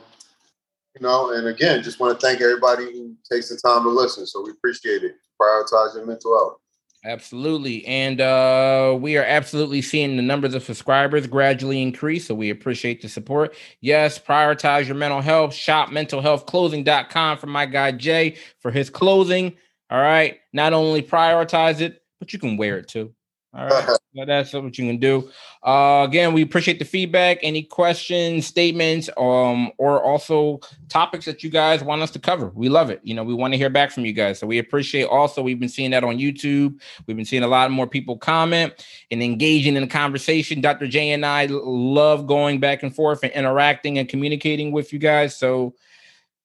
you 0.95 1.01
know, 1.01 1.33
and 1.33 1.47
again, 1.47 1.83
just 1.83 1.99
want 1.99 2.19
to 2.19 2.25
thank 2.25 2.41
everybody 2.41 2.85
who 2.85 3.15
takes 3.31 3.49
the 3.49 3.57
time 3.57 3.83
to 3.83 3.89
listen. 3.89 4.25
So 4.25 4.43
we 4.43 4.51
appreciate 4.51 5.03
it. 5.03 5.15
Prioritize 5.41 5.95
your 5.95 6.05
mental 6.05 6.37
health. 6.37 6.57
Absolutely. 7.05 7.85
And 7.85 8.21
uh, 8.21 8.97
we 8.99 9.17
are 9.17 9.25
absolutely 9.25 9.81
seeing 9.81 10.15
the 10.15 10.21
numbers 10.21 10.53
of 10.53 10.63
subscribers 10.63 11.27
gradually 11.27 11.81
increase. 11.81 12.27
So 12.27 12.33
we 12.33 12.49
appreciate 12.49 13.01
the 13.01 13.09
support. 13.09 13.55
Yes, 13.81 14.17
prioritize 14.17 14.85
your 14.85 14.95
mental 14.95 15.19
health. 15.19 15.53
Shop 15.53 15.89
mentalhealthclothing.com 15.89 17.39
for 17.39 17.47
my 17.47 17.65
guy 17.65 17.91
Jay 17.91 18.37
for 18.59 18.71
his 18.71 18.89
clothing. 18.89 19.57
All 19.89 19.99
right. 19.99 20.39
Not 20.53 20.71
only 20.71 21.01
prioritize 21.01 21.81
it, 21.81 22.02
but 22.23 22.31
you 22.31 22.39
can 22.39 22.55
wear 22.55 22.77
it 22.77 22.87
too. 22.87 23.13
All 23.53 23.67
right. 23.67 23.85
so 24.15 24.25
that's 24.25 24.53
what 24.53 24.77
you 24.77 24.87
can 24.87 24.97
do. 24.97 25.29
Uh, 25.61 26.05
again, 26.07 26.33
we 26.33 26.41
appreciate 26.41 26.79
the 26.79 26.85
feedback. 26.85 27.37
Any 27.43 27.63
questions, 27.63 28.47
statements, 28.47 29.09
um, 29.17 29.71
or 29.77 30.01
also 30.01 30.61
topics 30.87 31.25
that 31.25 31.43
you 31.43 31.49
guys 31.49 31.83
want 31.83 32.01
us 32.01 32.11
to 32.11 32.19
cover. 32.19 32.47
We 32.55 32.69
love 32.69 32.89
it. 32.89 33.01
You 33.03 33.13
know, 33.13 33.25
we 33.25 33.33
want 33.33 33.53
to 33.53 33.57
hear 33.57 33.69
back 33.69 33.91
from 33.91 34.05
you 34.05 34.13
guys. 34.13 34.39
So 34.39 34.47
we 34.47 34.57
appreciate 34.57 35.03
also, 35.03 35.43
we've 35.43 35.59
been 35.59 35.67
seeing 35.67 35.91
that 35.91 36.05
on 36.05 36.17
YouTube. 36.17 36.79
We've 37.05 37.17
been 37.17 37.25
seeing 37.25 37.43
a 37.43 37.47
lot 37.47 37.69
more 37.69 37.85
people 37.85 38.17
comment 38.17 38.73
and 39.11 39.21
engaging 39.21 39.75
in 39.75 39.83
the 39.83 39.89
conversation. 39.89 40.61
Dr. 40.61 40.87
J 40.87 41.11
and 41.11 41.25
I 41.25 41.47
love 41.47 42.25
going 42.25 42.61
back 42.61 42.83
and 42.83 42.95
forth 42.95 43.19
and 43.21 43.33
interacting 43.33 43.97
and 43.97 44.07
communicating 44.07 44.71
with 44.71 44.93
you 44.93 44.99
guys. 44.99 45.35
So 45.35 45.75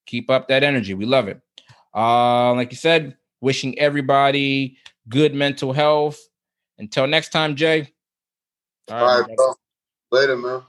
keep 0.04 0.28
up 0.28 0.48
that 0.48 0.64
energy. 0.64 0.92
We 0.92 1.06
love 1.06 1.28
it. 1.28 1.40
Uh, 1.94 2.52
like 2.54 2.72
you 2.72 2.76
said, 2.76 3.16
wishing 3.40 3.78
everybody 3.78 4.76
good 5.08 5.34
mental 5.34 5.72
health 5.72 6.18
until 6.78 7.06
next 7.06 7.30
time, 7.30 7.56
Jay. 7.56 7.92
All 8.90 8.96
right, 8.96 9.04
All 9.04 9.20
right 9.22 9.36
bro. 9.36 9.54
Later, 10.12 10.36
man. 10.36 10.62